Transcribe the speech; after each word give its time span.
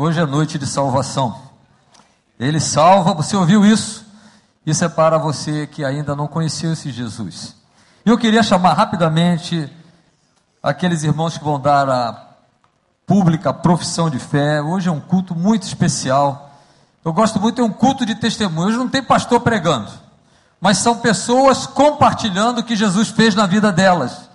Hoje 0.00 0.20
é 0.20 0.24
noite 0.24 0.60
de 0.60 0.64
salvação. 0.64 1.36
Ele 2.38 2.60
salva, 2.60 3.14
você 3.14 3.36
ouviu 3.36 3.66
isso? 3.66 4.06
Isso 4.64 4.84
é 4.84 4.88
para 4.88 5.18
você 5.18 5.66
que 5.66 5.84
ainda 5.84 6.14
não 6.14 6.28
conheceu 6.28 6.72
esse 6.72 6.92
Jesus. 6.92 7.56
Eu 8.04 8.16
queria 8.16 8.44
chamar 8.44 8.74
rapidamente 8.74 9.68
aqueles 10.62 11.02
irmãos 11.02 11.36
que 11.36 11.42
vão 11.42 11.58
dar 11.58 11.90
a 11.90 12.28
pública 13.08 13.52
profissão 13.52 14.08
de 14.08 14.20
fé. 14.20 14.62
Hoje 14.62 14.88
é 14.88 14.92
um 14.92 15.00
culto 15.00 15.34
muito 15.34 15.64
especial. 15.64 16.48
Eu 17.04 17.12
gosto 17.12 17.40
muito, 17.40 17.60
é 17.60 17.64
um 17.64 17.72
culto 17.72 18.06
de 18.06 18.14
testemunho. 18.14 18.68
Hoje 18.68 18.78
não 18.78 18.88
tem 18.88 19.02
pastor 19.02 19.40
pregando, 19.40 19.90
mas 20.60 20.78
são 20.78 20.98
pessoas 20.98 21.66
compartilhando 21.66 22.58
o 22.58 22.62
que 22.62 22.76
Jesus 22.76 23.08
fez 23.08 23.34
na 23.34 23.46
vida 23.46 23.72
delas. 23.72 24.27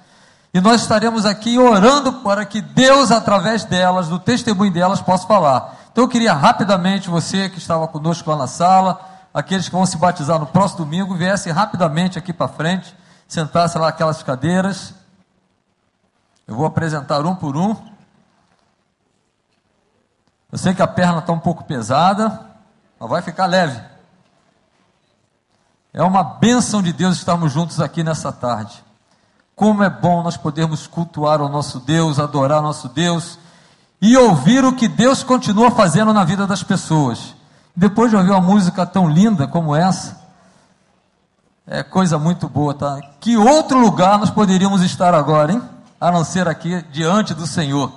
E 0.53 0.61
nós 0.61 0.81
estaremos 0.81 1.25
aqui 1.25 1.57
orando 1.57 2.13
para 2.21 2.45
que 2.45 2.61
Deus, 2.61 3.11
através 3.11 3.65
delas, 3.65 4.07
do 4.07 4.19
testemunho 4.19 4.71
delas, 4.71 5.01
possa 5.01 5.25
falar. 5.25 5.75
Então 5.91 6.03
eu 6.03 6.07
queria 6.07 6.31
rapidamente, 6.31 7.09
você 7.09 7.49
que 7.49 7.57
estava 7.57 7.87
conosco 7.87 8.29
lá 8.29 8.37
na 8.37 8.45
sala, 8.45 9.01
aqueles 9.33 9.65
que 9.65 9.71
vão 9.71 9.85
se 9.85 9.97
batizar 9.97 10.37
no 10.37 10.45
próximo 10.45 10.85
domingo, 10.85 11.15
viessem 11.15 11.51
rapidamente 11.51 12.19
aqui 12.19 12.31
para 12.31 12.47
frente, 12.47 12.95
sentassem 13.27 13.81
lá 13.81 13.87
aquelas 13.87 14.21
cadeiras. 14.21 14.93
Eu 16.47 16.55
vou 16.55 16.67
apresentar 16.67 17.25
um 17.25 17.33
por 17.33 17.57
um. 17.57 17.75
Eu 20.51 20.57
sei 20.59 20.75
que 20.75 20.83
a 20.83 20.87
perna 20.87 21.17
está 21.17 21.33
um 21.33 21.39
pouco 21.39 21.63
pesada, 21.63 22.41
mas 22.99 23.09
vai 23.09 23.23
ficar 23.23 23.47
leve. 23.47 23.81
É 25.91 26.03
uma 26.03 26.23
bênção 26.23 26.79
de 26.83 26.93
Deus 26.93 27.15
estarmos 27.15 27.51
juntos 27.51 27.79
aqui 27.81 28.03
nessa 28.03 28.31
tarde. 28.31 28.83
Como 29.55 29.83
é 29.83 29.89
bom 29.89 30.23
nós 30.23 30.35
podermos 30.35 30.87
cultuar 30.87 31.41
o 31.41 31.49
nosso 31.49 31.79
Deus, 31.79 32.19
adorar 32.19 32.59
o 32.59 32.63
nosso 32.63 32.89
Deus 32.89 33.37
e 34.01 34.17
ouvir 34.17 34.65
o 34.65 34.73
que 34.73 34.87
Deus 34.87 35.23
continua 35.23 35.71
fazendo 35.71 36.13
na 36.13 36.23
vida 36.23 36.45
das 36.45 36.63
pessoas. 36.63 37.35
Depois 37.75 38.09
de 38.09 38.17
ouvir 38.17 38.31
uma 38.31 38.41
música 38.41 38.85
tão 38.85 39.09
linda 39.09 39.47
como 39.47 39.75
essa, 39.75 40.21
é 41.65 41.81
coisa 41.81 42.19
muito 42.19 42.49
boa, 42.49 42.73
tá? 42.73 42.99
Que 43.19 43.37
outro 43.37 43.79
lugar 43.79 44.19
nós 44.19 44.29
poderíamos 44.29 44.81
estar 44.81 45.13
agora, 45.13 45.53
hein? 45.53 45.61
A 45.99 46.11
não 46.11 46.23
ser 46.23 46.47
aqui 46.47 46.81
diante 46.91 47.33
do 47.33 47.47
Senhor. 47.47 47.91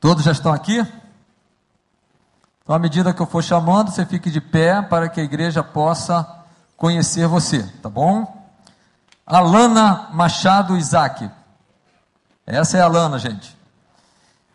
Todos 0.00 0.24
já 0.24 0.32
estão 0.32 0.52
aqui? 0.52 0.78
Então, 2.62 2.74
à 2.74 2.78
medida 2.78 3.12
que 3.12 3.20
eu 3.20 3.26
for 3.26 3.44
chamando, 3.44 3.90
você 3.90 4.06
fique 4.06 4.30
de 4.30 4.40
pé 4.40 4.80
para 4.80 5.08
que 5.08 5.20
a 5.20 5.24
igreja 5.24 5.62
possa 5.62 6.26
conhecer 6.76 7.26
você, 7.26 7.62
tá 7.82 7.90
bom? 7.90 8.39
Alana 9.30 10.08
Machado 10.12 10.76
Isaac. 10.76 11.30
Essa 12.44 12.78
é 12.78 12.80
a 12.80 12.84
Alana, 12.84 13.18
gente. 13.18 13.56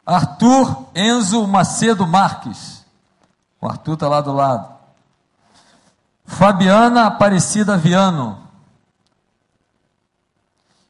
Arthur 0.05 0.87
Enzo 0.93 1.47
Macedo 1.47 2.05
Marques. 2.05 2.85
O 3.61 3.67
Arthur 3.67 3.93
está 3.93 4.09
lá 4.09 4.19
do 4.21 4.33
lado. 4.33 4.75
Fabiana 6.25 7.05
Aparecida 7.05 7.77
Viano. 7.77 8.45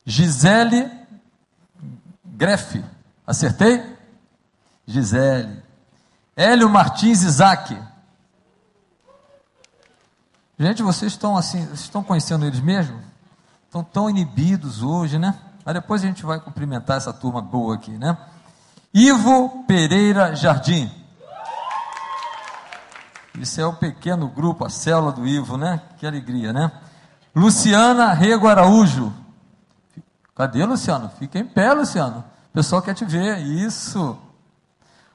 Gisele 0.03 0.91
Grefe. 2.23 2.83
Acertei? 3.25 3.95
Gisele. 4.88 5.63
Hélio 6.36 6.69
Martins 6.69 7.22
Isaac. 7.22 7.78
Gente, 10.58 10.81
vocês 10.81 11.11
estão 11.11 11.38
assim, 11.38 11.66
vocês 11.66 11.81
estão 11.81 12.03
conhecendo 12.03 12.45
eles 12.45 12.59
mesmo? 12.59 13.02
Estão 13.76 13.84
tão 13.84 14.09
inibidos 14.09 14.81
hoje, 14.81 15.20
né? 15.20 15.38
Mas 15.66 15.73
depois 15.73 16.02
a 16.02 16.08
gente 16.08 16.26
vai 16.26 16.40
cumprimentar 16.40 16.95
essa 16.95 17.12
turma 17.12 17.42
boa 17.42 17.76
aqui, 17.76 17.92
né? 17.92 18.18
Ivo 18.94 19.66
Pereira 19.68 20.34
Jardim. 20.34 20.90
Isso 23.38 23.59
é 23.59 23.66
o 23.66 23.73
pequeno 23.73 24.30
grupo, 24.30 24.66
a 24.66 24.70
célula 24.70 25.12
do 25.12 25.28
Ivo, 25.28 25.58
né? 25.58 25.81
Que 25.98 26.08
alegria, 26.08 26.53
né? 26.53 26.72
Luciana 27.36 28.14
Rego 28.14 28.47
Araújo. 28.47 29.12
Cadê, 30.34 30.64
Luciano? 30.64 31.12
Fica 31.19 31.38
em 31.38 31.46
pé, 31.46 31.74
Luciano. 31.74 32.24
O 32.52 32.53
pessoal 32.53 32.81
quer 32.81 32.94
te 32.94 33.03
ver. 33.03 33.40
Isso. 33.40 34.18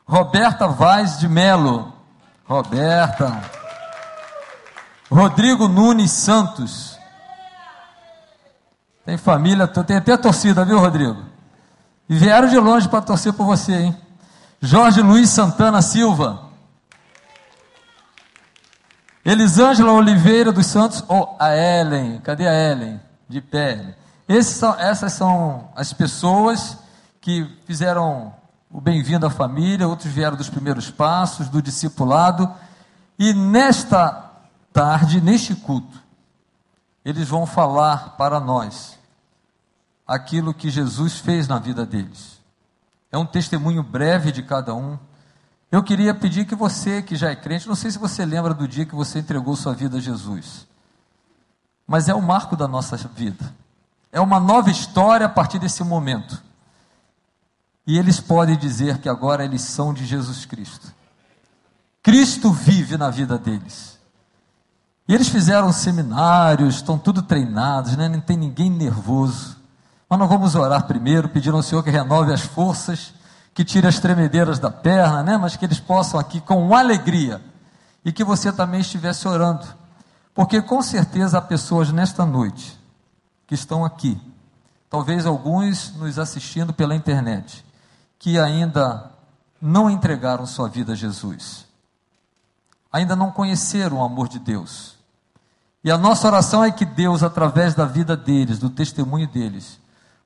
Roberta 0.04 0.68
Vaz 0.68 1.18
de 1.18 1.30
Melo. 1.30 1.94
Roberta. 2.46 3.40
Rodrigo 5.10 5.66
Nunes 5.66 6.10
Santos. 6.10 6.99
Tem 9.10 9.16
família, 9.16 9.66
tem 9.66 9.96
até 9.96 10.16
torcida, 10.16 10.64
viu, 10.64 10.78
Rodrigo? 10.78 11.20
E 12.08 12.14
vieram 12.14 12.46
de 12.46 12.56
longe 12.56 12.88
para 12.88 13.02
torcer 13.02 13.32
por 13.32 13.44
você, 13.44 13.72
hein? 13.72 13.96
Jorge 14.60 15.02
Luiz 15.02 15.30
Santana 15.30 15.82
Silva. 15.82 16.42
Elisângela 19.24 19.90
Oliveira 19.90 20.52
dos 20.52 20.66
Santos, 20.66 21.04
ou 21.08 21.22
oh, 21.22 21.42
a 21.42 21.56
Ellen, 21.56 22.20
cadê 22.20 22.46
a 22.46 22.52
Ellen? 22.52 23.00
De 23.28 23.40
pé. 23.40 23.96
São, 24.44 24.78
essas 24.78 25.12
são 25.12 25.68
as 25.74 25.92
pessoas 25.92 26.78
que 27.20 27.44
fizeram 27.66 28.32
o 28.70 28.80
bem-vindo 28.80 29.26
à 29.26 29.30
família, 29.30 29.88
outros 29.88 30.12
vieram 30.12 30.36
dos 30.36 30.48
primeiros 30.48 30.88
passos, 30.88 31.48
do 31.48 31.60
discipulado, 31.60 32.48
e 33.18 33.34
nesta 33.34 34.30
tarde, 34.72 35.20
neste 35.20 35.56
culto, 35.56 35.98
eles 37.04 37.28
vão 37.28 37.44
falar 37.44 38.10
para 38.10 38.38
nós 38.38 38.99
aquilo 40.10 40.52
que 40.52 40.68
Jesus 40.68 41.20
fez 41.20 41.46
na 41.46 41.60
vida 41.60 41.86
deles. 41.86 42.40
É 43.12 43.16
um 43.16 43.24
testemunho 43.24 43.80
breve 43.80 44.32
de 44.32 44.42
cada 44.42 44.74
um. 44.74 44.98
Eu 45.70 45.84
queria 45.84 46.12
pedir 46.12 46.46
que 46.46 46.56
você, 46.56 47.00
que 47.00 47.14
já 47.14 47.30
é 47.30 47.36
crente, 47.36 47.68
não 47.68 47.76
sei 47.76 47.92
se 47.92 47.98
você 47.98 48.26
lembra 48.26 48.52
do 48.52 48.66
dia 48.66 48.84
que 48.84 48.94
você 48.94 49.20
entregou 49.20 49.54
sua 49.54 49.72
vida 49.72 49.98
a 49.98 50.00
Jesus, 50.00 50.66
mas 51.86 52.08
é 52.08 52.14
o 52.14 52.20
marco 52.20 52.56
da 52.56 52.66
nossa 52.66 52.96
vida. 52.96 53.54
É 54.10 54.20
uma 54.20 54.40
nova 54.40 54.68
história 54.68 55.26
a 55.26 55.28
partir 55.28 55.60
desse 55.60 55.84
momento. 55.84 56.42
E 57.86 57.96
eles 57.96 58.18
podem 58.18 58.58
dizer 58.58 58.98
que 58.98 59.08
agora 59.08 59.44
eles 59.44 59.62
são 59.62 59.94
de 59.94 60.04
Jesus 60.04 60.44
Cristo. 60.44 60.92
Cristo 62.02 62.50
vive 62.50 62.96
na 62.96 63.10
vida 63.10 63.38
deles. 63.38 63.96
E 65.06 65.14
eles 65.14 65.28
fizeram 65.28 65.72
seminários, 65.72 66.76
estão 66.76 66.98
tudo 66.98 67.22
treinados, 67.22 67.96
né? 67.96 68.08
não 68.08 68.20
tem 68.20 68.36
ninguém 68.36 68.68
nervoso. 68.68 69.59
Mas 70.10 70.18
nós 70.18 70.28
vamos 70.28 70.56
orar 70.56 70.88
primeiro, 70.88 71.28
pedindo 71.28 71.56
ao 71.56 71.62
Senhor 71.62 71.84
que 71.84 71.90
renove 71.90 72.32
as 72.32 72.40
forças, 72.40 73.14
que 73.54 73.64
tire 73.64 73.86
as 73.86 74.00
tremedeiras 74.00 74.58
da 74.58 74.68
perna, 74.68 75.22
né? 75.22 75.36
mas 75.36 75.54
que 75.54 75.64
eles 75.64 75.78
possam 75.78 76.18
aqui 76.18 76.40
com 76.40 76.74
alegria 76.74 77.40
e 78.04 78.10
que 78.10 78.24
você 78.24 78.52
também 78.52 78.80
estivesse 78.80 79.28
orando. 79.28 79.64
Porque 80.34 80.60
com 80.60 80.82
certeza 80.82 81.38
há 81.38 81.40
pessoas 81.40 81.92
nesta 81.92 82.26
noite 82.26 82.76
que 83.46 83.54
estão 83.54 83.84
aqui, 83.84 84.20
talvez 84.88 85.26
alguns 85.26 85.94
nos 85.94 86.18
assistindo 86.18 86.72
pela 86.72 86.96
internet, 86.96 87.64
que 88.18 88.36
ainda 88.36 89.12
não 89.62 89.88
entregaram 89.88 90.44
sua 90.44 90.68
vida 90.68 90.92
a 90.92 90.96
Jesus, 90.96 91.66
ainda 92.92 93.14
não 93.14 93.30
conheceram 93.30 93.98
o 93.98 94.04
amor 94.04 94.28
de 94.28 94.40
Deus. 94.40 94.96
E 95.84 95.90
a 95.90 95.96
nossa 95.96 96.26
oração 96.26 96.64
é 96.64 96.72
que 96.72 96.84
Deus, 96.84 97.22
através 97.22 97.76
da 97.76 97.84
vida 97.84 98.16
deles, 98.16 98.58
do 98.58 98.68
testemunho 98.68 99.28
deles, 99.28 99.79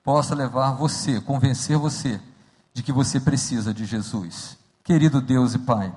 possa 0.04 0.34
levar 0.34 0.72
você, 0.72 1.20
convencer 1.20 1.78
você 1.78 2.20
de 2.75 2.82
que 2.82 2.92
você 2.92 3.19
precisa 3.19 3.72
de 3.72 3.87
Jesus. 3.87 4.59
Querido 4.84 5.20
Deus 5.20 5.54
e 5.54 5.59
Pai, 5.59 5.92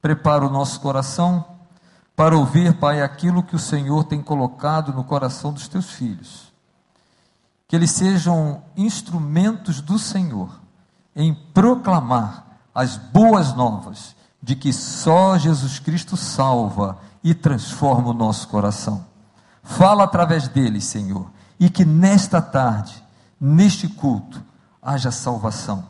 prepara 0.00 0.46
o 0.46 0.50
nosso 0.50 0.80
coração 0.80 1.44
para 2.14 2.38
ouvir, 2.38 2.74
Pai, 2.74 3.02
aquilo 3.02 3.42
que 3.42 3.56
o 3.56 3.58
Senhor 3.58 4.04
tem 4.04 4.22
colocado 4.22 4.92
no 4.92 5.02
coração 5.04 5.52
dos 5.52 5.66
teus 5.66 5.90
filhos. 5.90 6.52
Que 7.66 7.74
eles 7.74 7.90
sejam 7.90 8.62
instrumentos 8.76 9.80
do 9.80 9.98
Senhor 9.98 10.48
em 11.14 11.34
proclamar 11.34 12.46
as 12.72 12.96
boas 12.96 13.54
novas 13.54 14.14
de 14.40 14.54
que 14.54 14.72
só 14.72 15.36
Jesus 15.36 15.80
Cristo 15.80 16.16
salva 16.16 16.98
e 17.24 17.34
transforma 17.34 18.10
o 18.10 18.14
nosso 18.14 18.46
coração. 18.46 19.04
Fala 19.64 20.04
através 20.04 20.46
deles, 20.46 20.84
Senhor, 20.84 21.28
e 21.58 21.68
que 21.68 21.84
nesta 21.84 22.40
tarde, 22.40 23.02
neste 23.40 23.88
culto, 23.88 24.42
haja 24.82 25.10
salvação, 25.10 25.84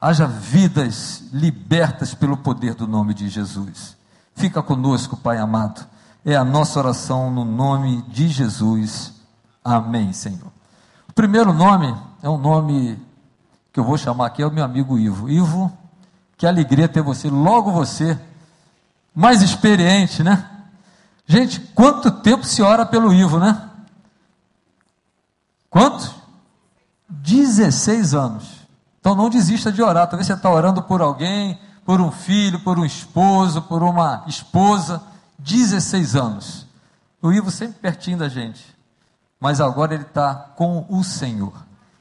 haja 0.00 0.26
vidas 0.26 1.24
libertas 1.32 2.14
pelo 2.14 2.36
poder 2.36 2.74
do 2.74 2.86
nome 2.86 3.14
de 3.14 3.28
Jesus. 3.28 3.96
Fica 4.34 4.62
conosco, 4.62 5.16
Pai 5.16 5.38
amado. 5.38 5.86
É 6.24 6.36
a 6.36 6.44
nossa 6.44 6.78
oração 6.78 7.30
no 7.30 7.44
nome 7.44 8.02
de 8.02 8.28
Jesus. 8.28 9.12
Amém, 9.64 10.12
Senhor. 10.12 10.52
O 11.08 11.12
primeiro 11.12 11.52
nome 11.52 11.94
é 12.22 12.28
um 12.28 12.38
nome 12.38 12.98
que 13.72 13.80
eu 13.80 13.84
vou 13.84 13.96
chamar 13.96 14.26
aqui 14.26 14.42
é 14.42 14.46
o 14.46 14.52
meu 14.52 14.64
amigo 14.64 14.98
Ivo. 14.98 15.28
Ivo, 15.28 15.72
que 16.36 16.46
alegria 16.46 16.88
ter 16.88 17.02
você, 17.02 17.28
logo 17.28 17.72
você, 17.72 18.18
mais 19.14 19.42
experiente, 19.42 20.22
né? 20.22 20.48
Gente, 21.26 21.60
quanto 21.74 22.10
tempo 22.10 22.44
se 22.44 22.62
ora 22.62 22.84
pelo 22.84 23.12
Ivo, 23.12 23.38
né? 23.38 23.70
Quanto? 25.70 26.21
16 27.20 28.14
anos. 28.14 28.62
Então 29.00 29.14
não 29.14 29.28
desista 29.28 29.70
de 29.70 29.82
orar. 29.82 30.06
Talvez 30.06 30.26
você 30.26 30.32
está 30.32 30.50
orando 30.50 30.82
por 30.82 31.02
alguém, 31.02 31.58
por 31.84 32.00
um 32.00 32.10
filho, 32.10 32.60
por 32.60 32.78
um 32.78 32.84
esposo, 32.84 33.62
por 33.62 33.82
uma 33.82 34.24
esposa. 34.26 35.02
16 35.38 36.16
anos. 36.16 36.66
O 37.20 37.32
Ivo 37.32 37.50
sempre 37.50 37.78
pertinho 37.80 38.18
da 38.18 38.28
gente. 38.28 38.64
Mas 39.38 39.60
agora 39.60 39.94
ele 39.94 40.04
está 40.04 40.34
com 40.34 40.86
o 40.88 41.02
Senhor. 41.02 41.52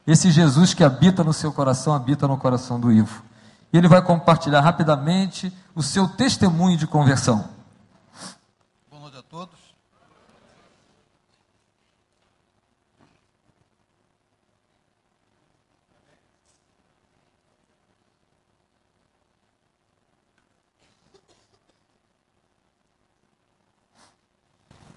Esse 0.05 0.31
Jesus 0.31 0.73
que 0.73 0.83
habita 0.83 1.23
no 1.23 1.33
seu 1.33 1.51
coração, 1.51 1.93
habita 1.93 2.27
no 2.27 2.37
coração 2.37 2.79
do 2.79 2.91
Ivo. 2.91 3.23
E 3.73 3.77
ele 3.77 3.87
vai 3.87 4.01
compartilhar 4.01 4.61
rapidamente 4.61 5.51
o 5.73 5.81
seu 5.81 6.07
testemunho 6.07 6.77
de 6.77 6.85
conversão. 6.85 7.49
Boa 8.89 9.01
noite 9.01 9.17
a 9.17 9.23
todos. 9.23 9.61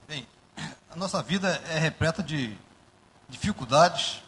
Bem, 0.07 0.27
a 0.94 0.96
nossa 0.96 1.20
vida 1.20 1.49
é 1.70 1.79
repleta 1.79 2.23
de 2.23 2.56
dificuldades, 3.29 4.23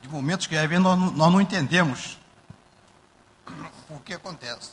de 0.00 0.08
momentos 0.08 0.46
que 0.46 0.56
às 0.56 0.66
vezes 0.66 0.82
nós, 0.82 0.98
nós 0.98 1.30
não 1.30 1.42
entendemos 1.42 2.18
o 3.90 4.00
que 4.00 4.14
acontece. 4.14 4.70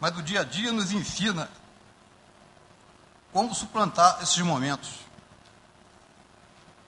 Mas 0.00 0.16
o 0.16 0.22
dia 0.22 0.40
a 0.40 0.44
dia 0.44 0.72
nos 0.72 0.90
ensina 0.90 1.50
como 3.30 3.54
suplantar 3.54 4.20
esses 4.22 4.38
momentos. 4.38 5.00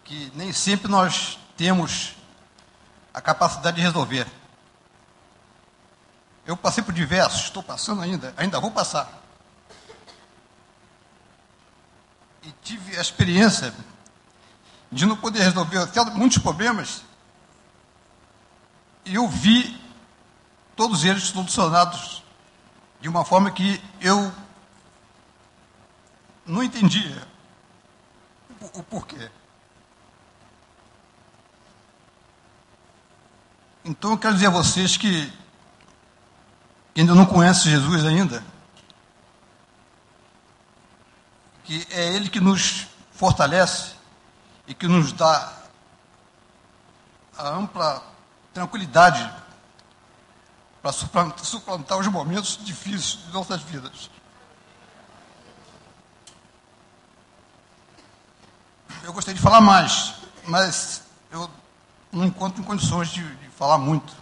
Que 0.04 0.32
nem 0.34 0.54
sempre 0.54 0.90
nós 0.90 1.38
temos 1.54 2.16
a 3.12 3.20
capacidade 3.20 3.76
de 3.76 3.82
resolver. 3.82 4.26
Eu 6.44 6.56
passei 6.56 6.82
por 6.82 6.92
diversos, 6.92 7.42
estou 7.42 7.62
passando 7.62 8.02
ainda, 8.02 8.34
ainda 8.36 8.58
vou 8.58 8.70
passar. 8.70 9.22
E 12.42 12.52
tive 12.62 12.96
a 12.96 13.00
experiência 13.00 13.72
de 14.90 15.06
não 15.06 15.16
poder 15.16 15.40
resolver 15.40 15.78
até 15.78 16.04
muitos 16.04 16.38
problemas, 16.38 17.02
e 19.04 19.14
eu 19.14 19.28
vi 19.28 19.80
todos 20.76 21.04
eles 21.04 21.24
solucionados 21.24 22.22
de 23.00 23.08
uma 23.08 23.24
forma 23.24 23.50
que 23.50 23.82
eu 24.00 24.32
não 26.46 26.62
entendia 26.62 27.26
o, 28.60 28.82
porquê. 28.82 29.30
Então 33.84 34.12
eu 34.12 34.18
quero 34.18 34.34
dizer 34.34 34.46
a 34.46 34.50
vocês 34.50 34.96
que 34.96 35.32
ainda 37.00 37.14
não 37.14 37.24
conhecem 37.24 37.70
Jesus 37.70 38.04
ainda, 38.04 38.44
que 41.64 41.86
é 41.90 42.14
Ele 42.14 42.28
que 42.28 42.40
nos 42.40 42.86
fortalece 43.12 43.92
e 44.66 44.74
que 44.74 44.86
nos 44.86 45.12
dá 45.12 45.52
a 47.38 47.48
ampla 47.48 48.02
tranquilidade 48.52 49.32
para 50.82 50.92
suplantar, 50.92 51.44
suplantar 51.44 51.98
os 51.98 52.06
momentos 52.08 52.58
difíceis 52.62 53.24
de 53.24 53.32
nossas 53.32 53.62
vidas. 53.62 54.10
Eu 59.02 59.12
gostaria 59.12 59.36
de 59.36 59.42
falar 59.42 59.60
mais, 59.60 60.14
mas 60.46 61.02
eu 61.30 61.50
não 62.12 62.24
encontro 62.24 62.60
em 62.60 62.64
condições 62.64 63.08
de, 63.08 63.24
de 63.36 63.48
falar 63.48 63.78
muito. 63.78 64.21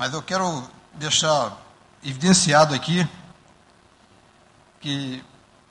Mas 0.00 0.14
eu 0.14 0.22
quero 0.22 0.66
deixar 0.94 1.54
evidenciado 2.02 2.74
aqui 2.74 3.06
que 4.80 5.22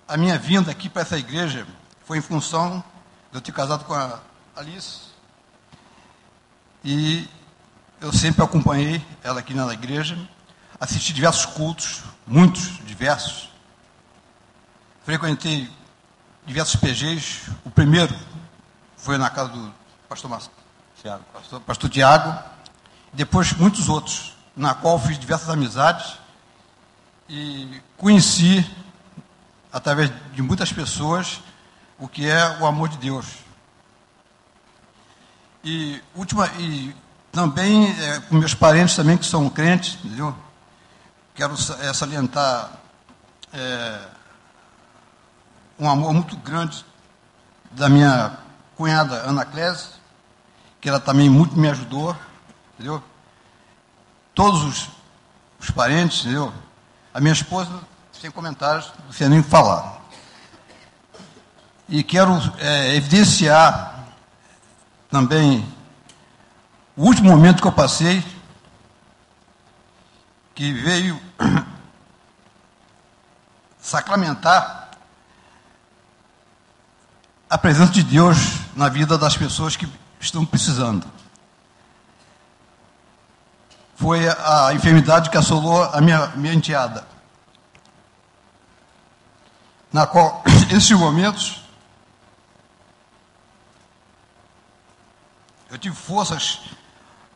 a 0.07 0.15
minha 0.15 0.37
vinda 0.37 0.69
aqui 0.69 0.87
para 0.87 1.01
essa 1.01 1.17
igreja 1.17 1.65
foi 2.05 2.19
em 2.19 2.21
função 2.21 2.83
de 3.31 3.39
eu 3.39 3.41
ter 3.41 3.51
casado 3.51 3.85
com 3.85 3.95
a 3.95 4.19
Alice. 4.55 4.99
E 6.83 7.27
eu 7.99 8.13
sempre 8.13 8.43
acompanhei 8.43 9.03
ela 9.23 9.39
aqui 9.39 9.55
na 9.55 9.73
igreja, 9.73 10.15
assisti 10.79 11.11
diversos 11.11 11.47
cultos, 11.47 12.03
muitos, 12.27 12.77
diversos. 12.85 13.49
Frequentei 15.05 15.67
diversos 16.45 16.75
PGs. 16.75 17.49
O 17.65 17.71
primeiro 17.71 18.15
foi 18.95 19.17
na 19.17 19.31
casa 19.31 19.49
do 19.49 19.73
pastor 20.07 20.29
Marcelo, 20.29 21.25
pastor, 21.33 21.61
pastor 21.61 21.89
Tiago, 21.89 22.58
depois 23.13 23.53
muitos 23.53 23.89
outros, 23.89 24.35
na 24.55 24.73
qual 24.73 24.99
fiz 24.99 25.17
diversas 25.17 25.49
amizades 25.49 26.17
e 27.27 27.81
conheci, 27.97 28.65
através 29.71 30.11
de 30.33 30.41
muitas 30.41 30.71
pessoas, 30.73 31.41
o 31.97 32.07
que 32.07 32.27
é 32.27 32.57
o 32.59 32.65
amor 32.65 32.89
de 32.89 32.97
Deus. 32.97 33.25
E 35.63 36.01
última 36.15 36.47
e 36.57 36.95
também 37.31 37.89
é, 37.99 38.19
com 38.21 38.35
meus 38.35 38.53
parentes 38.53 38.95
também 38.95 39.17
que 39.17 39.25
são 39.25 39.49
crentes, 39.49 39.97
entendeu? 40.03 40.35
Quero 41.35 41.53
é, 41.81 41.93
salientar 41.93 42.71
é, 43.53 43.99
um 45.77 45.89
amor 45.89 46.13
muito 46.13 46.35
grande 46.37 46.85
da 47.71 47.87
minha 47.87 48.37
cunhada 48.75 49.15
Ana 49.27 49.45
Clese, 49.45 49.89
que 50.81 50.89
ela 50.89 50.99
também 50.99 51.29
muito 51.29 51.57
me 51.57 51.69
ajudou, 51.69 52.15
entendeu? 52.79 53.03
Todos 54.33 54.63
os, 54.63 54.89
os 55.59 55.69
parentes, 55.69 56.21
entendeu? 56.21 56.53
A 57.13 57.19
minha 57.19 57.33
esposa, 57.33 57.69
sem 58.13 58.31
comentários, 58.31 58.93
não 59.19 59.29
nem 59.29 59.43
falar. 59.43 59.99
E 61.89 62.01
quero 62.03 62.31
é, 62.57 62.95
evidenciar 62.95 64.05
também 65.11 65.67
o 66.95 67.03
último 67.03 67.29
momento 67.29 67.61
que 67.61 67.67
eu 67.67 67.71
passei, 67.71 68.23
que 70.55 70.71
veio 70.71 71.19
sacramentar 73.81 74.91
a 77.49 77.57
presença 77.57 77.91
de 77.91 78.03
Deus 78.03 78.37
na 78.73 78.87
vida 78.87 79.17
das 79.17 79.35
pessoas 79.35 79.75
que 79.75 79.89
estão 80.21 80.45
precisando. 80.45 81.18
Foi 83.99 84.27
a 84.27 84.73
enfermidade 84.73 85.29
que 85.29 85.37
assolou 85.37 85.83
a 85.83 85.99
minha, 85.99 86.27
minha 86.35 86.53
enteada. 86.53 87.05
Na 89.91 90.07
qual, 90.07 90.43
esses 90.71 90.91
momentos, 90.91 91.59
Eu 95.69 95.77
tive 95.77 95.95
forças 95.95 96.61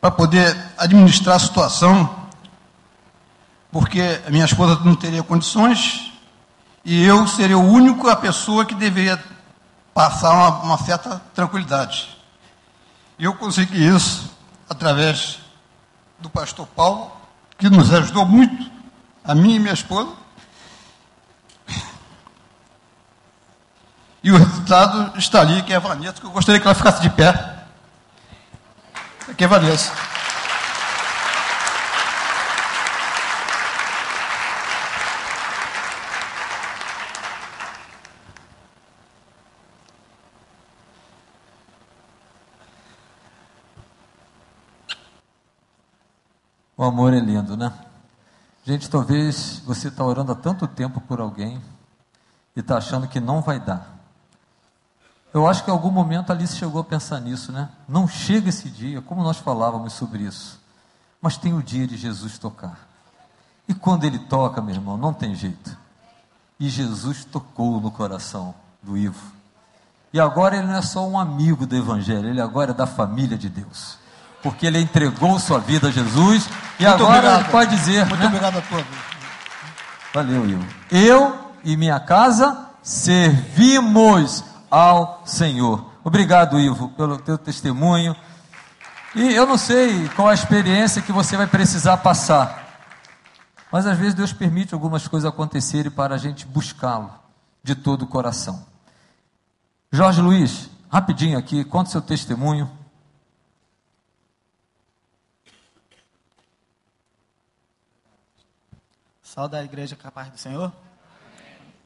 para 0.00 0.10
poder 0.10 0.56
administrar 0.76 1.36
a 1.36 1.38
situação, 1.38 2.26
porque 3.70 4.20
a 4.26 4.30
minha 4.30 4.44
esposa 4.44 4.80
não 4.84 4.96
teria 4.96 5.22
condições 5.22 6.12
e 6.84 7.04
eu 7.04 7.28
seria 7.28 7.56
o 7.56 7.64
único 7.64 8.08
a 8.08 8.16
pessoa 8.16 8.66
que 8.66 8.74
deveria 8.74 9.22
passar 9.94 10.32
uma, 10.32 10.48
uma 10.64 10.78
certa 10.78 11.22
tranquilidade. 11.32 12.08
E 13.20 13.24
eu 13.24 13.34
consegui 13.34 13.86
isso 13.86 14.28
através 14.68 15.38
do 16.18 16.30
pastor 16.30 16.66
Paulo, 16.68 17.12
que 17.58 17.68
nos 17.68 17.92
ajudou 17.92 18.24
muito, 18.24 18.70
a 19.24 19.34
mim 19.34 19.54
e 19.54 19.58
minha 19.58 19.74
esposa. 19.74 20.12
E 24.22 24.32
o 24.32 24.38
resultado 24.38 25.18
está 25.18 25.40
ali, 25.40 25.62
que 25.62 25.72
é 25.72 25.76
a 25.76 25.80
Vanessa, 25.80 26.14
que 26.14 26.24
eu 26.24 26.30
gostaria 26.30 26.60
que 26.60 26.66
ela 26.66 26.74
ficasse 26.74 27.02
de 27.02 27.10
pé. 27.10 27.64
Que 29.36 29.46
valesse. 29.46 29.90
O 46.84 46.88
amor 46.88 47.14
é 47.14 47.18
lindo, 47.18 47.56
né? 47.56 47.72
Gente, 48.62 48.90
talvez 48.90 49.62
você 49.64 49.88
está 49.88 50.04
orando 50.04 50.32
há 50.32 50.34
tanto 50.34 50.68
tempo 50.68 51.00
por 51.00 51.18
alguém 51.18 51.58
e 52.54 52.60
está 52.60 52.76
achando 52.76 53.08
que 53.08 53.18
não 53.18 53.40
vai 53.40 53.58
dar. 53.58 53.96
Eu 55.32 55.46
acho 55.46 55.64
que 55.64 55.70
em 55.70 55.72
algum 55.72 55.90
momento 55.90 56.28
a 56.28 56.34
Alice 56.34 56.54
chegou 56.54 56.82
a 56.82 56.84
pensar 56.84 57.20
nisso, 57.20 57.50
né? 57.52 57.70
Não 57.88 58.06
chega 58.06 58.50
esse 58.50 58.68
dia, 58.68 59.00
como 59.00 59.22
nós 59.22 59.38
falávamos 59.38 59.94
sobre 59.94 60.24
isso. 60.24 60.60
Mas 61.22 61.38
tem 61.38 61.54
o 61.54 61.62
dia 61.62 61.86
de 61.86 61.96
Jesus 61.96 62.36
tocar. 62.36 62.78
E 63.66 63.72
quando 63.72 64.04
ele 64.04 64.18
toca, 64.18 64.60
meu 64.60 64.74
irmão, 64.74 64.98
não 64.98 65.14
tem 65.14 65.34
jeito. 65.34 65.74
E 66.60 66.68
Jesus 66.68 67.24
tocou 67.24 67.80
no 67.80 67.90
coração 67.90 68.54
do 68.82 68.94
Ivo. 68.94 69.32
E 70.12 70.20
agora 70.20 70.58
ele 70.58 70.66
não 70.66 70.76
é 70.76 70.82
só 70.82 71.08
um 71.08 71.18
amigo 71.18 71.64
do 71.64 71.74
Evangelho, 71.74 72.28
ele 72.28 72.42
agora 72.42 72.72
é 72.72 72.74
da 72.74 72.86
família 72.86 73.38
de 73.38 73.48
Deus. 73.48 74.03
Porque 74.44 74.66
ele 74.66 74.78
entregou 74.78 75.40
sua 75.40 75.58
vida 75.58 75.88
a 75.88 75.90
Jesus 75.90 76.48
e 76.78 76.84
Muito 76.84 77.02
agora 77.02 77.16
obrigado. 77.16 77.40
ele 77.40 77.48
pode 77.48 77.76
dizer. 77.76 78.06
Muito 78.06 78.20
né? 78.20 78.26
obrigado 78.26 78.58
a 78.58 78.60
todos. 78.60 78.86
Valeu, 80.12 80.48
Ivo. 80.48 80.64
Eu 80.92 81.50
e 81.64 81.76
minha 81.76 81.98
casa 81.98 82.68
servimos 82.82 84.44
ao 84.70 85.22
Senhor. 85.24 85.90
Obrigado, 86.04 86.60
Ivo, 86.60 86.90
pelo 86.90 87.16
teu 87.16 87.38
testemunho. 87.38 88.14
E 89.14 89.32
eu 89.34 89.46
não 89.46 89.56
sei 89.56 90.08
qual 90.10 90.28
a 90.28 90.34
experiência 90.34 91.00
que 91.00 91.10
você 91.10 91.36
vai 91.36 91.46
precisar 91.46 91.96
passar. 91.96 92.62
Mas 93.72 93.86
às 93.86 93.96
vezes 93.96 94.14
Deus 94.14 94.32
permite 94.32 94.74
algumas 94.74 95.08
coisas 95.08 95.28
acontecerem 95.28 95.90
para 95.90 96.14
a 96.14 96.18
gente 96.18 96.46
buscá-lo 96.46 97.10
de 97.62 97.74
todo 97.74 98.02
o 98.02 98.06
coração. 98.06 98.62
Jorge 99.90 100.20
Luiz, 100.20 100.68
rapidinho 100.90 101.38
aqui, 101.38 101.64
conta 101.64 101.90
seu 101.90 102.02
testemunho. 102.02 102.70
Sal 109.34 109.48
da 109.48 109.64
igreja 109.64 109.96
capaz 109.96 110.30
do 110.30 110.38
Senhor. 110.38 110.72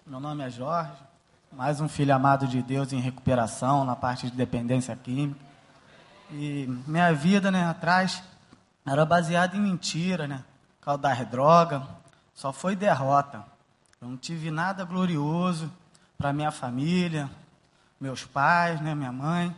Meu 0.06 0.20
nome 0.20 0.44
é 0.44 0.50
Jorge, 0.50 0.92
mais 1.50 1.80
um 1.80 1.88
filho 1.88 2.14
amado 2.14 2.46
de 2.46 2.60
Deus 2.60 2.92
em 2.92 3.00
recuperação 3.00 3.86
na 3.86 3.96
parte 3.96 4.30
de 4.30 4.36
dependência 4.36 4.94
química. 4.94 5.40
E 6.30 6.66
minha 6.86 7.10
vida, 7.14 7.50
né, 7.50 7.64
atrás 7.64 8.22
era 8.84 9.02
baseada 9.06 9.56
em 9.56 9.60
mentira, 9.60 10.28
né? 10.28 10.44
Causa 10.82 11.00
das 11.00 11.26
drogas, 11.26 11.82
só 12.34 12.52
foi 12.52 12.76
derrota. 12.76 13.42
Eu 13.98 14.08
não 14.08 14.18
tive 14.18 14.50
nada 14.50 14.84
glorioso 14.84 15.72
para 16.18 16.34
minha 16.34 16.50
família, 16.50 17.30
meus 17.98 18.26
pais, 18.26 18.78
né, 18.82 18.94
minha 18.94 19.10
mãe. 19.10 19.56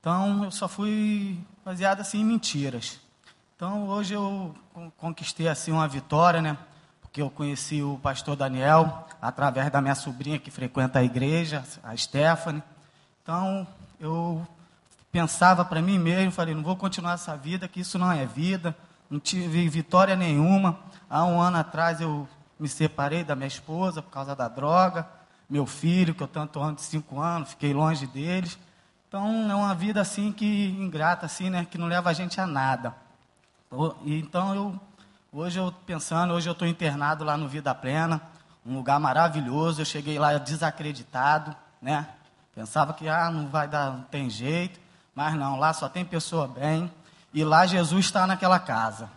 Então 0.00 0.42
eu 0.42 0.50
só 0.50 0.66
fui 0.66 1.38
baseado 1.64 2.00
assim 2.00 2.22
em 2.22 2.24
mentiras. 2.24 2.98
Então 3.54 3.86
hoje 3.86 4.14
eu 4.14 4.52
conquistei 4.96 5.46
assim 5.46 5.70
uma 5.70 5.86
vitória, 5.86 6.42
né? 6.42 6.58
Porque 7.10 7.20
eu 7.20 7.28
conheci 7.28 7.82
o 7.82 7.98
pastor 8.00 8.36
Daniel 8.36 9.04
através 9.20 9.68
da 9.68 9.80
minha 9.80 9.96
sobrinha 9.96 10.38
que 10.38 10.48
frequenta 10.48 11.00
a 11.00 11.02
igreja, 11.02 11.64
a 11.82 11.96
Stephanie. 11.96 12.62
Então 13.20 13.66
eu 13.98 14.46
pensava 15.10 15.64
para 15.64 15.82
mim 15.82 15.98
mesmo, 15.98 16.30
falei, 16.30 16.54
não 16.54 16.62
vou 16.62 16.76
continuar 16.76 17.14
essa 17.14 17.36
vida, 17.36 17.66
que 17.66 17.80
isso 17.80 17.98
não 17.98 18.12
é 18.12 18.24
vida, 18.24 18.76
não 19.10 19.18
tive 19.18 19.68
vitória 19.68 20.14
nenhuma. 20.14 20.78
Há 21.10 21.24
um 21.24 21.40
ano 21.40 21.56
atrás 21.56 22.00
eu 22.00 22.28
me 22.60 22.68
separei 22.68 23.24
da 23.24 23.34
minha 23.34 23.48
esposa 23.48 24.00
por 24.00 24.10
causa 24.12 24.36
da 24.36 24.46
droga, 24.46 25.04
meu 25.48 25.66
filho, 25.66 26.14
que 26.14 26.22
eu 26.22 26.28
tanto 26.28 26.60
amo 26.60 26.76
de 26.76 26.82
cinco 26.82 27.18
anos, 27.18 27.50
fiquei 27.50 27.74
longe 27.74 28.06
deles. 28.06 28.56
Então 29.08 29.50
é 29.50 29.54
uma 29.56 29.74
vida 29.74 30.00
assim 30.00 30.30
que 30.30 30.68
ingrata, 30.78 31.26
assim, 31.26 31.50
né, 31.50 31.66
que 31.68 31.76
não 31.76 31.88
leva 31.88 32.08
a 32.08 32.12
gente 32.12 32.40
a 32.40 32.46
nada. 32.46 32.94
Então 34.06 34.54
eu 34.54 34.80
hoje 35.32 35.58
eu 35.58 35.72
pensando, 35.86 36.34
hoje 36.34 36.48
eu 36.48 36.52
estou 36.52 36.66
internado 36.66 37.24
lá 37.24 37.36
no 37.36 37.48
Vida 37.48 37.74
Plena, 37.74 38.20
um 38.64 38.74
lugar 38.74 38.98
maravilhoso. 38.98 39.80
Eu 39.80 39.86
cheguei 39.86 40.18
lá 40.18 40.36
desacreditado, 40.38 41.54
né? 41.80 42.06
Pensava 42.54 42.92
que 42.92 43.08
ah, 43.08 43.30
não 43.30 43.48
vai 43.48 43.68
dar, 43.68 43.90
não 43.92 44.02
tem 44.02 44.28
jeito. 44.28 44.80
Mas 45.14 45.34
não, 45.34 45.58
lá 45.58 45.72
só 45.72 45.88
tem 45.88 46.04
pessoa 46.04 46.46
bem. 46.46 46.90
E 47.32 47.44
lá 47.44 47.66
Jesus 47.66 48.06
está 48.06 48.26
naquela 48.26 48.58
casa. 48.58 49.08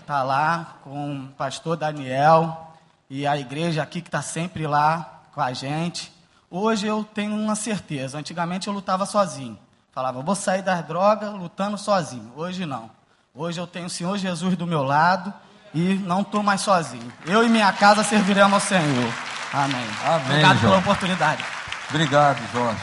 Está 0.00 0.22
lá 0.22 0.76
com 0.82 1.24
o 1.24 1.28
pastor 1.28 1.76
Daniel 1.76 2.74
e 3.10 3.26
a 3.26 3.36
igreja 3.36 3.82
aqui 3.82 4.00
que 4.00 4.08
está 4.08 4.22
sempre 4.22 4.66
lá 4.66 5.22
com 5.32 5.40
a 5.40 5.52
gente. 5.52 6.12
Hoje 6.50 6.86
eu 6.86 7.04
tenho 7.04 7.34
uma 7.34 7.54
certeza. 7.54 8.18
Antigamente 8.18 8.68
eu 8.68 8.72
lutava 8.72 9.06
sozinho. 9.06 9.58
Falava, 9.92 10.22
vou 10.22 10.34
sair 10.34 10.62
das 10.62 10.86
drogas 10.86 11.32
lutando 11.32 11.76
sozinho. 11.76 12.32
Hoje 12.36 12.64
não. 12.64 12.90
Hoje 13.34 13.60
eu 13.60 13.66
tenho 13.66 13.86
o 13.86 13.90
Senhor 13.90 14.16
Jesus 14.16 14.56
do 14.56 14.66
meu 14.66 14.82
lado 14.82 15.32
e 15.74 15.94
não 15.94 16.22
estou 16.22 16.42
mais 16.42 16.60
sozinho. 16.60 17.12
Eu 17.26 17.44
e 17.44 17.48
minha 17.48 17.72
casa 17.72 18.02
serviremos 18.02 18.54
ao 18.54 18.60
Senhor. 18.60 19.12
Amém. 19.52 19.86
Amém 20.04 20.24
Obrigado 20.24 20.42
Jorge. 20.42 20.60
pela 20.60 20.78
oportunidade. 20.78 21.44
Obrigado, 21.90 22.52
Jorge. 22.52 22.80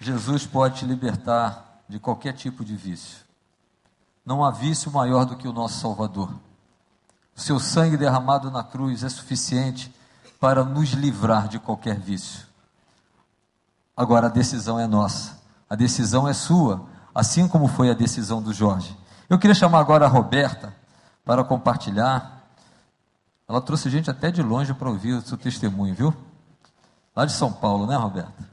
Jesus 0.00 0.46
pode 0.46 0.78
te 0.78 0.84
libertar 0.84 1.82
de 1.88 1.98
qualquer 1.98 2.32
tipo 2.32 2.64
de 2.64 2.76
vício. 2.76 3.18
Não 4.24 4.44
há 4.44 4.50
vício 4.50 4.92
maior 4.92 5.24
do 5.24 5.36
que 5.36 5.48
o 5.48 5.52
nosso 5.52 5.80
Salvador. 5.80 6.30
O 7.36 7.40
seu 7.40 7.58
sangue 7.58 7.96
derramado 7.96 8.50
na 8.50 8.62
cruz 8.62 9.02
é 9.02 9.08
suficiente 9.08 9.92
para 10.38 10.64
nos 10.64 10.90
livrar 10.90 11.48
de 11.48 11.58
qualquer 11.58 11.98
vício. 11.98 12.46
Agora 13.96 14.26
a 14.26 14.30
decisão 14.30 14.78
é 14.78 14.86
nossa, 14.86 15.38
a 15.68 15.74
decisão 15.74 16.28
é 16.28 16.32
sua, 16.32 16.86
assim 17.12 17.48
como 17.48 17.66
foi 17.66 17.90
a 17.90 17.94
decisão 17.94 18.40
do 18.40 18.52
Jorge. 18.52 18.96
Eu 19.28 19.38
queria 19.38 19.54
chamar 19.54 19.80
agora 19.80 20.06
a 20.06 20.08
Roberta 20.08 20.74
para 21.22 21.44
compartilhar. 21.44 22.44
Ela 23.46 23.60
trouxe 23.60 23.90
gente 23.90 24.10
até 24.10 24.30
de 24.30 24.42
longe 24.42 24.72
para 24.72 24.88
ouvir 24.88 25.12
o 25.12 25.20
seu 25.20 25.36
testemunho, 25.36 25.94
viu? 25.94 26.16
Lá 27.14 27.26
de 27.26 27.32
São 27.32 27.52
Paulo, 27.52 27.86
né, 27.86 27.94
Roberta? 27.94 28.48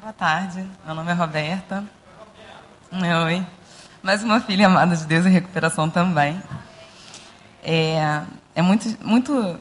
Boa 0.00 0.12
tarde, 0.12 0.64
meu 0.86 0.94
nome 0.94 1.10
é 1.10 1.14
Roberta. 1.14 1.84
Oi. 2.92 3.44
Mais 4.04 4.22
uma 4.22 4.40
filha 4.40 4.66
amada 4.66 4.96
de 4.96 5.04
Deus 5.04 5.26
em 5.26 5.30
recuperação 5.30 5.90
também. 5.90 6.40
É, 7.60 8.22
é 8.54 8.62
muito, 8.62 8.86
muito 9.04 9.58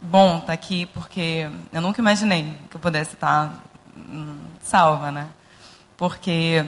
bom 0.00 0.38
estar 0.38 0.52
aqui, 0.52 0.86
porque 0.86 1.50
eu 1.72 1.80
nunca 1.80 2.00
imaginei 2.00 2.56
que 2.70 2.76
eu 2.76 2.80
pudesse 2.80 3.14
estar 3.14 3.60
hum, 3.96 4.38
salva, 4.62 5.10
né? 5.10 5.28
Porque, 5.96 6.64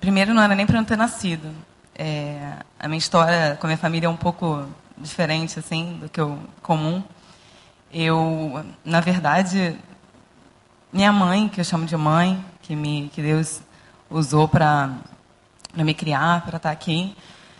primeiro, 0.00 0.34
não 0.34 0.42
era 0.42 0.54
nem 0.54 0.66
para 0.66 0.78
eu 0.78 0.84
ter 0.84 0.96
nascido. 0.96 1.50
É, 1.94 2.54
a 2.78 2.86
minha 2.88 2.98
história 2.98 3.56
com 3.60 3.66
a 3.66 3.68
minha 3.68 3.78
família 3.78 4.06
é 4.06 4.10
um 4.10 4.16
pouco 4.16 4.66
diferente, 4.96 5.58
assim, 5.58 5.98
do 6.00 6.08
que 6.08 6.20
o 6.20 6.38
comum. 6.62 7.02
Eu, 7.92 8.64
na 8.84 9.00
verdade, 9.00 9.76
minha 10.92 11.12
mãe, 11.12 11.48
que 11.48 11.60
eu 11.60 11.64
chamo 11.64 11.86
de 11.86 11.96
mãe, 11.96 12.44
que, 12.62 12.76
me, 12.76 13.10
que 13.12 13.22
Deus 13.22 13.60
usou 14.10 14.48
para 14.48 14.90
me 15.74 15.94
criar, 15.94 16.44
para 16.44 16.56
estar 16.56 16.70
aqui, 16.70 17.16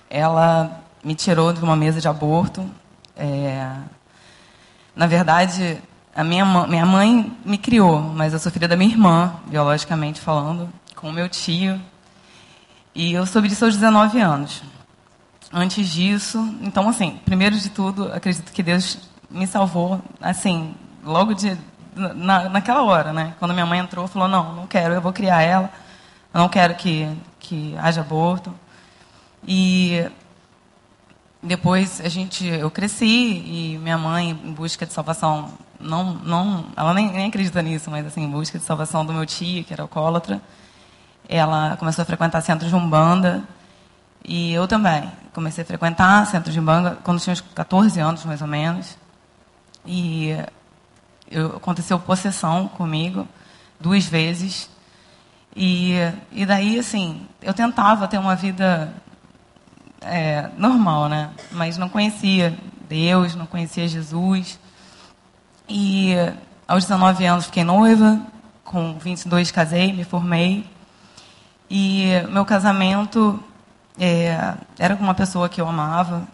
ela 0.08 0.82
me 1.02 1.14
tirou 1.14 1.52
de 1.52 1.62
uma 1.62 1.76
mesa 1.76 2.00
de 2.00 2.08
aborto. 2.08 2.68
É, 3.16 3.74
na 4.94 5.06
verdade, 5.06 5.82
a 6.14 6.24
minha, 6.24 6.44
minha 6.66 6.86
mãe 6.86 7.32
me 7.44 7.58
criou, 7.58 8.00
mas 8.00 8.32
eu 8.32 8.38
sou 8.38 8.50
filha 8.50 8.66
da 8.66 8.76
minha 8.76 8.90
irmã, 8.90 9.34
biologicamente 9.46 10.20
falando, 10.20 10.68
com 10.94 11.08
o 11.08 11.12
meu 11.12 11.28
tio. 11.28 11.80
E 12.98 13.12
eu 13.12 13.24
soube 13.24 13.46
disso 13.46 13.64
aos 13.64 13.76
19 13.76 14.20
anos. 14.20 14.60
Antes 15.52 15.88
disso, 15.88 16.52
então, 16.60 16.88
assim, 16.88 17.20
primeiro 17.24 17.56
de 17.56 17.70
tudo, 17.70 18.12
acredito 18.12 18.50
que 18.52 18.60
Deus 18.60 18.98
me 19.30 19.46
salvou, 19.46 20.02
assim, 20.20 20.74
logo 21.04 21.32
de 21.32 21.56
na, 21.94 22.48
naquela 22.48 22.82
hora, 22.82 23.12
né? 23.12 23.36
Quando 23.38 23.54
minha 23.54 23.64
mãe 23.64 23.78
entrou, 23.78 24.08
falou: 24.08 24.26
não, 24.26 24.52
não 24.52 24.66
quero, 24.66 24.94
eu 24.94 25.00
vou 25.00 25.12
criar 25.12 25.42
ela, 25.42 25.70
eu 26.34 26.40
não 26.40 26.48
quero 26.48 26.74
que, 26.74 27.08
que 27.38 27.76
haja 27.78 28.00
aborto. 28.00 28.52
E 29.46 30.04
depois 31.40 32.00
a 32.00 32.08
gente, 32.08 32.48
eu 32.48 32.68
cresci 32.68 33.06
e 33.06 33.78
minha 33.80 33.96
mãe, 33.96 34.30
em 34.30 34.52
busca 34.52 34.84
de 34.84 34.92
salvação, 34.92 35.52
não, 35.78 36.14
não, 36.14 36.64
ela 36.76 36.92
nem, 36.92 37.12
nem 37.12 37.28
acredita 37.28 37.62
nisso, 37.62 37.92
mas 37.92 38.04
assim, 38.04 38.24
em 38.24 38.28
busca 38.28 38.58
de 38.58 38.64
salvação 38.64 39.06
do 39.06 39.12
meu 39.12 39.24
tio, 39.24 39.62
que 39.62 39.72
era 39.72 39.82
alcoólatra, 39.84 40.42
ela 41.28 41.76
começou 41.76 42.02
a 42.02 42.06
frequentar 42.06 42.40
centros 42.40 42.70
de 42.70 42.76
umbanda 42.76 43.42
e 44.24 44.52
eu 44.52 44.66
também 44.66 45.10
comecei 45.32 45.62
a 45.62 45.66
frequentar 45.66 46.26
centros 46.26 46.52
de 46.52 46.60
umbanda 46.60 46.98
quando 47.04 47.20
tinha 47.20 47.32
uns 47.32 47.40
14 47.40 48.00
anos 48.00 48.24
mais 48.24 48.40
ou 48.40 48.48
menos. 48.48 48.96
E 49.86 50.36
eu, 51.30 51.56
aconteceu 51.56 51.98
possessão 51.98 52.68
comigo 52.68 53.26
duas 53.78 54.04
vezes. 54.04 54.68
E, 55.54 55.94
e 56.32 56.44
daí, 56.44 56.78
assim, 56.78 57.26
eu 57.42 57.54
tentava 57.54 58.06
ter 58.08 58.18
uma 58.18 58.34
vida 58.34 58.92
é, 60.00 60.50
normal, 60.56 61.08
né? 61.08 61.30
Mas 61.52 61.76
não 61.76 61.88
conhecia 61.88 62.56
Deus, 62.88 63.34
não 63.34 63.46
conhecia 63.46 63.86
Jesus. 63.86 64.58
E 65.68 66.14
aos 66.66 66.84
19 66.84 67.24
anos 67.26 67.46
fiquei 67.46 67.64
noiva, 67.64 68.20
com 68.64 68.98
22 68.98 69.50
casei, 69.50 69.92
me 69.92 70.04
formei. 70.04 70.64
E 71.70 72.06
meu 72.30 72.44
casamento 72.44 73.42
é, 73.98 74.54
era 74.78 74.96
com 74.96 75.04
uma 75.04 75.14
pessoa 75.14 75.48
que 75.48 75.60
eu 75.60 75.68
amava, 75.68 76.26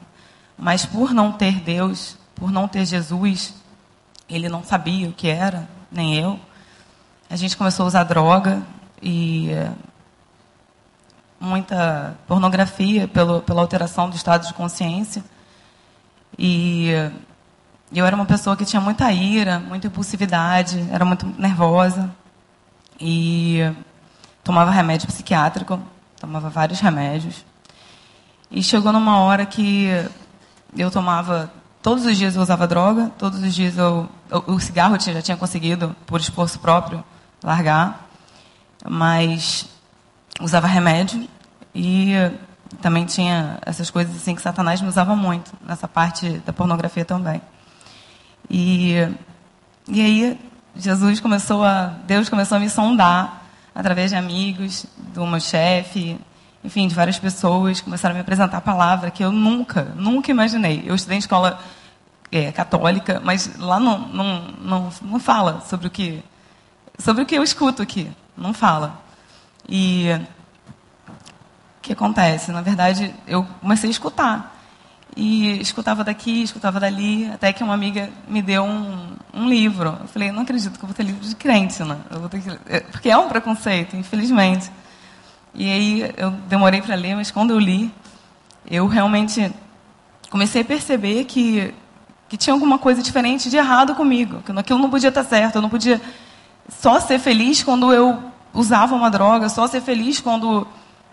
mas 0.56 0.86
por 0.86 1.12
não 1.12 1.32
ter 1.32 1.60
Deus, 1.60 2.16
por 2.34 2.50
não 2.50 2.68
ter 2.68 2.84
Jesus, 2.84 3.54
ele 4.28 4.48
não 4.48 4.62
sabia 4.62 5.08
o 5.08 5.12
que 5.12 5.28
era, 5.28 5.68
nem 5.90 6.16
eu. 6.16 6.38
A 7.28 7.36
gente 7.36 7.56
começou 7.56 7.84
a 7.84 7.86
usar 7.86 8.04
droga 8.04 8.62
e 9.02 9.50
eh, 9.50 9.70
muita 11.40 12.16
pornografia 12.26 13.08
pelo, 13.08 13.40
pela 13.42 13.60
alteração 13.60 14.08
do 14.08 14.16
estado 14.16 14.46
de 14.46 14.54
consciência. 14.54 15.24
E 16.38 16.90
eu 17.92 18.04
era 18.06 18.14
uma 18.14 18.26
pessoa 18.26 18.56
que 18.56 18.64
tinha 18.64 18.80
muita 18.80 19.10
ira, 19.12 19.58
muita 19.58 19.86
impulsividade, 19.86 20.86
era 20.90 21.04
muito 21.04 21.26
nervosa. 21.38 22.10
E 23.00 23.60
tomava 24.44 24.70
remédio 24.70 25.08
psiquiátrico, 25.08 25.80
tomava 26.20 26.50
vários 26.50 26.78
remédios. 26.78 27.44
E 28.50 28.62
chegou 28.62 28.92
numa 28.92 29.18
hora 29.20 29.44
que 29.46 29.88
eu 30.76 30.90
tomava 30.90 31.50
todos 31.82 32.04
os 32.06 32.16
dias 32.16 32.36
eu 32.36 32.42
usava 32.42 32.66
droga, 32.66 33.10
todos 33.18 33.42
os 33.42 33.54
dias 33.54 33.76
eu 33.76 34.08
o 34.46 34.58
cigarro 34.58 34.96
eu 34.96 35.00
já 35.00 35.22
tinha 35.22 35.36
conseguido 35.36 35.94
por 36.06 36.20
esforço 36.20 36.58
próprio 36.58 37.04
largar, 37.42 38.08
mas 38.88 39.66
usava 40.40 40.66
remédio 40.66 41.28
e 41.74 42.12
também 42.80 43.04
tinha 43.04 43.58
essas 43.64 43.90
coisas 43.90 44.16
assim 44.16 44.34
que 44.34 44.42
Satanás 44.42 44.80
me 44.80 44.88
usava 44.88 45.14
muito 45.14 45.52
nessa 45.64 45.86
parte 45.86 46.38
da 46.46 46.52
pornografia 46.52 47.04
também. 47.04 47.40
E 48.48 48.94
e 49.86 50.00
aí 50.00 50.40
Jesus 50.76 51.20
começou 51.20 51.64
a 51.64 51.86
Deus 52.06 52.28
começou 52.28 52.56
a 52.56 52.60
me 52.60 52.70
sondar 52.70 53.43
através 53.74 54.10
de 54.10 54.16
amigos, 54.16 54.86
do 54.96 55.26
meu 55.26 55.40
chefe, 55.40 56.18
enfim, 56.62 56.88
de 56.88 56.94
várias 56.94 57.18
pessoas 57.18 57.80
começaram 57.80 58.14
a 58.14 58.16
me 58.16 58.20
apresentar 58.20 58.56
a 58.56 58.60
palavra 58.60 59.10
que 59.10 59.22
eu 59.24 59.32
nunca, 59.32 59.92
nunca 59.96 60.30
imaginei. 60.30 60.82
Eu 60.86 60.94
estudei 60.94 61.16
em 61.16 61.18
escola 61.18 61.60
é, 62.30 62.50
católica, 62.52 63.20
mas 63.22 63.58
lá 63.58 63.78
não, 63.78 63.98
não, 64.08 64.42
não, 64.60 64.90
não 65.02 65.20
fala 65.20 65.60
sobre 65.60 65.86
o 65.86 65.90
que 65.90 66.22
sobre 66.98 67.24
o 67.24 67.26
que 67.26 67.34
eu 67.34 67.42
escuto 67.42 67.82
aqui, 67.82 68.10
não 68.36 68.54
fala. 68.54 69.02
E 69.68 70.06
o 71.08 71.80
que 71.82 71.92
acontece? 71.92 72.52
Na 72.52 72.60
verdade, 72.60 73.14
eu 73.26 73.44
comecei 73.60 73.88
a 73.88 73.90
escutar. 73.90 74.53
E 75.16 75.60
escutava 75.60 76.02
daqui, 76.02 76.42
escutava 76.42 76.80
dali, 76.80 77.30
até 77.32 77.52
que 77.52 77.62
uma 77.62 77.74
amiga 77.74 78.10
me 78.28 78.42
deu 78.42 78.64
um, 78.64 79.14
um 79.32 79.48
livro. 79.48 79.96
Eu 80.00 80.08
falei, 80.08 80.32
não 80.32 80.42
acredito 80.42 80.76
que 80.76 80.84
eu 80.84 80.88
vou 80.88 80.94
ter 80.94 81.04
livro 81.04 81.24
de 81.24 81.36
crente, 81.36 81.84
né? 81.84 81.98
Que... 82.30 82.74
É, 82.74 82.80
porque 82.80 83.10
é 83.10 83.16
um 83.16 83.28
preconceito, 83.28 83.96
infelizmente. 83.96 84.70
E 85.54 85.70
aí 85.70 86.14
eu 86.16 86.30
demorei 86.48 86.82
para 86.82 86.96
ler, 86.96 87.14
mas 87.14 87.30
quando 87.30 87.52
eu 87.52 87.58
li, 87.60 87.92
eu 88.68 88.88
realmente 88.88 89.52
comecei 90.30 90.62
a 90.62 90.64
perceber 90.64 91.24
que, 91.26 91.72
que 92.28 92.36
tinha 92.36 92.52
alguma 92.52 92.76
coisa 92.76 93.00
diferente 93.00 93.48
de 93.48 93.56
errado 93.56 93.94
comigo, 93.94 94.42
que 94.42 94.50
aquilo 94.50 94.80
não 94.80 94.90
podia 94.90 95.10
estar 95.10 95.22
certo, 95.22 95.56
eu 95.56 95.62
não 95.62 95.68
podia 95.68 96.00
só 96.68 96.98
ser 96.98 97.20
feliz 97.20 97.62
quando 97.62 97.92
eu 97.92 98.20
usava 98.52 98.96
uma 98.96 99.10
droga, 99.10 99.48
só 99.48 99.68
ser 99.68 99.80
feliz 99.80 100.20
quando 100.20 100.66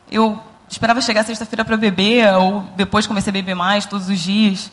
eu 0.10 0.42
esperava 0.72 1.02
chegar 1.02 1.24
sexta-feira 1.24 1.66
para 1.66 1.76
beber, 1.76 2.34
ou 2.36 2.62
depois 2.78 3.06
comecei 3.06 3.30
a 3.30 3.34
beber 3.34 3.56
mais 3.56 3.86
todos 3.86 4.10
os 4.10 4.20
dias. 4.20 4.72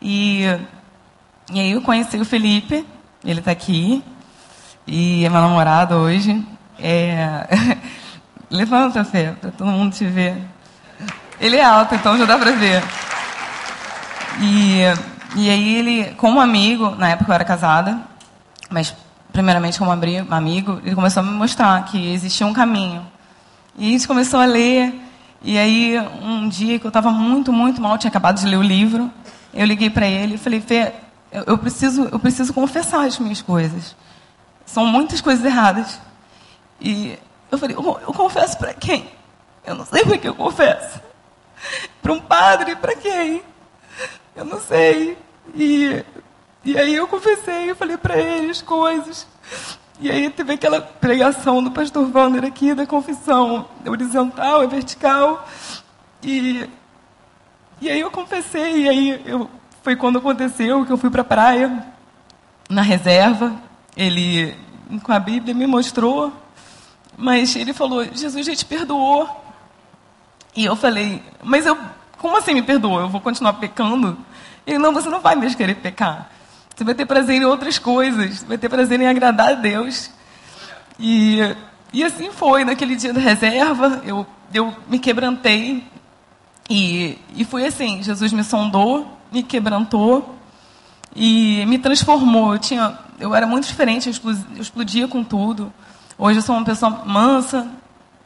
E, 0.00 0.44
e 1.50 1.60
aí 1.60 1.72
eu 1.72 1.80
conheci 1.80 2.18
o 2.18 2.24
Felipe, 2.24 2.86
ele 3.24 3.40
está 3.40 3.50
aqui, 3.50 4.04
e 4.86 5.24
é 5.24 5.30
meu 5.30 5.40
namorado 5.40 5.94
hoje. 5.94 6.46
É... 6.78 7.46
Levanta, 8.50 9.02
Fê, 9.04 9.32
para 9.40 9.50
todo 9.50 9.70
mundo 9.70 9.94
te 9.94 10.04
ver. 10.04 10.36
Ele 11.40 11.56
é 11.56 11.64
alto, 11.64 11.94
então 11.94 12.16
já 12.18 12.26
dá 12.26 12.38
para 12.38 12.52
ver. 12.52 12.82
E, 14.40 14.82
e 15.36 15.50
aí 15.50 15.74
ele, 15.76 16.14
como 16.16 16.38
amigo, 16.40 16.90
na 16.96 17.08
época 17.10 17.30
eu 17.30 17.34
era 17.34 17.44
casada, 17.44 17.98
mas 18.70 18.94
primeiramente 19.32 19.78
como 19.78 19.90
amigo, 19.90 20.80
ele 20.84 20.94
começou 20.94 21.22
a 21.22 21.26
me 21.26 21.32
mostrar 21.32 21.82
que 21.86 22.12
existia 22.12 22.46
um 22.46 22.52
caminho. 22.52 23.04
E 23.76 23.88
a 23.88 23.90
gente 23.90 24.06
começou 24.06 24.38
a 24.38 24.44
ler, 24.44 24.94
e 25.44 25.58
aí 25.58 25.98
um 26.22 26.48
dia 26.48 26.78
que 26.78 26.86
eu 26.86 26.88
estava 26.88 27.10
muito, 27.10 27.52
muito 27.52 27.80
mal, 27.80 27.98
tinha 27.98 28.08
acabado 28.08 28.40
de 28.40 28.46
ler 28.46 28.56
o 28.56 28.62
livro, 28.62 29.12
eu 29.52 29.66
liguei 29.66 29.90
para 29.90 30.06
ele 30.06 30.36
e 30.36 30.38
falei, 30.38 30.60
Fê, 30.60 30.92
eu 31.46 31.58
preciso, 31.58 32.08
eu 32.10 32.18
preciso 32.18 32.54
confessar 32.54 33.04
as 33.06 33.18
minhas 33.18 33.42
coisas. 33.42 33.94
São 34.64 34.86
muitas 34.86 35.20
coisas 35.20 35.44
erradas. 35.44 36.00
E 36.80 37.18
eu 37.50 37.58
falei, 37.58 37.76
eu, 37.76 38.00
eu 38.06 38.12
confesso 38.12 38.56
para 38.56 38.72
quem? 38.72 39.08
Eu 39.66 39.74
não 39.74 39.84
sei 39.84 40.02
para 40.04 40.16
que 40.16 40.28
eu 40.28 40.34
confesso. 40.34 41.00
Para 42.02 42.12
um 42.12 42.20
padre, 42.20 42.76
para 42.76 42.94
quem? 42.94 43.42
Eu 44.36 44.44
não 44.44 44.60
sei. 44.60 45.16
E, 45.54 46.04
e 46.62 46.78
aí 46.78 46.94
eu 46.94 47.08
confessei, 47.08 47.70
eu 47.70 47.76
falei 47.76 47.96
para 47.96 48.18
ele 48.18 48.50
as 48.50 48.60
coisas. 48.60 49.26
E 50.00 50.10
aí 50.10 50.28
teve 50.30 50.54
aquela 50.54 50.80
pregação 50.80 51.62
do 51.62 51.70
pastor 51.70 52.10
Wander 52.14 52.44
aqui 52.44 52.74
da 52.74 52.86
confissão 52.86 53.68
horizontal 53.86 54.64
e 54.64 54.66
vertical. 54.66 55.46
E, 56.22 56.68
e 57.80 57.90
aí 57.90 58.00
eu 58.00 58.10
confessei, 58.10 58.82
e 58.82 58.88
aí 58.88 59.22
eu, 59.24 59.48
foi 59.82 59.94
quando 59.96 60.18
aconteceu 60.18 60.84
que 60.84 60.92
eu 60.92 60.98
fui 60.98 61.10
para 61.10 61.22
a 61.22 61.24
praia, 61.24 61.86
na 62.68 62.82
reserva. 62.82 63.54
Ele, 63.96 64.56
com 65.02 65.12
a 65.12 65.20
Bíblia, 65.20 65.54
me 65.54 65.66
mostrou 65.66 66.32
mas 67.16 67.54
ele 67.56 67.72
falou: 67.72 68.04
Jesus 68.12 68.46
já 68.46 68.54
te 68.54 68.64
perdoou. 68.64 69.28
E 70.54 70.64
eu 70.64 70.76
falei: 70.76 71.22
Mas 71.42 71.66
eu, 71.66 71.78
como 72.18 72.36
assim 72.36 72.54
me 72.54 72.62
perdoou? 72.62 73.00
Eu 73.00 73.08
vou 73.08 73.20
continuar 73.20 73.54
pecando? 73.54 74.18
Ele: 74.66 74.78
Não, 74.78 74.92
você 74.92 75.08
não 75.08 75.20
vai 75.20 75.34
mais 75.34 75.54
querer 75.54 75.76
pecar. 75.76 76.30
Você 76.74 76.84
vai 76.84 76.94
ter 76.94 77.06
prazer 77.06 77.40
em 77.40 77.44
outras 77.44 77.78
coisas. 77.78 78.38
Você 78.38 78.46
vai 78.46 78.58
ter 78.58 78.68
prazer 78.68 79.00
em 79.00 79.06
agradar 79.06 79.52
a 79.52 79.54
Deus. 79.54 80.10
E, 80.98 81.38
e 81.92 82.02
assim 82.02 82.30
foi. 82.30 82.64
Naquele 82.64 82.96
dia 82.96 83.12
da 83.12 83.20
reserva, 83.20 84.02
eu, 84.04 84.26
eu 84.52 84.74
me 84.88 84.98
quebrantei. 84.98 85.84
E, 86.68 87.18
e 87.34 87.44
foi 87.44 87.66
assim: 87.66 88.02
Jesus 88.02 88.32
me 88.32 88.42
sondou, 88.42 89.18
me 89.30 89.42
quebrantou 89.42 90.34
e 91.14 91.64
me 91.66 91.78
transformou. 91.78 92.54
Eu, 92.54 92.58
tinha, 92.58 92.98
eu 93.20 93.34
era 93.34 93.46
muito 93.46 93.66
diferente, 93.66 94.08
eu 94.08 94.60
explodia 94.60 95.06
com 95.06 95.22
tudo. 95.22 95.72
Hoje 96.18 96.38
eu 96.38 96.42
sou 96.42 96.56
uma 96.56 96.64
pessoa 96.64 97.02
mansa, 97.04 97.68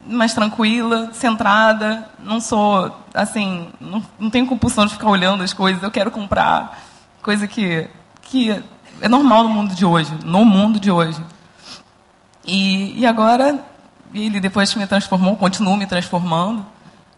mais 0.06 0.32
tranquila, 0.32 1.10
centrada. 1.12 2.08
Não 2.18 2.40
sou, 2.40 2.94
assim, 3.12 3.68
não, 3.80 4.02
não 4.18 4.30
tenho 4.30 4.46
compulsão 4.46 4.86
de 4.86 4.92
ficar 4.92 5.08
olhando 5.08 5.42
as 5.42 5.52
coisas. 5.52 5.82
Eu 5.82 5.90
quero 5.90 6.10
comprar 6.10 6.80
coisa 7.22 7.46
que, 7.46 7.88
que 8.30 8.62
é 9.00 9.08
normal 9.08 9.44
no 9.44 9.50
mundo 9.50 9.74
de 9.74 9.84
hoje, 9.84 10.12
no 10.24 10.44
mundo 10.44 10.78
de 10.78 10.90
hoje. 10.90 11.22
E, 12.44 13.00
e 13.00 13.06
agora, 13.06 13.58
ele 14.14 14.40
depois 14.40 14.74
me 14.74 14.86
transformou, 14.86 15.36
continua 15.36 15.76
me 15.76 15.86
transformando. 15.86 16.64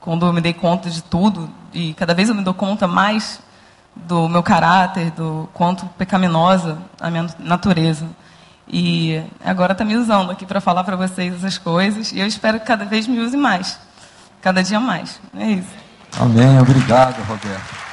Quando 0.01 0.25
eu 0.25 0.33
me 0.33 0.41
dei 0.41 0.55
conta 0.55 0.89
de 0.89 1.03
tudo, 1.03 1.51
e 1.75 1.93
cada 1.95 2.15
vez 2.15 2.29
eu 2.29 2.35
me 2.35 2.43
dou 2.43 2.55
conta 2.55 2.87
mais 2.87 3.41
do 3.95 4.29
meu 4.29 4.43
caráter, 4.43 5.11
do 5.11 5.49
quanto 5.53 5.85
pecaminosa 5.99 6.79
a 6.99 7.11
minha 7.11 7.27
natureza. 7.39 8.07
E 8.67 9.23
agora 9.45 9.73
está 9.73 9.85
me 9.85 9.97
usando 9.97 10.31
aqui 10.31 10.47
para 10.47 10.61
falar 10.61 10.85
para 10.85 10.97
vocês 10.97 11.35
essas 11.35 11.59
coisas. 11.59 12.13
E 12.13 12.21
eu 12.21 12.27
espero 12.27 12.61
que 12.61 12.67
cada 12.67 12.85
vez 12.85 13.07
me 13.07 13.19
use 13.19 13.37
mais. 13.37 13.79
Cada 14.41 14.63
dia 14.63 14.81
mais. 14.81 15.21
É 15.37 15.51
isso. 15.51 15.69
Amém. 16.19 16.59
Obrigado, 16.59 17.21
Roberto. 17.25 17.90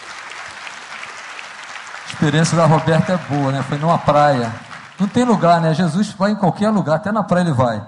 Experiência 2.18 2.58
da 2.58 2.66
Roberta 2.66 3.14
é 3.14 3.18
boa, 3.30 3.52
né? 3.52 3.62
Foi 3.62 3.78
numa 3.78 4.00
praia. 4.00 4.52
Não 5.00 5.08
tem 5.08 5.24
lugar, 5.24 5.62
né? 5.62 5.72
Jesus 5.76 6.14
vai 6.14 6.32
em 6.32 6.36
qualquer 6.36 6.72
lugar, 6.72 6.96
até 6.96 7.12
na 7.12 7.24
praia 7.24 7.44
ele 7.44 7.54
vai. 7.54 7.88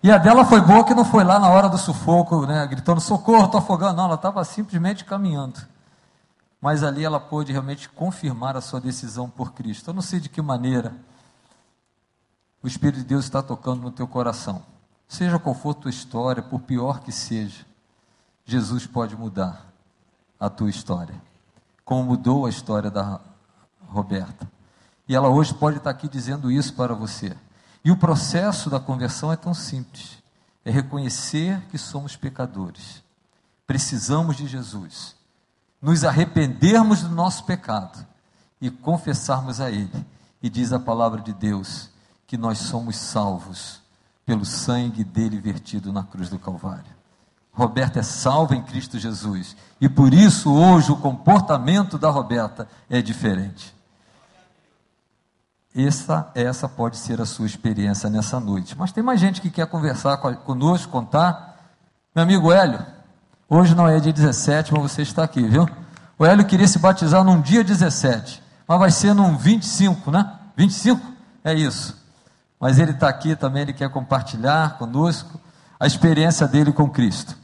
E 0.00 0.12
a 0.12 0.16
dela 0.16 0.44
foi 0.44 0.60
boa 0.60 0.84
que 0.84 0.94
não 0.94 1.04
foi 1.04 1.24
lá 1.24 1.40
na 1.40 1.48
hora 1.48 1.68
do 1.68 1.76
sufoco, 1.76 2.46
né? 2.46 2.64
Gritando, 2.68 3.00
socorro, 3.00 3.46
estou 3.46 3.58
afogando. 3.58 3.96
Não, 3.96 4.04
ela 4.04 4.14
estava 4.14 4.44
simplesmente 4.44 5.04
caminhando. 5.04 5.60
Mas 6.60 6.84
ali 6.84 7.04
ela 7.04 7.18
pôde 7.18 7.50
realmente 7.50 7.88
confirmar 7.88 8.56
a 8.56 8.60
sua 8.60 8.80
decisão 8.80 9.28
por 9.28 9.52
Cristo. 9.52 9.90
Eu 9.90 9.94
não 9.94 10.02
sei 10.02 10.20
de 10.20 10.28
que 10.28 10.40
maneira 10.40 10.92
o 12.62 12.68
Espírito 12.68 12.98
de 12.98 13.04
Deus 13.04 13.24
está 13.24 13.42
tocando 13.42 13.82
no 13.82 13.90
teu 13.90 14.06
coração. 14.06 14.62
Seja 15.08 15.36
qual 15.36 15.52
for 15.52 15.70
a 15.70 15.80
tua 15.80 15.90
história, 15.90 16.44
por 16.44 16.60
pior 16.60 17.00
que 17.00 17.10
seja, 17.10 17.66
Jesus 18.46 18.86
pode 18.86 19.16
mudar 19.16 19.66
a 20.38 20.48
tua 20.48 20.70
história, 20.70 21.16
como 21.84 22.04
mudou 22.04 22.46
a 22.46 22.50
história 22.50 22.88
da 22.88 23.18
Roberta. 23.94 24.50
E 25.08 25.14
ela 25.14 25.28
hoje 25.28 25.54
pode 25.54 25.78
estar 25.78 25.90
aqui 25.90 26.08
dizendo 26.08 26.50
isso 26.50 26.74
para 26.74 26.94
você. 26.94 27.34
E 27.84 27.90
o 27.90 27.96
processo 27.96 28.68
da 28.68 28.80
conversão 28.80 29.32
é 29.32 29.36
tão 29.36 29.54
simples: 29.54 30.22
é 30.64 30.70
reconhecer 30.70 31.60
que 31.70 31.78
somos 31.78 32.16
pecadores, 32.16 33.02
precisamos 33.66 34.36
de 34.36 34.46
Jesus, 34.46 35.14
nos 35.80 36.04
arrependermos 36.04 37.02
do 37.02 37.10
nosso 37.10 37.44
pecado 37.44 38.04
e 38.60 38.70
confessarmos 38.70 39.60
a 39.60 39.70
Ele. 39.70 40.04
E 40.42 40.50
diz 40.50 40.72
a 40.72 40.78
palavra 40.78 41.22
de 41.22 41.32
Deus 41.32 41.88
que 42.26 42.36
nós 42.36 42.58
somos 42.58 42.96
salvos 42.96 43.80
pelo 44.26 44.44
sangue 44.44 45.04
dele 45.04 45.40
vertido 45.40 45.92
na 45.92 46.02
cruz 46.02 46.28
do 46.28 46.38
Calvário. 46.38 46.92
Roberta 47.52 48.00
é 48.00 48.02
salva 48.02 48.56
em 48.56 48.62
Cristo 48.62 48.98
Jesus 48.98 49.56
e 49.80 49.88
por 49.88 50.12
isso 50.12 50.52
hoje 50.52 50.90
o 50.90 50.96
comportamento 50.96 51.96
da 51.96 52.10
Roberta 52.10 52.68
é 52.90 53.00
diferente. 53.00 53.73
Essa, 55.76 56.30
essa 56.36 56.68
pode 56.68 56.96
ser 56.96 57.20
a 57.20 57.26
sua 57.26 57.46
experiência 57.46 58.08
nessa 58.08 58.38
noite. 58.38 58.78
Mas 58.78 58.92
tem 58.92 59.02
mais 59.02 59.18
gente 59.18 59.40
que 59.40 59.50
quer 59.50 59.66
conversar 59.66 60.16
conosco, 60.18 60.92
contar. 60.92 61.58
Meu 62.14 62.22
amigo 62.22 62.52
Hélio, 62.52 62.86
hoje 63.48 63.74
não 63.74 63.88
é 63.88 63.98
dia 63.98 64.12
17, 64.12 64.72
mas 64.72 64.82
você 64.92 65.02
está 65.02 65.24
aqui, 65.24 65.42
viu? 65.42 65.68
O 66.16 66.24
Hélio 66.24 66.46
queria 66.46 66.68
se 66.68 66.78
batizar 66.78 67.24
num 67.24 67.40
dia 67.40 67.64
17, 67.64 68.40
mas 68.68 68.78
vai 68.78 68.90
ser 68.92 69.14
num 69.14 69.36
25, 69.36 70.12
né? 70.12 70.38
25? 70.56 71.12
É 71.42 71.52
isso. 71.52 72.00
Mas 72.60 72.78
ele 72.78 72.92
está 72.92 73.08
aqui 73.08 73.34
também, 73.34 73.62
ele 73.62 73.72
quer 73.72 73.90
compartilhar 73.90 74.78
conosco 74.78 75.40
a 75.78 75.88
experiência 75.88 76.46
dele 76.46 76.72
com 76.72 76.88
Cristo. 76.88 77.36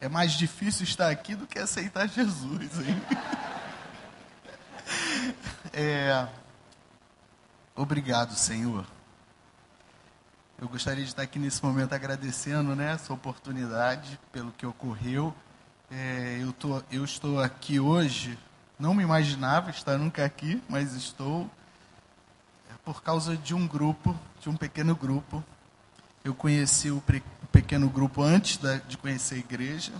É 0.00 0.08
mais 0.08 0.32
difícil 0.32 0.82
estar 0.82 1.10
aqui 1.10 1.36
do 1.36 1.46
que 1.46 1.60
aceitar 1.60 2.08
Jesus, 2.08 2.80
hein? 2.86 3.00
É... 5.72 6.28
Obrigado, 7.74 8.34
Senhor. 8.36 8.86
Eu 10.60 10.68
gostaria 10.68 11.02
de 11.02 11.10
estar 11.10 11.22
aqui 11.22 11.38
nesse 11.38 11.62
momento 11.64 11.92
agradecendo 11.92 12.76
né, 12.76 12.92
essa 12.92 13.12
oportunidade 13.12 14.18
pelo 14.30 14.52
que 14.52 14.64
ocorreu. 14.64 15.34
É, 15.90 16.38
eu, 16.40 16.52
tô, 16.52 16.80
eu 16.90 17.04
estou 17.04 17.40
aqui 17.40 17.80
hoje, 17.80 18.38
não 18.78 18.94
me 18.94 19.02
imaginava 19.02 19.70
estar 19.70 19.98
nunca 19.98 20.24
aqui, 20.24 20.62
mas 20.68 20.94
estou 20.94 21.50
é, 22.70 22.74
por 22.84 23.02
causa 23.02 23.36
de 23.36 23.52
um 23.54 23.66
grupo, 23.66 24.16
de 24.40 24.48
um 24.48 24.56
pequeno 24.56 24.94
grupo. 24.94 25.42
Eu 26.22 26.34
conheci 26.34 26.90
o, 26.90 27.00
pre, 27.00 27.22
o 27.42 27.46
pequeno 27.48 27.90
grupo 27.90 28.22
antes 28.22 28.56
da, 28.56 28.76
de 28.76 28.96
conhecer 28.96 29.34
a 29.34 29.38
igreja. 29.38 29.92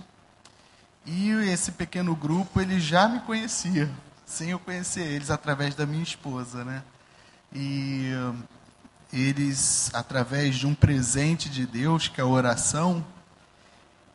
E 1.05 1.29
esse 1.29 1.73
pequeno 1.73 2.15
grupo, 2.15 2.59
ele 2.61 2.79
já 2.79 3.07
me 3.07 3.19
conhecia, 3.19 3.91
sem 4.25 4.49
eu 4.49 4.59
conhecer 4.59 5.01
eles, 5.01 5.29
através 5.29 5.75
da 5.75 5.85
minha 5.85 6.03
esposa, 6.03 6.63
né? 6.63 6.83
E 7.53 8.11
eles, 9.13 9.89
através 9.93 10.55
de 10.55 10.67
um 10.67 10.75
presente 10.75 11.49
de 11.49 11.65
Deus, 11.65 12.07
que 12.07 12.19
é 12.19 12.23
a 12.23 12.27
oração, 12.27 13.05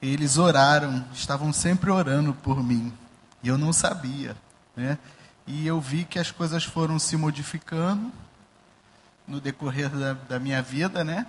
eles 0.03 0.37
oraram, 0.39 1.05
estavam 1.15 1.53
sempre 1.53 1.91
orando 1.91 2.35
por 2.35 2.63
mim. 2.63 2.93
E 3.43 3.49
eu 3.49 3.57
não 3.57 3.73
sabia, 3.73 4.37
né? 4.77 4.99
E 5.47 5.67
eu 5.67 5.81
vi 5.81 6.05
que 6.05 6.19
as 6.19 6.31
coisas 6.31 6.65
foram 6.65 6.99
se 6.99 7.17
modificando 7.17 8.11
no 9.27 9.41
decorrer 9.41 9.89
da, 9.91 10.13
da 10.13 10.39
minha 10.39 10.61
vida, 10.61 11.05
né? 11.05 11.27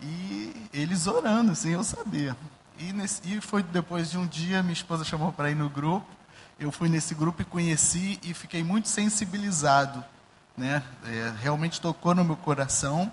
E 0.00 0.52
eles 0.72 1.06
orando, 1.06 1.54
sem 1.54 1.72
eu 1.72 1.84
saber. 1.84 2.34
E, 2.78 2.92
nesse, 2.92 3.20
e 3.24 3.40
foi 3.40 3.62
depois 3.62 4.10
de 4.10 4.18
um 4.18 4.26
dia, 4.26 4.62
minha 4.62 4.72
esposa 4.72 5.04
chamou 5.04 5.32
para 5.32 5.50
ir 5.50 5.54
no 5.54 5.68
grupo. 5.68 6.06
Eu 6.62 6.70
fui 6.70 6.88
nesse 6.88 7.14
grupo 7.14 7.42
e 7.42 7.44
conheci 7.44 8.18
e 8.22 8.32
fiquei 8.32 8.62
muito 8.62 8.88
sensibilizado 8.88 10.04
né? 10.56 10.82
É, 11.06 11.32
realmente 11.40 11.80
tocou 11.80 12.14
no 12.14 12.24
meu 12.24 12.36
coração. 12.36 13.12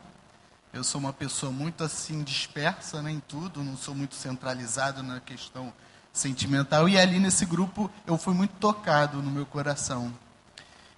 Eu 0.71 0.83
sou 0.83 0.99
uma 0.99 1.13
pessoa 1.13 1.51
muito 1.51 1.83
assim 1.83 2.23
dispersa 2.23 3.01
né, 3.01 3.11
em 3.11 3.19
tudo, 3.19 3.63
não 3.63 3.75
sou 3.75 3.95
muito 3.95 4.15
centralizado 4.15 5.01
na 5.01 5.19
questão 5.19 5.73
sentimental. 6.13 6.87
E 6.87 6.97
ali 6.97 7.19
nesse 7.19 7.45
grupo 7.45 7.89
eu 8.05 8.17
fui 8.17 8.33
muito 8.33 8.53
tocado 8.59 9.21
no 9.21 9.31
meu 9.31 9.45
coração. 9.45 10.13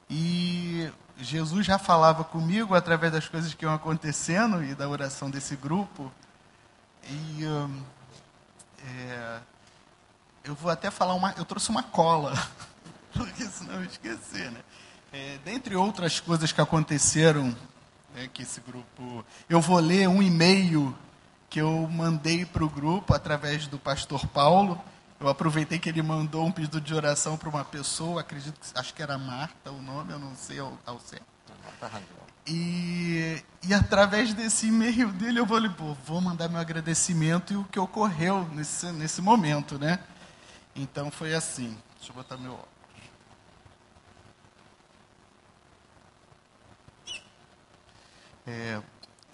E 0.09 0.91
Jesus 1.17 1.65
já 1.65 1.77
falava 1.77 2.23
comigo 2.23 2.75
através 2.75 3.13
das 3.13 3.27
coisas 3.29 3.53
que 3.53 3.63
iam 3.63 3.73
acontecendo 3.73 4.63
e 4.63 4.75
da 4.75 4.89
oração 4.89 5.29
desse 5.29 5.55
grupo. 5.55 6.11
E 7.07 7.45
hum, 7.45 7.81
é, 8.85 9.39
eu 10.43 10.56
vou 10.56 10.71
até 10.71 10.89
falar 10.89 11.13
uma. 11.13 11.34
Eu 11.38 11.45
trouxe 11.45 11.69
uma 11.69 11.84
cola, 11.84 12.34
porque 13.13 13.45
senão 13.45 13.75
eu 13.75 13.84
esquecer, 13.86 14.51
né? 14.51 14.60
É, 15.13 15.38
dentre 15.43 15.75
outras 15.75 16.19
coisas 16.19 16.51
que 16.51 16.62
aconteceram, 16.62 17.56
é, 18.15 18.27
que 18.27 18.41
esse 18.43 18.62
grupo. 18.62 19.25
Eu 19.49 19.62
vou 19.62 19.80
ler 19.80 20.08
um 20.08 20.21
e-mail 20.21 20.95
que 21.49 21.60
eu 21.60 21.88
mandei 21.91 22.45
para 22.45 22.63
o 22.63 22.69
grupo 22.69 23.13
através 23.13 23.67
do 23.67 23.77
pastor 23.77 24.25
Paulo. 24.27 24.82
Eu 25.19 25.27
aproveitei 25.27 25.77
que 25.77 25.88
ele 25.89 26.01
mandou 26.01 26.45
um 26.45 26.51
pedido 26.51 26.82
de 26.82 26.95
oração 26.95 27.38
para 27.38 27.47
uma 27.47 27.63
pessoa, 27.63 28.21
acredito 28.21 28.60
que 28.60 28.80
acho 28.80 28.93
que 28.93 29.04
era 29.04 29.17
Marta 29.19 29.69
o 29.69 29.80
nome, 29.80 30.12
eu 30.13 30.17
não 30.17 30.36
sei 30.36 30.60
ao, 30.60 30.75
ao 30.84 30.99
certo. 30.99 31.25
E, 32.47 33.43
e 33.62 33.73
através 33.73 34.34
desse 34.34 34.67
e-mail 34.67 35.10
dele 35.10 35.39
eu 35.39 35.45
vou, 35.45 35.62
pô, 35.71 35.95
vou 36.06 36.19
mandar 36.21 36.49
meu 36.49 36.60
agradecimento 36.60 37.54
e 37.54 37.56
o 37.56 37.63
que 37.65 37.80
ocorreu 37.80 38.47
nesse, 38.54 38.91
nesse 38.93 39.21
momento, 39.21 39.77
né? 39.77 39.99
Então 40.75 41.12
foi 41.12 41.34
assim. 41.34 41.77
Deixa 41.97 42.12
eu 42.12 42.15
botar 42.15 42.38
meu 42.38 42.60
É, 48.47 48.81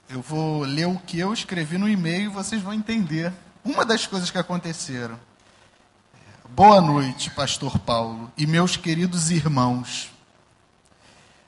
eu 0.09 0.21
vou 0.21 0.63
ler 0.63 0.85
o 0.85 0.99
que 0.99 1.17
eu 1.17 1.33
escrevi 1.33 1.77
no 1.77 1.87
e-mail 1.87 2.25
e 2.25 2.33
vocês 2.33 2.61
vão 2.61 2.73
entender 2.73 3.31
uma 3.63 3.85
das 3.85 4.05
coisas 4.05 4.29
que 4.29 4.37
aconteceram. 4.37 5.17
Boa 6.49 6.81
noite, 6.81 7.29
Pastor 7.31 7.79
Paulo 7.79 8.31
e 8.37 8.45
meus 8.45 8.75
queridos 8.75 9.31
irmãos. 9.31 10.11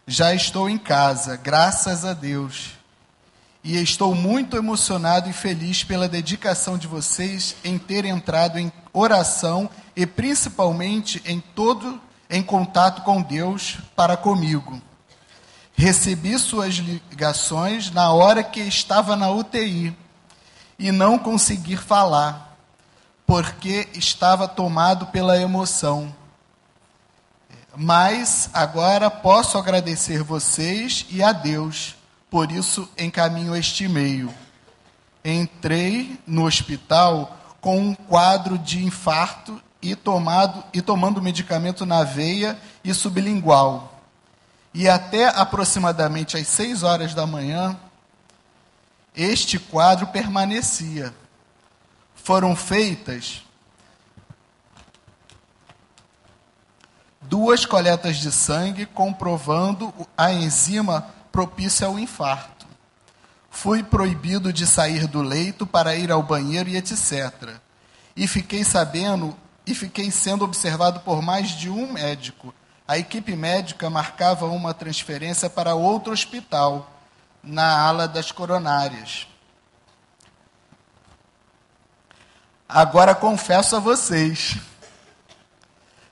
Já 0.07 0.33
estou 0.33 0.69
em 0.69 0.77
casa, 0.77 1.35
graças 1.35 2.05
a 2.05 2.13
Deus. 2.13 2.78
E 3.63 3.77
estou 3.81 4.15
muito 4.15 4.55
emocionado 4.55 5.29
e 5.29 5.33
feliz 5.33 5.83
pela 5.83 6.07
dedicação 6.07 6.77
de 6.77 6.87
vocês 6.87 7.55
em 7.63 7.77
ter 7.77 8.05
entrado 8.05 8.57
em 8.57 8.71
oração 8.93 9.69
e 9.95 10.05
principalmente 10.05 11.21
em 11.25 11.39
todo 11.39 11.99
em 12.29 12.41
contato 12.41 13.01
com 13.01 13.21
Deus 13.21 13.77
para 13.95 14.15
comigo. 14.15 14.81
Recebi 15.73 16.37
suas 16.37 16.75
ligações 16.75 17.91
na 17.91 18.11
hora 18.11 18.43
que 18.43 18.59
estava 18.59 19.15
na 19.15 19.31
UTI 19.31 19.95
e 20.77 20.91
não 20.91 21.17
consegui 21.17 21.75
falar, 21.75 22.57
porque 23.25 23.89
estava 23.93 24.47
tomado 24.47 25.07
pela 25.07 25.39
emoção. 25.39 26.13
Mas 27.75 28.49
agora 28.53 29.09
posso 29.09 29.57
agradecer 29.57 30.23
vocês 30.23 31.05
e 31.09 31.23
a 31.23 31.31
Deus, 31.31 31.95
por 32.29 32.51
isso 32.51 32.89
encaminho 32.97 33.55
este 33.55 33.85
e-mail. 33.85 34.33
Entrei 35.23 36.19
no 36.25 36.45
hospital 36.45 37.37
com 37.59 37.77
um 37.77 37.93
quadro 37.95 38.57
de 38.57 38.83
infarto 38.83 39.61
e, 39.81 39.95
tomado, 39.95 40.63
e 40.73 40.81
tomando 40.81 41.21
medicamento 41.21 41.85
na 41.85 42.03
veia 42.03 42.57
e 42.83 42.93
sublingual 42.93 43.99
e 44.73 44.87
até 44.87 45.27
aproximadamente 45.27 46.37
às 46.37 46.47
seis 46.47 46.83
horas 46.83 47.13
da 47.13 47.25
manhã, 47.25 47.77
este 49.15 49.57
quadro 49.57 50.07
permanecia. 50.07 51.13
Foram 52.15 52.55
feitas 52.55 53.43
duas 57.21 57.65
coletas 57.65 58.17
de 58.17 58.31
sangue 58.31 58.85
comprovando 58.85 59.93
a 60.17 60.31
enzima 60.31 61.07
propícia 61.31 61.87
ao 61.87 61.99
infarto. 61.99 62.67
Fui 63.49 63.83
proibido 63.83 64.53
de 64.53 64.65
sair 64.65 65.07
do 65.07 65.21
leito 65.21 65.65
para 65.65 65.95
ir 65.95 66.11
ao 66.11 66.23
banheiro 66.23 66.69
e 66.69 66.77
etc. 66.77 67.55
E 68.15 68.27
fiquei 68.27 68.63
sabendo 68.63 69.35
e 69.65 69.73
fiquei 69.73 70.11
sendo 70.11 70.45
observado 70.45 70.99
por 71.01 71.21
mais 71.21 71.49
de 71.49 71.69
um 71.69 71.91
médico 71.91 72.53
a 72.89 72.97
equipe 72.97 73.35
médica 73.35 73.87
marcava 73.87 74.47
uma 74.47 74.73
transferência 74.73 75.47
para 75.47 75.75
outro 75.75 76.11
hospital, 76.11 76.91
na 77.43 77.79
ala 77.79 78.07
das 78.07 78.31
coronárias. 78.31 79.27
Agora 82.67 83.13
confesso 83.13 83.75
a 83.75 83.79
vocês, 83.79 84.57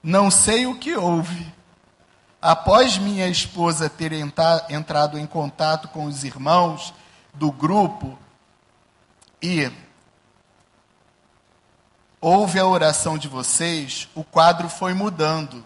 não 0.04 0.30
sei 0.30 0.68
o 0.68 0.78
que 0.78 0.96
houve. 0.96 1.52
Após 2.42 2.98
minha 2.98 3.28
esposa 3.28 3.90
ter 3.90 4.14
entrado 4.14 5.18
em 5.18 5.26
contato 5.26 5.88
com 5.88 6.06
os 6.06 6.24
irmãos 6.24 6.94
do 7.34 7.52
grupo 7.52 8.18
e 9.42 9.72
houve 12.22 12.60
a 12.60 12.66
oração 12.66 13.18
de 13.18 13.28
vocês, 13.28 14.08
o 14.14 14.24
quadro 14.24 14.70
foi 14.70 14.94
mudando. 14.94 15.66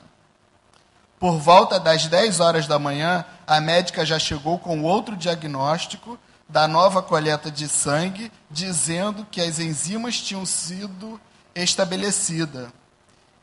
Por 1.19 1.37
volta 1.37 1.79
das 1.79 2.07
10 2.07 2.39
horas 2.39 2.67
da 2.67 2.79
manhã, 2.79 3.25
a 3.45 3.61
médica 3.61 4.05
já 4.05 4.17
chegou 4.17 4.57
com 4.57 4.81
outro 4.81 5.15
diagnóstico 5.15 6.17
da 6.47 6.67
nova 6.67 7.01
coleta 7.01 7.51
de 7.51 7.67
sangue, 7.67 8.31
dizendo 8.49 9.25
que 9.29 9.39
as 9.39 9.59
enzimas 9.59 10.19
tinham 10.19 10.45
sido 10.45 11.19
estabelecidas. 11.53 12.69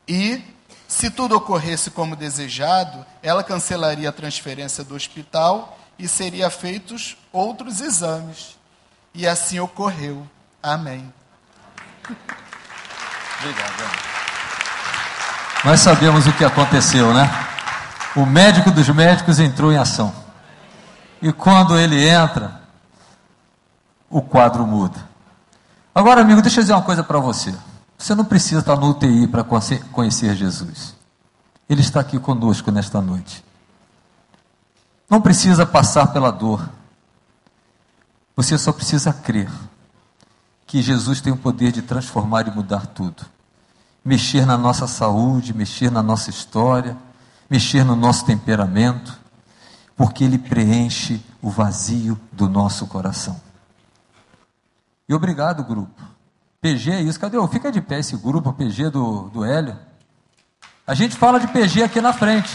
E, 0.06 0.42
se 0.88 1.10
tudo 1.10 1.36
ocorresse 1.36 1.92
como 1.92 2.16
desejado, 2.16 3.06
ela 3.22 3.44
cancelaria 3.44 4.08
a 4.08 4.12
transferência 4.12 4.82
do 4.82 4.96
hospital 4.96 5.78
e 5.96 6.08
seria 6.08 6.50
feitos 6.50 7.16
outros 7.32 7.80
exames. 7.80 8.58
E 9.14 9.26
assim 9.26 9.60
ocorreu. 9.60 10.26
Amém. 10.60 11.12
Obrigado. 13.38 14.08
Nós 15.64 15.80
sabemos 15.80 16.26
o 16.26 16.32
que 16.32 16.44
aconteceu, 16.44 17.14
né? 17.14 17.48
o 18.16 18.26
médico 18.26 18.70
dos 18.70 18.88
médicos 18.88 19.38
entrou 19.38 19.72
em 19.72 19.76
ação. 19.76 20.12
E 21.20 21.32
quando 21.32 21.78
ele 21.78 22.08
entra, 22.08 22.60
o 24.10 24.22
quadro 24.22 24.66
muda. 24.66 24.98
Agora, 25.94 26.20
amigo, 26.20 26.42
deixa 26.42 26.60
eu 26.60 26.62
dizer 26.62 26.72
uma 26.72 26.82
coisa 26.82 27.04
para 27.04 27.18
você. 27.18 27.54
Você 27.98 28.14
não 28.14 28.24
precisa 28.24 28.60
estar 28.60 28.76
no 28.76 28.90
UTI 28.90 29.26
para 29.26 29.44
conhecer 29.92 30.36
Jesus. 30.36 30.94
Ele 31.68 31.80
está 31.80 32.00
aqui 32.00 32.18
conosco 32.18 32.70
nesta 32.70 33.02
noite. 33.02 33.44
Não 35.10 35.20
precisa 35.20 35.66
passar 35.66 36.06
pela 36.12 36.30
dor. 36.30 36.70
Você 38.36 38.56
só 38.56 38.72
precisa 38.72 39.12
crer 39.12 39.50
que 40.64 40.80
Jesus 40.80 41.20
tem 41.20 41.32
o 41.32 41.36
poder 41.36 41.72
de 41.72 41.82
transformar 41.82 42.46
e 42.46 42.50
mudar 42.52 42.86
tudo. 42.86 43.26
Mexer 44.04 44.46
na 44.46 44.56
nossa 44.56 44.86
saúde, 44.86 45.52
mexer 45.52 45.90
na 45.90 46.02
nossa 46.02 46.30
história, 46.30 46.96
mexer 47.50 47.84
no 47.84 47.96
nosso 47.96 48.24
temperamento, 48.24 49.18
porque 49.96 50.22
Ele 50.22 50.38
preenche 50.38 51.20
o 51.42 51.50
vazio 51.50 52.18
do 52.30 52.48
nosso 52.48 52.86
coração. 52.86 53.40
E 55.08 55.14
obrigado, 55.14 55.64
grupo. 55.64 56.17
PG 56.60 56.90
é 56.90 57.02
isso. 57.02 57.18
Cadê? 57.20 57.36
Fica 57.48 57.70
de 57.70 57.80
pé 57.80 58.00
esse 58.00 58.16
grupo, 58.16 58.52
PG 58.52 58.90
do, 58.90 59.30
do 59.30 59.44
Hélio. 59.44 59.76
A 60.86 60.94
gente 60.94 61.16
fala 61.16 61.38
de 61.38 61.46
PG 61.48 61.82
aqui 61.82 62.00
na 62.00 62.12
frente. 62.12 62.50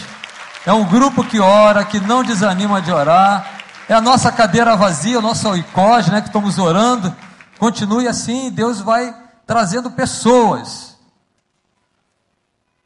É 0.66 0.72
um 0.72 0.84
grupo 0.84 1.24
que 1.24 1.38
ora, 1.40 1.84
que 1.84 2.00
não 2.00 2.24
desanima 2.24 2.82
de 2.82 2.90
orar. 2.90 3.62
É 3.88 3.94
a 3.94 4.00
nossa 4.00 4.32
cadeira 4.32 4.76
vazia, 4.76 5.18
o 5.18 5.22
nosso 5.22 5.48
oicós, 5.48 6.08
né, 6.08 6.20
que 6.20 6.28
estamos 6.28 6.58
orando. 6.58 7.14
Continue 7.58 8.08
assim, 8.08 8.50
Deus 8.50 8.80
vai 8.80 9.14
trazendo 9.46 9.90
pessoas. 9.90 10.96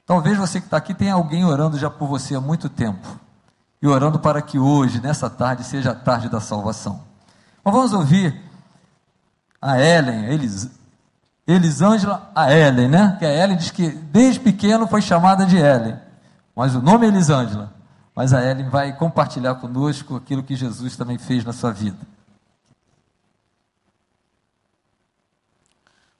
Talvez 0.05 0.37
você 0.37 0.61
que 0.61 0.67
está 0.67 0.77
aqui 0.77 0.95
tenha 0.95 1.15
alguém 1.15 1.45
orando 1.45 1.79
já 1.79 1.89
por 1.89 2.09
você 2.09 2.35
há 2.35 2.41
muito 2.41 2.69
tempo. 2.69 3.07
E 3.81 3.87
orando 3.87 4.19
para 4.19 4.43
que 4.43 4.59
hoje, 4.59 5.01
nessa 5.01 5.31
tarde, 5.31 5.63
seja 5.65 5.93
a 5.93 5.95
tarde 5.95 6.29
da 6.29 6.41
salvação. 6.41 7.03
Mas 7.63 7.75
vamos 7.75 7.93
ouvir 7.93 8.43
a 9.63 9.81
Ellen, 9.81 10.33
Elis, 10.33 10.69
Elisângela, 11.49 12.31
a 12.35 12.53
Ellen, 12.53 12.89
né? 12.89 13.17
Que 13.19 13.25
a 13.25 13.35
Ellen 13.35 13.57
diz 13.57 13.71
que 13.71 13.89
desde 13.89 14.39
pequeno 14.39 14.87
foi 14.87 15.01
chamada 15.01 15.47
de 15.47 15.57
Ellen. 15.57 15.99
Mas 16.55 16.75
o 16.75 16.83
nome 16.83 17.07
é 17.07 17.09
Elisângela. 17.09 17.73
Mas 18.15 18.35
a 18.35 18.45
Ellen 18.45 18.69
vai 18.69 18.95
compartilhar 18.95 19.55
conosco 19.55 20.15
aquilo 20.15 20.43
que 20.43 20.55
Jesus 20.55 20.95
também 20.95 21.17
fez 21.17 21.47
na 21.47 21.55
sua 21.55 21.73
vida. 21.73 21.97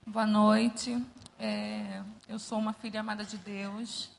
Boa 0.07 0.27
noite. 0.27 1.05
É, 1.39 2.01
eu 2.27 2.39
sou 2.39 2.59
uma 2.59 2.73
filha 2.73 3.01
amada 3.01 3.23
de 3.23 3.37
Deus, 3.37 4.11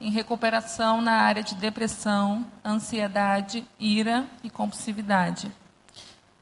em 0.00 0.10
recuperação 0.10 1.00
na 1.00 1.12
área 1.12 1.44
de 1.44 1.54
depressão, 1.54 2.44
ansiedade, 2.64 3.64
ira 3.78 4.26
e 4.42 4.50
compulsividade. 4.50 5.48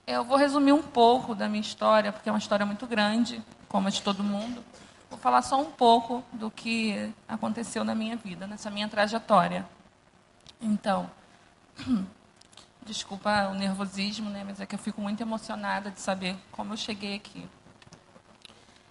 Eu 0.06 0.22
vou 0.22 0.36
resumir 0.36 0.72
um 0.72 0.82
pouco 0.82 1.34
da 1.34 1.48
minha 1.48 1.62
história, 1.62 2.12
porque 2.12 2.28
é 2.28 2.32
uma 2.32 2.38
história 2.38 2.66
muito 2.66 2.86
grande, 2.86 3.42
como 3.68 3.88
a 3.88 3.90
de 3.90 4.02
todo 4.02 4.22
mundo. 4.22 4.62
Vou 5.08 5.18
falar 5.18 5.40
só 5.40 5.58
um 5.58 5.70
pouco 5.70 6.22
do 6.30 6.50
que 6.50 7.10
aconteceu 7.26 7.84
na 7.84 7.94
minha 7.94 8.14
vida, 8.14 8.46
nessa 8.46 8.70
minha 8.70 8.86
trajetória. 8.86 9.66
Então, 10.60 11.10
desculpa 12.84 13.48
o 13.48 13.54
nervosismo, 13.54 14.28
né, 14.28 14.44
mas 14.44 14.60
é 14.60 14.66
que 14.66 14.74
eu 14.74 14.78
fico 14.78 15.00
muito 15.00 15.22
emocionada 15.22 15.90
de 15.90 16.00
saber 16.00 16.36
como 16.52 16.74
eu 16.74 16.76
cheguei 16.76 17.14
aqui. 17.14 17.48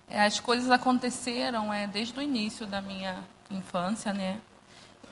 É, 0.09 0.25
as 0.25 0.39
coisas 0.39 0.71
aconteceram 0.71 1.71
é, 1.71 1.85
desde 1.85 2.17
o 2.17 2.21
início 2.23 2.65
da 2.65 2.81
minha 2.81 3.23
infância, 3.51 4.11
né? 4.11 4.41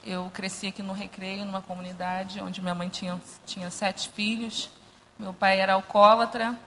Eu 0.03 0.31
cresci 0.33 0.65
aqui 0.65 0.81
no 0.81 0.93
Recreio, 0.93 1.45
numa 1.45 1.61
comunidade 1.61 2.41
onde 2.41 2.59
minha 2.59 2.73
mãe 2.73 2.89
tinha, 2.89 3.21
tinha 3.45 3.69
sete 3.69 4.09
filhos. 4.09 4.69
Meu 5.21 5.35
pai 5.35 5.59
era 5.59 5.73
alcoólatra, 5.73 6.57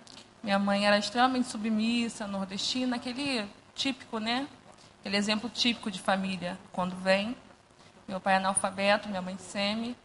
minha 0.40 0.60
mãe 0.60 0.86
era 0.86 0.96
extremamente 0.96 1.48
submissa, 1.48 2.24
nordestina, 2.28 2.94
aquele 2.94 3.44
típico, 3.74 4.20
né? 4.20 4.46
Aquele 5.00 5.16
exemplo 5.16 5.50
típico 5.50 5.90
de 5.90 5.98
família 5.98 6.56
quando 6.70 6.94
vem. 6.94 7.36
Meu 8.06 8.20
pai 8.20 8.34
é 8.34 8.36
analfabeto, 8.36 9.08
minha 9.08 9.20
mãe 9.20 9.36
semi. 9.38 9.96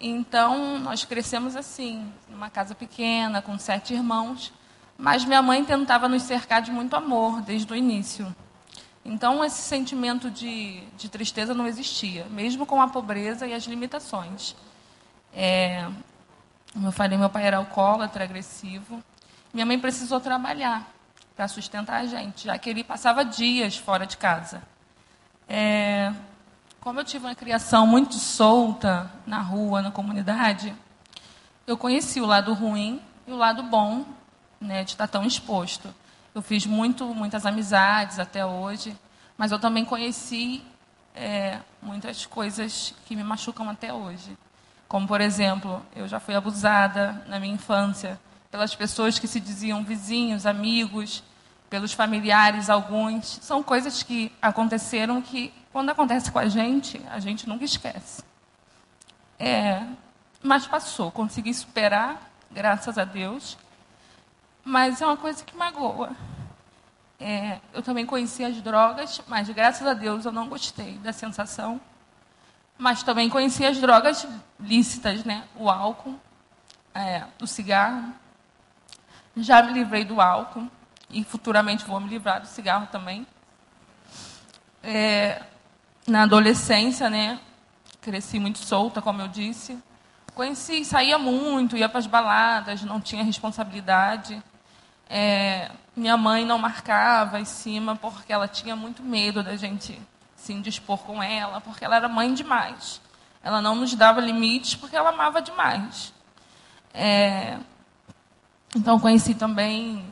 Então, 0.00 0.78
nós 0.78 1.04
crescemos 1.04 1.54
assim, 1.54 2.10
numa 2.26 2.48
casa 2.48 2.74
pequena, 2.74 3.42
com 3.42 3.58
sete 3.58 3.92
irmãos. 3.92 4.50
Mas 4.96 5.26
minha 5.26 5.42
mãe 5.42 5.62
tentava 5.62 6.08
nos 6.08 6.22
cercar 6.22 6.62
de 6.62 6.72
muito 6.72 6.96
amor 6.96 7.42
desde 7.42 7.70
o 7.70 7.76
início. 7.76 8.34
Então, 9.04 9.44
esse 9.44 9.60
sentimento 9.60 10.30
de, 10.30 10.80
de 10.96 11.10
tristeza 11.10 11.52
não 11.52 11.66
existia, 11.66 12.24
mesmo 12.30 12.64
com 12.64 12.80
a 12.80 12.88
pobreza 12.88 13.46
e 13.46 13.52
as 13.52 13.64
limitações. 13.64 14.56
É, 15.34 15.86
como 16.72 16.86
eu 16.86 16.92
falei, 16.92 17.18
meu 17.18 17.30
pai 17.30 17.46
era 17.46 17.56
alcoólatra, 17.56 18.24
agressivo. 18.24 19.02
Minha 19.52 19.66
mãe 19.66 19.78
precisou 19.78 20.20
trabalhar 20.20 20.88
para 21.34 21.48
sustentar 21.48 22.00
a 22.00 22.06
gente, 22.06 22.44
já 22.44 22.58
que 22.58 22.70
ele 22.70 22.84
passava 22.84 23.24
dias 23.24 23.76
fora 23.76 24.06
de 24.06 24.16
casa. 24.16 24.62
É, 25.48 26.12
como 26.80 27.00
eu 27.00 27.04
tive 27.04 27.26
uma 27.26 27.34
criação 27.34 27.86
muito 27.86 28.14
solta 28.14 29.10
na 29.26 29.40
rua, 29.40 29.82
na 29.82 29.90
comunidade, 29.90 30.74
eu 31.66 31.76
conheci 31.76 32.20
o 32.20 32.26
lado 32.26 32.54
ruim 32.54 33.00
e 33.26 33.32
o 33.32 33.36
lado 33.36 33.62
bom 33.64 34.04
né, 34.60 34.84
de 34.84 34.92
estar 34.92 35.08
tão 35.08 35.24
exposto. 35.24 35.92
Eu 36.34 36.42
fiz 36.42 36.66
muito, 36.66 37.04
muitas 37.06 37.44
amizades 37.44 38.18
até 38.18 38.46
hoje, 38.46 38.96
mas 39.36 39.50
eu 39.50 39.58
também 39.58 39.84
conheci 39.84 40.62
é, 41.14 41.58
muitas 41.82 42.26
coisas 42.26 42.94
que 43.06 43.16
me 43.16 43.24
machucam 43.24 43.68
até 43.68 43.92
hoje. 43.92 44.36
Como, 44.90 45.08
por 45.08 45.22
exemplo, 45.22 45.80
eu 45.96 46.06
já 46.06 46.20
fui 46.20 46.34
abusada 46.34 47.24
na 47.26 47.40
minha 47.40 47.54
infância 47.54 48.20
pelas 48.50 48.74
pessoas 48.74 49.18
que 49.18 49.26
se 49.26 49.40
diziam 49.40 49.82
vizinhos, 49.82 50.44
amigos, 50.44 51.24
pelos 51.70 51.94
familiares, 51.94 52.68
alguns. 52.68 53.38
São 53.40 53.62
coisas 53.62 54.02
que 54.02 54.30
aconteceram 54.42 55.22
que, 55.22 55.54
quando 55.72 55.88
acontece 55.88 56.30
com 56.30 56.38
a 56.38 56.48
gente, 56.48 57.00
a 57.08 57.18
gente 57.20 57.48
nunca 57.48 57.64
esquece. 57.64 58.22
É, 59.38 59.82
mas 60.42 60.66
passou, 60.66 61.10
consegui 61.10 61.54
superar, 61.54 62.30
graças 62.50 62.98
a 62.98 63.04
Deus 63.04 63.56
mas 64.64 65.00
é 65.00 65.06
uma 65.06 65.16
coisa 65.16 65.42
que 65.44 65.56
magoa. 65.56 66.10
É, 67.18 67.58
eu 67.72 67.82
também 67.82 68.06
conheci 68.06 68.44
as 68.44 68.60
drogas, 68.62 69.20
mas 69.26 69.48
graças 69.50 69.86
a 69.86 69.92
Deus 69.92 70.24
eu 70.24 70.32
não 70.32 70.48
gostei 70.48 70.94
da 70.98 71.12
sensação. 71.12 71.80
Mas 72.80 73.02
também 73.02 73.28
conheci 73.28 73.62
as 73.66 73.78
drogas 73.78 74.26
lícitas, 74.58 75.22
né? 75.22 75.44
O 75.54 75.68
álcool, 75.68 76.18
é, 76.94 77.24
o 77.38 77.46
cigarro. 77.46 78.14
Já 79.36 79.62
me 79.62 79.74
livrei 79.74 80.02
do 80.02 80.18
álcool 80.18 80.66
e 81.10 81.22
futuramente 81.22 81.84
vou 81.84 82.00
me 82.00 82.08
livrar 82.08 82.40
do 82.40 82.46
cigarro 82.46 82.88
também. 82.90 83.26
É, 84.82 85.42
na 86.06 86.22
adolescência, 86.22 87.10
né? 87.10 87.38
Cresci 88.00 88.40
muito 88.40 88.60
solta, 88.60 89.02
como 89.02 89.20
eu 89.20 89.28
disse. 89.28 89.78
Conheci, 90.34 90.82
saía 90.82 91.18
muito, 91.18 91.76
ia 91.76 91.86
para 91.86 91.98
as 91.98 92.06
baladas, 92.06 92.82
não 92.82 92.98
tinha 92.98 93.22
responsabilidade. 93.22 94.42
É, 95.06 95.70
minha 95.94 96.16
mãe 96.16 96.46
não 96.46 96.56
marcava 96.56 97.38
em 97.38 97.44
cima 97.44 97.94
porque 97.94 98.32
ela 98.32 98.48
tinha 98.48 98.74
muito 98.74 99.02
medo 99.02 99.42
da 99.42 99.54
gente 99.54 100.00
se 100.40 100.52
indispor 100.52 100.98
com 100.98 101.22
ela, 101.22 101.60
porque 101.60 101.84
ela 101.84 101.96
era 101.96 102.08
mãe 102.08 102.32
demais. 102.32 103.00
Ela 103.42 103.60
não 103.60 103.74
nos 103.74 103.94
dava 103.94 104.20
limites 104.20 104.74
porque 104.74 104.96
ela 104.96 105.10
amava 105.10 105.40
demais. 105.40 106.12
É, 106.92 107.58
então 108.74 108.98
conheci 108.98 109.34
também 109.34 110.04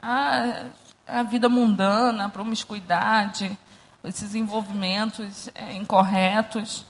a, 0.00 0.66
a, 1.06 1.22
vida 1.22 1.48
mundana, 1.48 2.26
a 2.26 2.28
promiscuidade, 2.28 3.58
esses 4.04 4.34
envolvimentos 4.34 5.48
é, 5.54 5.74
incorretos. 5.74 6.84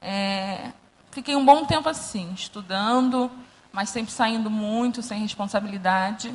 É, 0.00 0.72
fiquei 1.10 1.34
um 1.34 1.44
bom 1.44 1.64
tempo 1.64 1.88
assim, 1.88 2.32
estudando, 2.34 3.30
mas 3.72 3.88
sempre 3.88 4.12
saindo 4.12 4.50
muito, 4.50 5.02
sem 5.02 5.20
responsabilidade. 5.20 6.34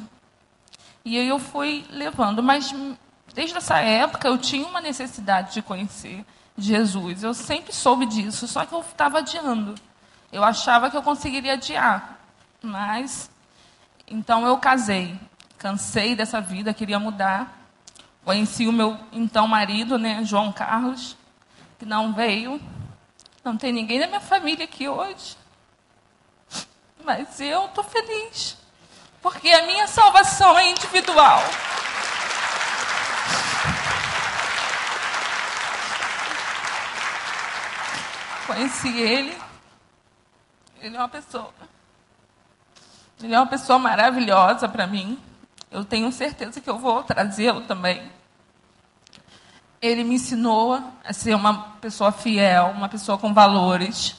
E 1.06 1.18
aí 1.18 1.28
eu 1.28 1.40
fui 1.40 1.86
levando, 1.90 2.42
mas 2.44 2.74
desde 3.34 3.58
essa 3.58 3.80
época 3.80 4.28
eu 4.28 4.38
tinha 4.38 4.66
uma 4.68 4.82
necessidade 4.82 5.54
de 5.54 5.62
conhecer 5.62 6.26
Jesus. 6.58 7.24
Eu 7.24 7.34
sempre 7.34 7.74
soube 7.74 8.06
disso, 8.06 8.48
só 8.48 8.66
que 8.66 8.74
eu 8.74 8.82
estava 8.82 9.20
adiando. 9.20 9.76
Eu 10.32 10.44
achava 10.44 10.90
que 10.90 10.98
eu 10.98 11.04
conseguiria 11.04 11.54
adiar, 11.54 12.20
mas 12.62 13.30
então 14.08 14.46
eu 14.46 14.58
casei. 14.58 15.20
Cansei 15.58 16.16
dessa 16.16 16.42
vida, 16.42 16.74
queria 16.74 17.00
mudar. 17.00 17.60
Conheci 18.24 18.68
o 18.68 18.72
meu 18.72 18.98
então 19.12 19.48
marido, 19.48 19.98
né, 19.98 20.24
João 20.24 20.52
Carlos, 20.52 21.18
que 21.80 21.86
não 21.86 22.14
veio. 22.14 22.62
Não 23.44 23.58
tem 23.58 23.72
ninguém 23.74 24.00
da 24.00 24.08
minha 24.08 24.22
família 24.22 24.66
aqui 24.66 24.88
hoje. 24.88 25.38
Mas 27.04 27.40
eu 27.40 27.66
estou 27.66 27.84
feliz 27.84 28.62
porque 29.22 29.50
a 29.50 29.66
minha 29.68 29.88
salvação 29.88 30.58
é 30.58 30.70
individual. 30.72 31.40
Conheci 38.54 38.90
ele, 38.90 39.34
ele 40.82 40.98
é 40.98 41.00
uma 41.00 41.08
pessoa, 41.08 41.54
ele 43.24 43.34
é 43.34 43.40
uma 43.40 43.48
pessoa 43.48 43.80
maravilhosa 43.80 44.68
para 44.68 44.86
mim. 44.86 45.18
Eu 45.72 45.86
tenho 45.86 46.12
certeza 46.12 46.60
que 46.60 46.70
eu 46.70 46.78
vou 46.78 47.02
trazê-lo 47.02 47.62
também. 47.62 48.12
ele 49.82 50.04
me 50.04 50.16
ensinou 50.16 50.84
a 51.02 51.14
ser 51.14 51.34
uma 51.34 51.78
pessoa 51.80 52.12
fiel, 52.12 52.74
uma 52.76 52.90
pessoa 52.90 53.18
com 53.18 53.34
valores. 53.34 54.18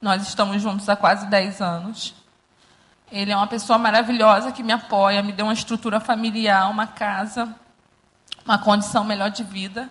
Nós 0.00 0.22
estamos 0.28 0.62
juntos 0.62 0.88
há 0.88 0.94
quase 0.94 1.26
10 1.26 1.60
anos. 1.60 2.14
Ele 3.10 3.32
é 3.32 3.36
uma 3.36 3.48
pessoa 3.48 3.80
maravilhosa 3.80 4.52
que 4.52 4.62
me 4.62 4.72
apoia, 4.72 5.24
me 5.24 5.32
deu 5.32 5.46
uma 5.46 5.54
estrutura 5.54 5.98
familiar, 5.98 6.70
uma 6.70 6.86
casa, 6.86 7.52
uma 8.44 8.58
condição 8.58 9.02
melhor 9.02 9.30
de 9.30 9.42
vida. 9.42 9.90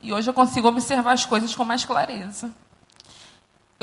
E 0.00 0.10
hoje 0.10 0.30
eu 0.30 0.34
consigo 0.34 0.68
observar 0.68 1.12
as 1.12 1.26
coisas 1.26 1.54
com 1.54 1.66
mais 1.66 1.84
clareza. 1.84 2.50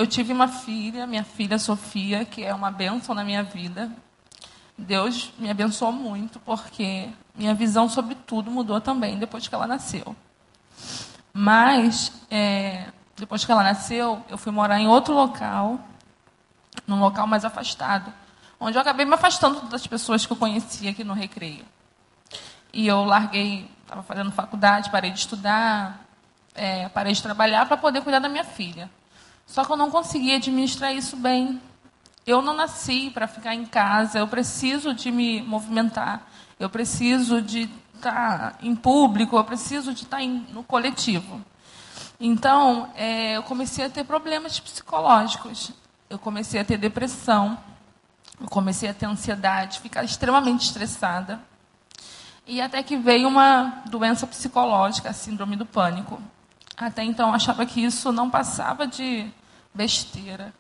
Eu 0.02 0.08
tive 0.08 0.34
uma 0.34 0.48
filha, 0.48 1.06
minha 1.06 1.24
filha 1.24 1.60
Sofia, 1.60 2.26
que 2.26 2.44
é 2.44 2.52
uma 2.56 2.72
bênção 2.72 3.14
na 3.14 3.24
minha 3.24 3.44
vida. 3.44 3.92
Deus 4.76 5.32
me 5.38 5.48
abençoou 5.48 5.92
muito, 5.92 6.40
porque 6.40 7.08
minha 7.36 7.54
visão 7.54 7.88
sobre 7.88 8.16
tudo 8.16 8.50
mudou 8.50 8.82
também 8.82 9.20
depois 9.20 9.48
que 9.48 9.54
ela 9.54 9.68
nasceu. 9.68 10.16
Mas, 11.32 12.12
é, 12.32 12.88
depois 13.16 13.46
que 13.46 13.52
ela 13.52 13.62
nasceu, 13.62 14.26
eu 14.28 14.40
fui 14.40 14.52
morar 14.52 14.80
em 14.80 14.88
outro 14.88 15.14
local, 15.14 15.80
num 16.88 17.00
local 17.00 17.28
mais 17.28 17.46
afastado 17.46 18.12
onde 18.60 18.76
eu 18.76 18.82
acabei 18.82 19.06
me 19.06 19.14
afastando 19.14 19.62
das 19.68 19.86
pessoas 19.86 20.26
que 20.26 20.34
eu 20.34 20.38
conhecia 20.38 20.90
aqui 20.90 21.04
no 21.04 21.14
recreio. 21.14 21.64
E 22.74 22.88
eu 22.88 23.04
larguei, 23.04 23.70
estava 23.84 24.02
fazendo 24.02 24.32
faculdade, 24.32 24.90
parei 24.90 25.12
de 25.12 25.20
estudar, 25.20 26.00
é, 26.56 26.90
parei 26.90 27.14
de 27.14 27.22
trabalhar 27.22 27.68
para 27.68 27.78
poder 27.78 28.02
cuidar 28.02 28.18
da 28.18 28.30
minha 28.30 28.44
filha. 28.44 28.90
Só 29.52 29.66
que 29.66 29.72
eu 29.74 29.76
não 29.76 29.92
conseguia 29.92 30.38
administrar 30.38 30.96
isso 30.96 31.18
bem. 31.18 31.62
Eu 32.26 32.42
não 32.42 32.54
nasci 32.54 33.10
para 33.10 33.28
ficar 33.28 33.54
em 33.54 33.66
casa, 33.66 34.20
eu 34.20 34.28
preciso 34.28 34.94
de 34.94 35.12
me 35.12 35.42
movimentar, 35.42 36.26
eu 36.58 36.70
preciso 36.70 37.42
de 37.42 37.70
estar 37.94 38.58
em 38.62 38.74
público, 38.74 39.36
eu 39.36 39.44
preciso 39.44 39.94
de 39.94 40.04
estar 40.04 40.22
em, 40.22 40.48
no 40.54 40.64
coletivo. 40.64 41.44
Então, 42.18 42.94
é, 42.96 43.36
eu 43.36 43.44
comecei 43.44 43.84
a 43.84 43.90
ter 43.90 44.06
problemas 44.06 44.58
psicológicos, 44.58 45.74
eu 46.10 46.18
comecei 46.18 46.62
a 46.62 46.64
ter 46.64 46.78
depressão, 46.78 47.58
eu 48.40 48.48
comecei 48.48 48.88
a 48.88 48.94
ter 48.94 49.06
ansiedade, 49.06 49.82
ficar 49.82 50.06
extremamente 50.06 50.62
estressada. 50.62 51.42
E 52.48 52.62
até 52.62 52.82
que 52.82 52.96
veio 52.96 53.28
uma 53.28 53.84
doença 53.90 54.26
psicológica, 54.26 55.10
a 55.10 55.14
síndrome 55.14 55.58
do 55.58 55.66
pânico. 55.66 56.22
Até 56.78 57.04
então 57.04 57.28
eu 57.28 57.36
achava 57.36 57.66
que 57.66 57.84
isso 57.84 58.14
não 58.14 58.30
passava 58.30 58.88
de 58.88 59.30
besteira. 59.74 60.54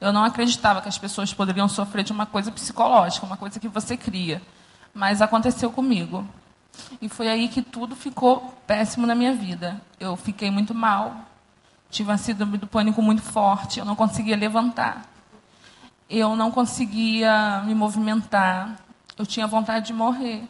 Eu 0.00 0.12
não 0.12 0.24
acreditava 0.24 0.82
que 0.82 0.88
as 0.88 0.98
pessoas 0.98 1.32
poderiam 1.32 1.68
sofrer 1.68 2.04
de 2.04 2.12
uma 2.12 2.26
coisa 2.26 2.50
psicológica, 2.50 3.24
uma 3.24 3.36
coisa 3.36 3.58
que 3.58 3.68
você 3.68 3.96
cria. 3.96 4.42
Mas 4.92 5.22
aconteceu 5.22 5.70
comigo. 5.70 6.26
E 7.00 7.08
foi 7.08 7.28
aí 7.28 7.48
que 7.48 7.62
tudo 7.62 7.94
ficou 7.94 8.54
péssimo 8.66 9.06
na 9.06 9.14
minha 9.14 9.34
vida. 9.34 9.80
Eu 9.98 10.16
fiquei 10.16 10.50
muito 10.50 10.74
mal, 10.74 11.16
tive 11.90 12.10
uma 12.10 12.18
síndrome 12.18 12.58
do 12.58 12.66
pânico 12.66 13.00
muito 13.00 13.22
forte, 13.22 13.78
eu 13.78 13.84
não 13.84 13.94
conseguia 13.94 14.36
levantar 14.36 15.14
eu 16.08 16.36
não 16.36 16.50
conseguia 16.50 17.62
me 17.64 17.74
movimentar, 17.74 18.76
eu 19.16 19.24
tinha 19.24 19.46
vontade 19.46 19.86
de 19.86 19.92
morrer. 19.92 20.44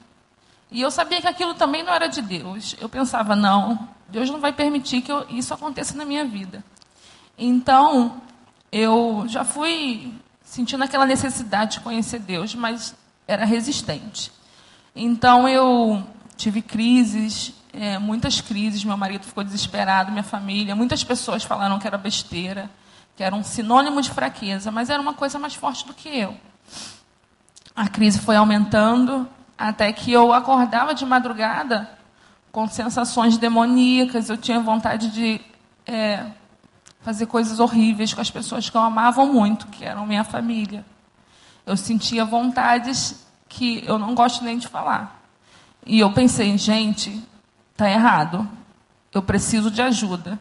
E 0.71 0.81
eu 0.81 0.91
sabia 0.91 1.21
que 1.21 1.29
aquilo 1.29 1.55
também 1.55 1.83
não 1.83 1.93
era 1.93 2.09
de 2.09 2.21
Deus. 2.21 2.75
Eu 2.81 2.89
pensava, 2.89 3.37
não, 3.37 3.89
Deus 4.09 4.29
não 4.31 4.41
vai 4.41 4.53
permitir 4.53 5.03
que 5.03 5.13
eu, 5.13 5.27
isso 5.31 5.55
aconteça 5.55 5.97
na 5.97 6.05
minha 6.05 6.25
vida. 6.25 6.65
Então, 7.39 8.21
eu 8.71 9.25
já 9.27 9.45
fui 9.45 10.13
sentindo 10.43 10.85
aquela 10.85 11.07
necessidade 11.07 11.73
de 11.73 11.81
conhecer 11.81 12.21
Deus, 12.21 12.55
mas 12.55 12.95
era 13.27 13.45
resistente. 13.45 14.31
Então, 14.95 15.49
eu 15.49 16.05
tive 16.37 16.63
crises, 16.63 17.53
é, 17.73 17.99
muitas 17.99 18.41
crises. 18.41 18.85
Meu 18.85 18.97
marido 18.97 19.25
ficou 19.25 19.43
desesperado, 19.43 20.13
minha 20.13 20.23
família. 20.23 20.77
Muitas 20.77 21.03
pessoas 21.03 21.43
falaram 21.43 21.79
que 21.79 21.87
era 21.87 21.99
besteira 21.99 22.71
que 23.17 23.23
era 23.23 23.35
um 23.35 23.45
sinônimo 23.45 24.03
de 24.03 24.11
fraqueza, 24.11 24.71
mas 24.71 24.91
era 24.91 25.01
uma 25.01 25.15
coisa 25.15 25.39
mais 25.39 25.55
forte 25.55 25.87
do 25.87 25.95
que 25.95 26.09
eu. 26.09 26.37
A 27.75 27.89
crise 27.89 28.19
foi 28.19 28.37
aumentando 28.37 29.29
até 29.57 29.93
que 29.93 30.13
eu 30.13 30.33
acordava 30.33 30.95
de 30.95 31.07
madrugada 31.07 31.89
com 32.51 32.69
sensações 32.69 33.37
demoníacas, 33.37 34.31
eu 34.31 34.37
tinha 34.37 34.61
vontade 34.61 35.11
de 35.11 35.41
é, 35.87 36.25
fazer 37.05 37.27
coisas 37.27 37.61
horríveis 37.61 38.15
com 38.15 38.21
as 38.23 38.31
pessoas 38.31 38.71
que 38.71 38.77
eu 38.77 38.81
amava 38.81 39.27
muito, 39.27 39.67
que 39.67 39.85
eram 39.85 40.07
minha 40.07 40.25
família. 40.25 40.85
Eu 41.67 41.77
sentia 41.77 42.25
vontades 42.25 43.27
que 43.47 43.85
eu 43.87 43.99
não 43.99 44.15
gosto 44.15 44.43
nem 44.43 44.57
de 44.57 44.67
falar. 44.67 45.23
E 45.87 46.01
eu 46.01 46.11
pensei, 46.13 46.57
gente, 46.57 47.23
está 47.73 47.91
errado. 47.91 48.49
Eu 49.13 49.23
preciso 49.23 49.71
de 49.71 49.83
ajuda. 49.83 50.41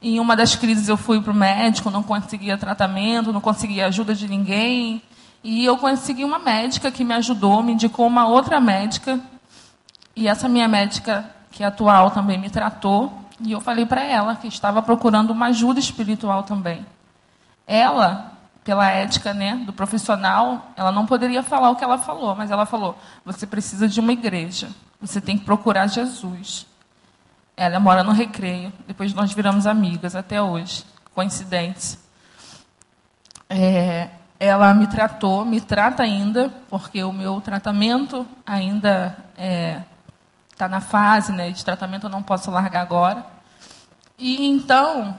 Em 0.00 0.20
uma 0.20 0.36
das 0.36 0.54
crises 0.54 0.88
eu 0.88 0.96
fui 0.96 1.20
para 1.20 1.32
o 1.32 1.34
médico, 1.34 1.90
não 1.90 2.02
conseguia 2.02 2.56
tratamento, 2.56 3.32
não 3.32 3.40
conseguia 3.40 3.86
ajuda 3.86 4.14
de 4.14 4.28
ninguém. 4.28 5.02
E 5.42 5.64
eu 5.64 5.76
consegui 5.76 6.24
uma 6.24 6.38
médica 6.38 6.92
que 6.92 7.02
me 7.02 7.14
ajudou, 7.14 7.60
me 7.60 7.72
indicou 7.72 8.06
uma 8.06 8.28
outra 8.28 8.60
médica. 8.60 9.18
E 10.14 10.28
essa 10.28 10.48
minha 10.48 10.68
médica, 10.68 11.28
que 11.50 11.64
é 11.64 11.66
atual, 11.66 12.12
também 12.12 12.38
me 12.38 12.48
tratou. 12.48 13.21
E 13.42 13.52
eu 13.52 13.60
falei 13.60 13.84
para 13.84 14.02
ela 14.02 14.36
que 14.36 14.46
estava 14.46 14.80
procurando 14.80 15.30
uma 15.30 15.46
ajuda 15.46 15.80
espiritual 15.80 16.44
também. 16.44 16.86
Ela, 17.66 18.32
pela 18.62 18.88
ética 18.88 19.34
né, 19.34 19.56
do 19.66 19.72
profissional, 19.72 20.70
ela 20.76 20.92
não 20.92 21.06
poderia 21.06 21.42
falar 21.42 21.70
o 21.70 21.76
que 21.76 21.84
ela 21.84 21.98
falou, 21.98 22.34
mas 22.36 22.50
ela 22.50 22.64
falou: 22.64 22.96
você 23.24 23.46
precisa 23.46 23.88
de 23.88 24.00
uma 24.00 24.12
igreja, 24.12 24.70
você 25.00 25.20
tem 25.20 25.36
que 25.36 25.44
procurar 25.44 25.88
Jesus. 25.88 26.66
Ela 27.56 27.78
mora 27.78 28.02
no 28.02 28.12
Recreio. 28.12 28.72
Depois 28.86 29.12
nós 29.12 29.32
viramos 29.32 29.66
amigas 29.66 30.16
até 30.16 30.40
hoje. 30.40 30.84
Coincidentes. 31.14 31.98
É, 33.48 34.08
ela 34.40 34.72
me 34.72 34.86
tratou, 34.86 35.44
me 35.44 35.60
trata 35.60 36.02
ainda, 36.02 36.50
porque 36.70 37.04
o 37.04 37.12
meu 37.12 37.40
tratamento 37.40 38.26
ainda 38.46 39.16
está 39.32 39.42
é, 39.44 39.82
tá 40.56 40.68
na 40.68 40.80
fase 40.80 41.32
né, 41.32 41.50
de 41.50 41.64
tratamento, 41.64 42.06
eu 42.06 42.10
não 42.10 42.22
posso 42.22 42.50
largar 42.50 42.80
agora. 42.80 43.31
E 44.18 44.46
então, 44.46 45.16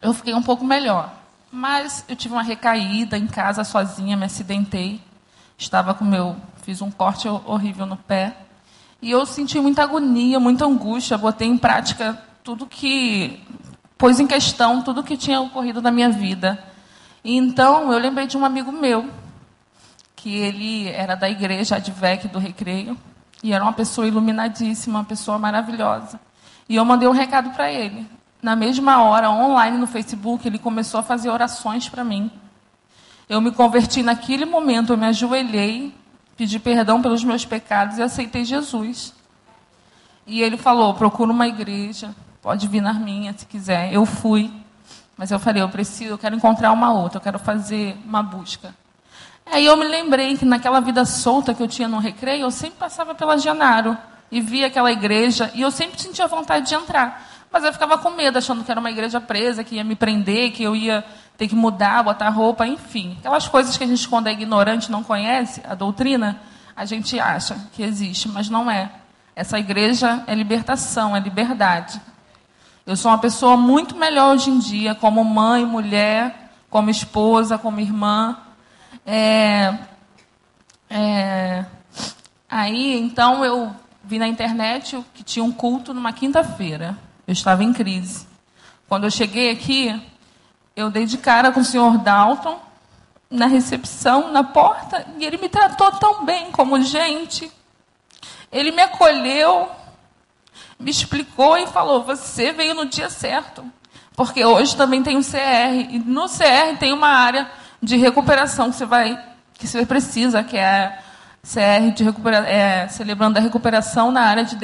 eu 0.00 0.12
fiquei 0.12 0.34
um 0.34 0.42
pouco 0.42 0.64
melhor. 0.64 1.12
Mas 1.50 2.04
eu 2.08 2.16
tive 2.16 2.34
uma 2.34 2.42
recaída 2.42 3.16
em 3.16 3.26
casa 3.26 3.64
sozinha, 3.64 4.16
me 4.16 4.24
acidentei. 4.24 5.00
Estava 5.56 5.94
com 5.94 6.04
meu. 6.04 6.36
Fiz 6.62 6.82
um 6.82 6.90
corte 6.90 7.28
horrível 7.28 7.86
no 7.86 7.96
pé. 7.96 8.36
E 9.00 9.10
eu 9.10 9.24
senti 9.26 9.60
muita 9.60 9.82
agonia, 9.82 10.40
muita 10.40 10.64
angústia, 10.64 11.18
botei 11.18 11.46
em 11.46 11.58
prática 11.58 12.18
tudo 12.42 12.66
que 12.66 13.42
pôs 13.96 14.20
em 14.20 14.26
questão 14.26 14.82
tudo 14.82 15.02
que 15.02 15.16
tinha 15.16 15.40
ocorrido 15.40 15.80
na 15.80 15.90
minha 15.90 16.10
vida. 16.10 16.62
E 17.22 17.36
então 17.36 17.92
eu 17.92 17.98
lembrei 17.98 18.26
de 18.26 18.36
um 18.36 18.44
amigo 18.44 18.70
meu, 18.70 19.08
que 20.14 20.36
ele 20.36 20.88
era 20.88 21.14
da 21.14 21.28
igreja 21.28 21.76
Advec 21.76 22.28
do 22.28 22.38
Recreio, 22.38 22.98
e 23.42 23.52
era 23.52 23.64
uma 23.64 23.72
pessoa 23.72 24.06
iluminadíssima, 24.06 24.98
uma 24.98 25.04
pessoa 25.04 25.38
maravilhosa. 25.38 26.20
E 26.68 26.76
eu 26.76 26.84
mandei 26.84 27.08
um 27.08 27.12
recado 27.12 27.50
para 27.50 27.70
ele. 27.70 28.06
Na 28.42 28.54
mesma 28.54 29.02
hora, 29.02 29.30
online 29.30 29.78
no 29.78 29.86
Facebook, 29.86 30.46
ele 30.46 30.58
começou 30.58 31.00
a 31.00 31.02
fazer 31.02 31.30
orações 31.30 31.88
para 31.88 32.04
mim. 32.04 32.30
Eu 33.28 33.40
me 33.40 33.50
converti 33.50 34.02
naquele 34.02 34.44
momento, 34.44 34.92
eu 34.92 34.96
me 34.96 35.06
ajoelhei 35.06 35.94
pedi 36.36 36.58
perdão 36.58 37.00
pelos 37.00 37.22
meus 37.24 37.44
pecados 37.44 37.98
e 37.98 38.02
aceitei 38.02 38.44
Jesus. 38.44 39.14
E 40.26 40.42
ele 40.42 40.56
falou: 40.56 40.94
procura 40.94 41.30
uma 41.30 41.46
igreja, 41.46 42.14
pode 42.42 42.66
vir 42.68 42.80
na 42.80 42.92
minha 42.92 43.34
se 43.36 43.46
quiser. 43.46 43.92
Eu 43.92 44.04
fui, 44.06 44.50
mas 45.16 45.30
eu 45.30 45.38
falei: 45.38 45.62
eu 45.62 45.68
preciso, 45.68 46.12
eu 46.12 46.18
quero 46.18 46.34
encontrar 46.34 46.72
uma 46.72 46.92
outra, 46.92 47.18
eu 47.18 47.22
quero 47.22 47.38
fazer 47.38 47.96
uma 48.04 48.22
busca. 48.22 48.74
Aí 49.46 49.66
eu 49.66 49.76
me 49.76 49.86
lembrei 49.86 50.36
que 50.38 50.44
naquela 50.44 50.80
vida 50.80 51.04
solta 51.04 51.52
que 51.52 51.62
eu 51.62 51.68
tinha 51.68 51.86
no 51.86 51.98
recreio, 51.98 52.42
eu 52.42 52.50
sempre 52.50 52.78
passava 52.78 53.14
pela 53.14 53.36
Genaro 53.36 53.96
e 54.34 54.40
via 54.40 54.66
aquela 54.66 54.90
igreja 54.90 55.48
e 55.54 55.62
eu 55.62 55.70
sempre 55.70 56.02
sentia 56.02 56.26
vontade 56.26 56.66
de 56.66 56.74
entrar. 56.74 57.24
Mas 57.52 57.62
eu 57.62 57.72
ficava 57.72 57.96
com 57.96 58.10
medo, 58.10 58.36
achando 58.36 58.64
que 58.64 58.70
era 58.70 58.80
uma 58.80 58.90
igreja 58.90 59.20
presa, 59.20 59.62
que 59.62 59.76
ia 59.76 59.84
me 59.84 59.94
prender, 59.94 60.50
que 60.50 60.64
eu 60.64 60.74
ia 60.74 61.04
ter 61.38 61.46
que 61.46 61.54
mudar, 61.54 62.02
botar 62.02 62.28
roupa, 62.30 62.66
enfim. 62.66 63.16
Aquelas 63.20 63.46
coisas 63.46 63.76
que 63.76 63.84
a 63.84 63.86
gente, 63.86 64.08
quando 64.08 64.26
é 64.26 64.32
ignorante, 64.32 64.90
não 64.90 65.04
conhece, 65.04 65.62
a 65.64 65.76
doutrina, 65.76 66.40
a 66.74 66.84
gente 66.84 67.18
acha 67.20 67.56
que 67.74 67.84
existe, 67.84 68.28
mas 68.28 68.50
não 68.50 68.68
é. 68.68 68.90
Essa 69.36 69.56
igreja 69.56 70.24
é 70.26 70.34
libertação, 70.34 71.14
é 71.14 71.20
liberdade. 71.20 72.00
Eu 72.84 72.96
sou 72.96 73.12
uma 73.12 73.18
pessoa 73.18 73.56
muito 73.56 73.94
melhor 73.94 74.34
hoje 74.34 74.50
em 74.50 74.58
dia, 74.58 74.96
como 74.96 75.24
mãe, 75.24 75.64
mulher, 75.64 76.50
como 76.68 76.90
esposa, 76.90 77.56
como 77.56 77.78
irmã. 77.78 78.36
É, 79.06 79.78
é, 80.90 81.64
aí, 82.50 82.98
então, 82.98 83.44
eu 83.44 83.72
vi 84.06 84.18
na 84.18 84.28
internet 84.28 85.02
que 85.14 85.22
tinha 85.22 85.44
um 85.44 85.52
culto 85.52 85.94
numa 85.94 86.12
quinta-feira. 86.12 86.96
Eu 87.26 87.32
estava 87.32 87.64
em 87.64 87.72
crise. 87.72 88.26
Quando 88.88 89.04
eu 89.04 89.10
cheguei 89.10 89.50
aqui, 89.50 90.00
eu 90.76 90.90
dei 90.90 91.06
de 91.06 91.18
cara 91.18 91.50
com 91.50 91.60
o 91.60 91.64
senhor 91.64 91.98
Dalton 91.98 92.60
na 93.30 93.46
recepção, 93.46 94.30
na 94.30 94.44
porta, 94.44 95.06
e 95.18 95.24
ele 95.24 95.38
me 95.38 95.48
tratou 95.48 95.90
tão 95.92 96.24
bem 96.24 96.52
como 96.52 96.80
gente. 96.82 97.50
Ele 98.52 98.70
me 98.70 98.82
acolheu. 98.82 99.68
me 100.78 100.90
explicou 100.90 101.56
e 101.58 101.66
falou: 101.66 102.04
Você 102.04 102.52
veio 102.52 102.74
no 102.74 102.86
dia 102.86 103.10
certo. 103.10 103.64
Porque 104.14 104.44
hoje 104.44 104.76
também 104.76 105.02
tem 105.02 105.16
o 105.16 105.24
CR. 105.24 105.90
E 105.90 105.98
no 105.98 106.28
CR 106.28 106.78
tem 106.78 106.92
uma 106.92 107.08
área 107.08 107.50
de 107.82 107.96
recuperação 107.96 108.70
que 108.70 108.76
você 108.76 108.86
vai, 108.86 109.18
que 109.54 109.66
você 109.66 109.84
precisa, 109.84 110.44
que 110.44 110.56
é 110.56 111.02
CR 111.44 111.92
de 111.94 112.02
recupera, 112.02 112.38
é, 112.48 112.88
celebrando 112.88 113.38
a 113.38 113.42
recuperação 113.42 114.10
na 114.10 114.22
área 114.22 114.44
de, 114.44 114.56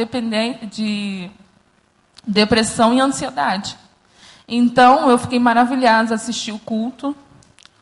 de 0.71 1.31
depressão 2.27 2.95
e 2.95 3.01
ansiedade. 3.01 3.77
Então, 4.49 5.11
eu 5.11 5.19
fiquei 5.19 5.39
maravilhada, 5.39 6.15
assisti 6.15 6.51
o 6.51 6.59
culto. 6.59 7.15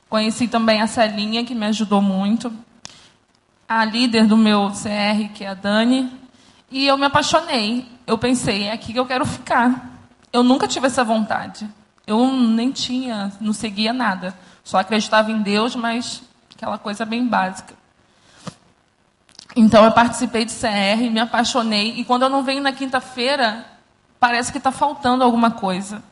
Conheci 0.08 0.48
também 0.48 0.82
a 0.82 0.86
Celinha, 0.86 1.44
que 1.44 1.54
me 1.54 1.66
ajudou 1.66 2.02
muito. 2.02 2.52
A 3.68 3.84
líder 3.84 4.26
do 4.26 4.36
meu 4.36 4.68
CR, 4.70 5.32
que 5.32 5.44
é 5.44 5.48
a 5.48 5.54
Dani. 5.54 6.12
E 6.70 6.86
eu 6.86 6.98
me 6.98 7.06
apaixonei. 7.06 7.86
Eu 8.06 8.18
pensei, 8.18 8.64
é 8.64 8.72
aqui 8.72 8.92
que 8.92 8.98
eu 8.98 9.06
quero 9.06 9.24
ficar. 9.24 10.02
Eu 10.32 10.42
nunca 10.42 10.66
tive 10.66 10.88
essa 10.88 11.04
vontade. 11.04 11.68
Eu 12.06 12.26
nem 12.26 12.72
tinha, 12.72 13.32
não 13.40 13.52
seguia 13.52 13.92
nada. 13.92 14.34
Só 14.64 14.78
acreditava 14.78 15.30
em 15.30 15.40
Deus, 15.40 15.76
mas 15.76 16.22
aquela 16.54 16.78
coisa 16.78 17.04
bem 17.04 17.24
básica. 17.26 17.77
Então 19.56 19.84
eu 19.84 19.92
participei 19.92 20.44
de 20.44 20.52
CR, 20.52 21.10
me 21.10 21.20
apaixonei. 21.20 21.94
E 21.96 22.04
quando 22.04 22.22
eu 22.22 22.28
não 22.28 22.42
venho 22.42 22.62
na 22.62 22.72
quinta-feira, 22.72 23.64
parece 24.20 24.52
que 24.52 24.58
está 24.58 24.70
faltando 24.70 25.24
alguma 25.24 25.50
coisa. 25.50 26.02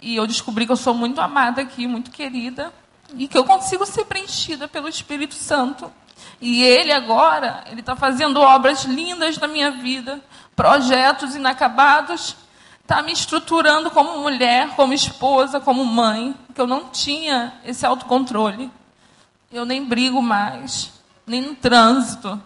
E 0.00 0.16
eu 0.16 0.26
descobri 0.26 0.66
que 0.66 0.72
eu 0.72 0.76
sou 0.76 0.94
muito 0.94 1.20
amada 1.20 1.62
aqui, 1.62 1.86
muito 1.86 2.10
querida, 2.10 2.72
e 3.16 3.26
que 3.26 3.38
eu 3.38 3.44
consigo 3.44 3.86
ser 3.86 4.04
preenchida 4.04 4.68
pelo 4.68 4.88
Espírito 4.88 5.34
Santo. 5.34 5.90
E 6.40 6.62
Ele 6.62 6.92
agora, 6.92 7.64
Ele 7.70 7.80
está 7.80 7.96
fazendo 7.96 8.40
obras 8.40 8.84
lindas 8.84 9.38
na 9.38 9.46
minha 9.46 9.70
vida, 9.70 10.20
projetos 10.54 11.34
inacabados, 11.34 12.36
está 12.82 13.02
me 13.02 13.12
estruturando 13.12 13.90
como 13.90 14.18
mulher, 14.18 14.68
como 14.76 14.92
esposa, 14.92 15.58
como 15.58 15.84
mãe, 15.84 16.34
que 16.54 16.60
eu 16.60 16.66
não 16.66 16.90
tinha 16.90 17.54
esse 17.64 17.86
autocontrole. 17.86 18.70
Eu 19.50 19.64
nem 19.64 19.84
brigo 19.84 20.20
mais, 20.20 20.92
nem 21.26 21.40
no 21.40 21.54
trânsito. 21.54 22.40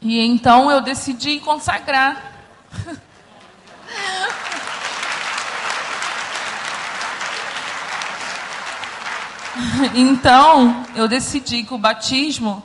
E 0.00 0.20
então 0.20 0.70
eu 0.70 0.80
decidi 0.80 1.40
consagrar. 1.40 2.34
Então, 9.92 10.84
eu 10.94 11.08
decidi 11.08 11.64
que 11.64 11.74
o 11.74 11.78
batismo 11.78 12.62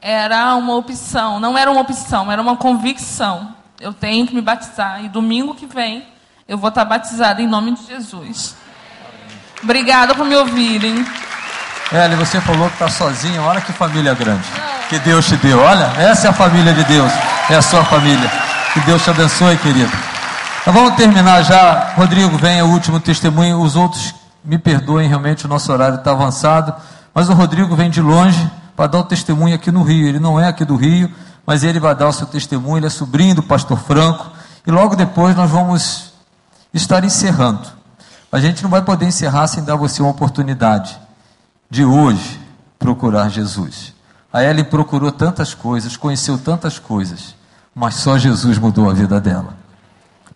era 0.00 0.54
uma 0.54 0.76
opção, 0.76 1.40
não 1.40 1.58
era 1.58 1.68
uma 1.68 1.80
opção, 1.80 2.30
era 2.30 2.40
uma 2.40 2.56
convicção. 2.56 3.56
Eu 3.80 3.92
tenho 3.92 4.26
que 4.28 4.34
me 4.34 4.40
batizar 4.40 5.04
e 5.04 5.08
domingo 5.08 5.56
que 5.56 5.66
vem 5.66 6.06
eu 6.50 6.58
vou 6.58 6.68
estar 6.68 6.84
batizada 6.84 7.40
em 7.40 7.46
nome 7.46 7.76
de 7.76 7.86
Jesus. 7.86 8.56
Obrigada 9.62 10.16
por 10.16 10.26
me 10.26 10.34
ouvirem. 10.34 10.96
Eli, 11.92 12.14
você 12.14 12.40
falou 12.40 12.68
que 12.68 12.74
está 12.74 12.88
sozinha. 12.88 13.42
Olha 13.42 13.60
que 13.60 13.72
família 13.72 14.14
grande. 14.14 14.44
Que 14.88 14.98
Deus 15.00 15.26
te 15.26 15.36
deu. 15.36 15.58
Olha, 15.58 15.90
essa 15.98 16.28
é 16.28 16.30
a 16.30 16.32
família 16.32 16.72
de 16.72 16.84
Deus. 16.84 17.10
É 17.48 17.56
a 17.56 17.62
sua 17.62 17.84
família. 17.84 18.30
Que 18.72 18.80
Deus 18.82 19.02
te 19.02 19.10
abençoe, 19.10 19.56
querido. 19.58 19.90
Então 20.62 20.72
vamos 20.72 20.94
terminar 20.94 21.42
já. 21.42 21.94
Rodrigo, 21.96 22.38
vem 22.38 22.62
o 22.62 22.66
último 22.66 23.00
testemunho. 23.00 23.60
Os 23.60 23.74
outros 23.74 24.14
me 24.44 24.56
perdoem, 24.56 25.08
realmente 25.08 25.46
o 25.46 25.48
nosso 25.48 25.72
horário 25.72 25.96
está 25.96 26.12
avançado, 26.12 26.72
mas 27.12 27.28
o 27.28 27.34
Rodrigo 27.34 27.74
vem 27.74 27.90
de 27.90 28.00
longe 28.00 28.50
para 28.76 28.86
dar 28.86 28.98
o 29.00 29.04
testemunho 29.04 29.56
aqui 29.56 29.72
no 29.72 29.82
Rio. 29.82 30.06
Ele 30.06 30.20
não 30.20 30.38
é 30.38 30.46
aqui 30.46 30.64
do 30.64 30.76
Rio, 30.76 31.10
mas 31.44 31.64
ele 31.64 31.80
vai 31.80 31.94
dar 31.94 32.08
o 32.08 32.12
seu 32.12 32.26
testemunho, 32.26 32.78
ele 32.78 32.86
é 32.86 32.90
sobrinho 32.90 33.34
do 33.34 33.42
pastor 33.42 33.78
Franco, 33.78 34.30
e 34.66 34.70
logo 34.70 34.94
depois 34.94 35.34
nós 35.34 35.50
vamos 35.50 36.12
estar 36.72 37.04
encerrando. 37.04 37.66
A 38.30 38.38
gente 38.38 38.62
não 38.62 38.70
vai 38.70 38.80
poder 38.80 39.06
encerrar 39.06 39.48
sem 39.48 39.64
dar 39.64 39.74
você 39.74 40.00
uma 40.00 40.12
oportunidade 40.12 40.96
de 41.70 41.84
hoje 41.84 42.40
procurar 42.78 43.28
Jesus. 43.28 43.94
A 44.32 44.42
Ellen 44.42 44.64
procurou 44.64 45.12
tantas 45.12 45.54
coisas, 45.54 45.96
conheceu 45.96 46.36
tantas 46.36 46.78
coisas, 46.80 47.36
mas 47.72 47.94
só 47.94 48.18
Jesus 48.18 48.58
mudou 48.58 48.90
a 48.90 48.92
vida 48.92 49.20
dela. 49.20 49.54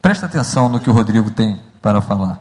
Presta 0.01 0.27
atenção 0.27 0.69
no 0.69 0.79
que 0.79 0.89
o 0.89 0.93
Rodrigo 0.93 1.31
tem 1.31 1.61
para 1.83 2.01
falar. 2.01 2.41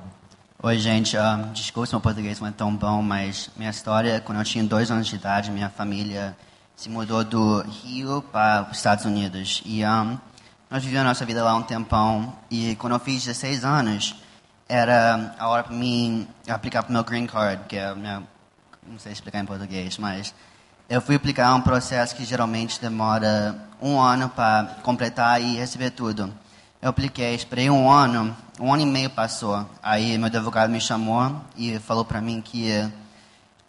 Oi, 0.62 0.78
gente. 0.78 1.18
Um, 1.18 1.52
desculpe 1.52 1.90
se 1.90 1.94
meu 1.94 2.02
português 2.02 2.40
não 2.40 2.48
é 2.48 2.52
tão 2.52 2.76
bom, 2.76 3.02
mas 3.02 3.50
minha 3.58 3.70
história, 3.70 4.22
quando 4.22 4.38
eu 4.38 4.46
tinha 4.46 4.64
dois 4.64 4.92
anos 4.92 5.08
de 5.08 5.16
idade, 5.16 5.50
minha 5.50 5.70
família 5.70 6.38
se 6.76 6.88
mudou 6.88 7.24
do 7.24 7.62
Rio 7.62 8.22
para 8.32 8.68
os 8.70 8.78
Estados 8.78 9.06
Unidos. 9.06 9.62
E 9.66 9.84
um, 9.86 10.18
nós 10.70 10.84
vivemos 10.84 11.06
a 11.06 11.10
nossa 11.10 11.26
vida 11.26 11.44
lá 11.44 11.56
um 11.56 11.64
tempão. 11.64 12.34
E 12.50 12.76
quando 12.76 12.94
eu 12.94 13.00
fiz 13.00 13.26
16 13.26 13.66
anos, 13.66 14.16
era 14.68 15.36
a 15.38 15.48
hora 15.48 15.64
para 15.64 15.76
mim 15.76 16.28
aplicar 16.48 16.84
para 16.84 16.90
o 16.90 16.94
meu 16.94 17.04
green 17.04 17.28
card, 17.28 17.64
que 17.68 17.78
é 17.78 17.94
minha, 17.94 18.24
não 18.88 19.00
sei 19.00 19.12
explicar 19.12 19.40
em 19.40 19.46
português, 19.46 19.98
mas 19.98 20.34
eu 20.90 21.02
fui 21.02 21.16
aplicar 21.16 21.54
um 21.56 21.62
processo 21.62 22.16
que 22.16 22.26
geralmente 22.26 22.80
demora 22.80 23.56
um 23.82 24.00
ano 24.00 24.30
para 24.30 24.78
completar 24.84 25.42
e 25.42 25.56
receber 25.56 25.92
tudo. 25.92 26.34
Eu 26.82 26.90
apliquei, 26.90 27.34
esperei 27.34 27.70
um 27.70 27.90
ano, 27.90 28.36
um 28.60 28.74
ano 28.74 28.84
e 28.84 28.86
meio 28.86 29.10
passou. 29.10 29.68
Aí 29.82 30.18
meu 30.18 30.28
advogado 30.28 30.70
me 30.70 30.82
chamou 30.82 31.42
e 31.56 31.80
falou 31.80 32.04
para 32.04 32.22
mim 32.22 32.42
que 32.42 32.70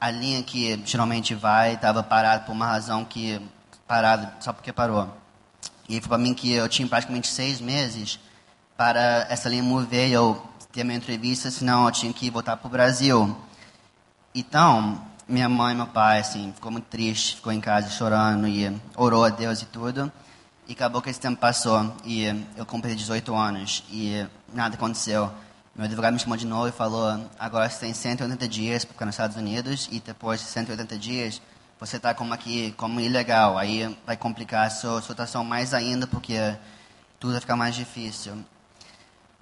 a 0.00 0.10
linha 0.10 0.42
que 0.42 0.82
geralmente 0.84 1.34
vai 1.34 1.74
estava 1.74 2.02
parada 2.02 2.44
por 2.44 2.52
uma 2.52 2.66
razão 2.66 3.04
que 3.04 3.40
parada 3.86 4.34
só 4.40 4.52
porque 4.52 4.72
parou. 4.72 5.08
E 5.88 6.00
falou 6.00 6.08
para 6.08 6.18
mim 6.18 6.34
que 6.34 6.52
eu 6.52 6.68
tinha 6.68 6.86
praticamente 6.88 7.28
seis 7.28 7.60
meses 7.60 8.18
para 8.76 9.26
essa 9.30 9.48
linha 9.48 9.62
mover 9.62 10.08
e 10.08 10.12
eu 10.12 10.42
ter 10.72 10.82
minha 10.82 10.96
entrevista, 10.96 11.50
senão 11.50 11.86
eu 11.86 11.92
tinha 11.92 12.12
que 12.12 12.28
voltar 12.28 12.56
para 12.56 12.66
o 12.66 12.70
Brasil. 12.70 13.36
Então, 14.36 15.00
minha 15.28 15.48
mãe 15.48 15.74
e 15.74 15.76
meu 15.76 15.86
pai, 15.86 16.18
assim, 16.18 16.52
ficou 16.52 16.72
muito 16.72 16.86
triste, 16.86 17.36
ficou 17.36 17.52
em 17.52 17.60
casa 17.60 17.88
chorando 17.88 18.48
e 18.48 18.68
orou 18.96 19.24
a 19.24 19.28
Deus 19.28 19.62
e 19.62 19.66
tudo. 19.66 20.10
E 20.66 20.72
acabou 20.72 21.00
que 21.00 21.08
esse 21.08 21.20
tempo 21.20 21.40
passou 21.40 21.94
e 22.04 22.24
eu 22.56 22.66
comprei 22.66 22.96
18 22.96 23.32
anos 23.32 23.84
e 23.92 24.26
nada 24.52 24.74
aconteceu. 24.74 25.30
Meu 25.76 25.84
advogado 25.84 26.14
me 26.14 26.18
chamou 26.18 26.36
de 26.36 26.46
novo 26.46 26.66
e 26.66 26.72
falou: 26.72 27.30
agora 27.38 27.70
você 27.70 27.78
tem 27.78 27.94
180 27.94 28.48
dias 28.48 28.84
para 28.84 28.94
ficar 28.94 29.06
nos 29.06 29.14
Estados 29.14 29.36
Unidos 29.36 29.88
e 29.92 30.00
depois 30.00 30.40
de 30.40 30.46
180 30.46 30.98
dias 30.98 31.40
você 31.78 31.96
está 31.96 32.12
como 32.12 32.34
aqui 32.34 32.72
como 32.76 32.98
ilegal. 33.00 33.56
Aí 33.56 33.96
vai 34.04 34.16
complicar 34.16 34.66
a 34.66 34.70
sua 34.70 35.00
situação 35.00 35.44
mais 35.44 35.72
ainda 35.72 36.08
porque 36.08 36.56
tudo 37.20 37.32
vai 37.32 37.40
ficar 37.40 37.54
mais 37.54 37.76
difícil. 37.76 38.44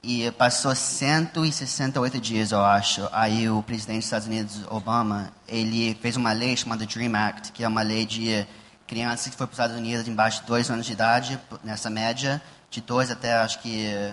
E 0.04 0.28
passou 0.32 0.74
168 0.74 2.20
dias, 2.20 2.50
eu 2.50 2.64
acho. 2.64 3.08
Aí 3.12 3.48
o 3.48 3.62
presidente 3.62 3.98
dos 3.98 4.06
Estados 4.06 4.26
Unidos, 4.26 4.64
Obama, 4.68 5.32
ele 5.46 5.94
fez 6.02 6.16
uma 6.16 6.32
lei 6.32 6.56
chamada 6.56 6.84
Dream 6.84 7.14
Act, 7.14 7.52
que 7.52 7.62
é 7.62 7.68
uma 7.68 7.82
lei 7.82 8.04
de 8.04 8.44
criança 8.84 9.30
que 9.30 9.36
foi 9.36 9.46
para 9.46 9.52
os 9.52 9.58
Estados 9.60 9.76
Unidos 9.76 10.08
embaixo 10.08 10.40
de 10.40 10.48
dois 10.48 10.68
anos 10.72 10.86
de 10.86 10.92
idade, 10.92 11.38
nessa 11.62 11.88
média, 11.88 12.42
de 12.68 12.80
dois 12.80 13.12
até 13.12 13.32
acho 13.34 13.60
que 13.60 14.12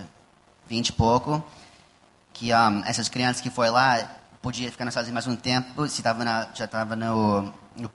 vinte 0.67 0.89
e 0.89 0.93
pouco, 0.93 1.43
que 2.33 2.53
um, 2.53 2.85
essas 2.85 3.09
crianças 3.09 3.41
que 3.41 3.49
foi 3.49 3.71
lá 3.71 4.07
podia 4.43 4.71
ficar 4.71 4.85
nos 4.85 4.91
Estados 4.91 5.09
Unidos 5.09 5.25
mais 5.25 5.37
um 5.37 5.41
tempo, 5.41 5.87
se 5.87 6.03
tava 6.03 6.23
na, 6.23 6.49
já 6.53 6.65
estava 6.65 6.95
no, 6.95 7.51
no, 7.75 7.89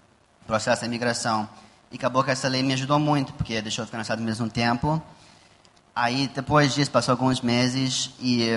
processo 0.49 0.81
da 0.81 0.89
imigração. 0.89 1.49
E 1.93 1.97
acabou 1.97 2.25
que 2.25 2.33
essa 2.33 2.49
lei 2.49 2.61
me 2.61 2.73
ajudou 2.73 2.99
muito, 2.99 3.33
porque 3.35 3.63
deixou 3.63 3.85
eu 3.85 3.87
ficar 3.87 3.99
nos 3.99 4.07
Estados 4.07 4.21
Unidos 4.21 4.41
um 4.41 4.49
tempo. 4.49 5.01
Aí, 5.97 6.29
depois 6.29 6.75
disso, 6.75 6.91
passou 6.91 7.13
alguns 7.13 7.41
meses 7.41 8.11
e 8.21 8.49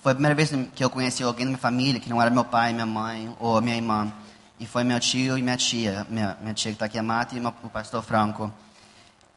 foi 0.00 0.12
a 0.12 0.14
primeira 0.14 0.34
vez 0.34 0.52
que 0.74 0.84
eu 0.84 0.88
conheci 0.88 1.22
alguém 1.22 1.44
da 1.44 1.50
minha 1.50 1.58
família, 1.58 2.00
que 2.00 2.08
não 2.08 2.22
era 2.22 2.30
meu 2.30 2.44
pai, 2.44 2.72
minha 2.72 2.86
mãe 2.86 3.34
ou 3.40 3.60
minha 3.60 3.74
irmã. 3.74 4.12
E 4.60 4.66
foi 4.66 4.84
meu 4.84 5.00
tio 5.00 5.36
e 5.36 5.42
minha 5.42 5.56
tia, 5.56 6.06
minha, 6.08 6.36
minha 6.40 6.54
tia 6.54 6.70
que 6.70 6.76
está 6.76 6.86
aqui, 6.86 6.96
a 6.96 7.02
Mata, 7.02 7.34
e 7.36 7.40
meu, 7.40 7.52
o 7.64 7.68
pastor 7.68 8.02
Franco. 8.02 8.52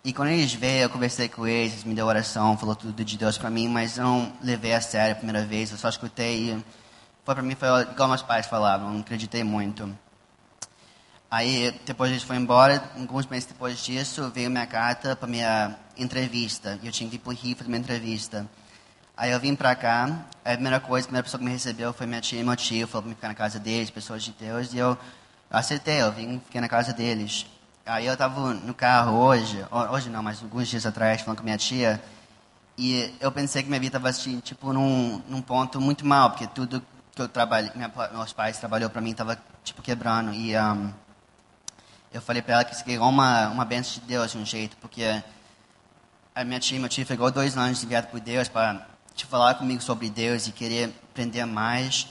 E 0.03 0.13
quando 0.13 0.29
eles 0.29 0.53
veio, 0.53 0.83
eu 0.83 0.89
conversei 0.89 1.27
com 1.27 1.47
eles, 1.47 1.73
eles 1.73 1.83
me 1.83 1.95
deu 1.95 2.05
oração, 2.05 2.55
falou 2.57 2.75
tudo 2.75 3.03
de 3.03 3.17
Deus 3.17 3.37
para 3.37 3.49
mim, 3.49 3.67
mas 3.67 3.97
eu 3.97 4.03
não 4.03 4.31
levei 4.41 4.73
a 4.73 4.79
sério 4.79 5.13
a 5.13 5.15
primeira 5.15 5.43
vez, 5.43 5.71
eu 5.71 5.77
só 5.77 5.89
escutei 5.89 6.51
e 6.51 6.65
foi 7.25 7.33
para 7.33 7.43
mim 7.43 7.55
foi 7.55 7.67
igual 7.81 8.07
meus 8.07 8.21
pais 8.21 8.45
falavam, 8.45 8.93
não 8.93 8.99
acreditei 9.01 9.43
muito. 9.43 9.89
Aí, 11.29 11.77
depois 11.85 12.09
eles 12.09 12.23
foram 12.23 12.39
embora, 12.39 12.81
alguns 12.97 13.25
meses 13.25 13.45
depois 13.45 13.83
disso, 13.83 14.31
veio 14.33 14.49
minha 14.49 14.65
carta 14.65 15.13
para 15.13 15.27
minha 15.27 15.75
entrevista. 15.97 16.79
Eu 16.81 16.91
tinha 16.91 17.09
que 17.09 17.17
ir 17.17 17.19
para 17.19 17.31
o 17.31 17.33
Rio 17.33 17.55
fazer 17.55 17.67
minha 17.67 17.79
entrevista. 17.79 18.47
Aí 19.15 19.31
eu 19.31 19.39
vim 19.39 19.53
pra 19.55 19.75
cá, 19.75 20.25
a 20.45 20.51
primeira 20.51 20.79
coisa, 20.79 21.05
a 21.05 21.07
primeira 21.07 21.23
pessoa 21.23 21.39
que 21.39 21.45
me 21.45 21.51
recebeu 21.51 21.91
foi 21.91 22.05
minha 22.05 22.21
tia 22.21 22.39
e 22.39 22.43
meu 22.43 22.55
tio, 22.55 22.87
falou 22.87 23.01
pra 23.01 23.09
me 23.09 23.15
ficar 23.15 23.27
na 23.27 23.33
casa 23.33 23.59
deles, 23.59 23.89
pessoas 23.89 24.23
de 24.23 24.31
Deus, 24.31 24.71
e 24.73 24.77
eu 24.77 24.97
aceitei, 25.49 26.01
eu 26.01 26.11
vim, 26.11 26.39
fiquei 26.45 26.61
na 26.61 26.69
casa 26.69 26.93
deles. 26.93 27.45
Aí 27.85 28.05
eu 28.05 28.15
tava 28.15 28.53
no 28.53 28.73
carro 28.73 29.17
hoje, 29.17 29.65
hoje 29.91 30.09
não, 30.09 30.21
mas 30.21 30.41
alguns 30.43 30.67
dias 30.67 30.85
atrás, 30.85 31.21
falando 31.21 31.39
com 31.39 31.43
minha 31.43 31.57
tia, 31.57 32.01
e 32.77 33.11
eu 33.19 33.31
pensei 33.31 33.63
que 33.63 33.69
minha 33.69 33.79
vida 33.79 33.97
estava 33.97 34.07
assim, 34.07 34.39
tipo, 34.39 34.71
num, 34.71 35.21
num 35.27 35.41
ponto 35.41 35.81
muito 35.81 36.05
mal, 36.05 36.29
porque 36.29 36.45
tudo 36.45 36.81
que 37.15 37.21
eu 37.21 37.27
trabalhei, 37.27 37.71
meus 38.13 38.33
pais 38.33 38.59
trabalhou 38.59 38.89
para 38.89 39.01
mim 39.01 39.11
estava, 39.11 39.37
tipo, 39.63 39.81
quebrando, 39.81 40.31
e 40.31 40.55
um, 40.55 40.93
eu 42.17 42.21
falei 42.21 42.41
para 42.41 42.55
ela 42.55 42.63
que 42.63 42.73
isso 42.73 42.83
era 42.87 43.03
uma, 43.03 43.47
uma 43.49 43.63
bênção 43.63 44.01
de 44.01 44.07
Deus 44.07 44.31
de 44.31 44.39
um 44.39 44.45
jeito, 44.45 44.75
porque 44.77 45.03
a 46.33 46.43
minha 46.43 46.59
tia, 46.59 46.79
meu 46.79 46.89
tio 46.89 47.05
ficou 47.05 47.29
dois 47.29 47.55
anos 47.55 47.83
enviado 47.83 48.07
por 48.07 48.19
Deus 48.19 48.47
para 48.47 48.87
te 49.13 49.23
falar 49.25 49.53
comigo 49.53 49.81
sobre 49.83 50.09
Deus 50.09 50.47
e 50.47 50.51
querer 50.51 50.91
aprender 51.11 51.45
mais. 51.45 52.07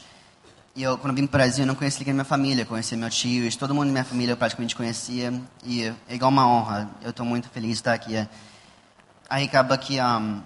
E 0.77 0.83
eu, 0.85 0.97
quando 0.97 1.17
vim 1.17 1.27
para 1.27 1.39
o 1.39 1.39
Brasil, 1.39 1.65
eu 1.65 1.67
não 1.67 1.75
conhecia 1.75 1.99
ninguém 2.01 2.15
da 2.15 2.19
minha 2.19 2.25
família, 2.25 2.65
conheci 2.65 2.97
meu 2.97 3.11
tio, 3.11 3.51
todo 3.57 3.75
mundo 3.75 3.87
da 3.87 3.93
minha 3.93 4.05
família 4.05 4.33
eu 4.33 4.37
praticamente 4.37 4.77
conhecia. 4.77 5.33
E 5.65 5.83
é 6.09 6.15
igual 6.15 6.31
uma 6.31 6.47
honra, 6.47 6.89
eu 7.03 7.11
estou 7.11 7.27
muito 7.27 7.49
feliz 7.49 7.71
de 7.71 7.77
estar 7.79 7.95
aqui. 7.95 8.15
Aí 9.29 9.45
acaba 9.45 9.77
que 9.77 10.01
um, 10.01 10.41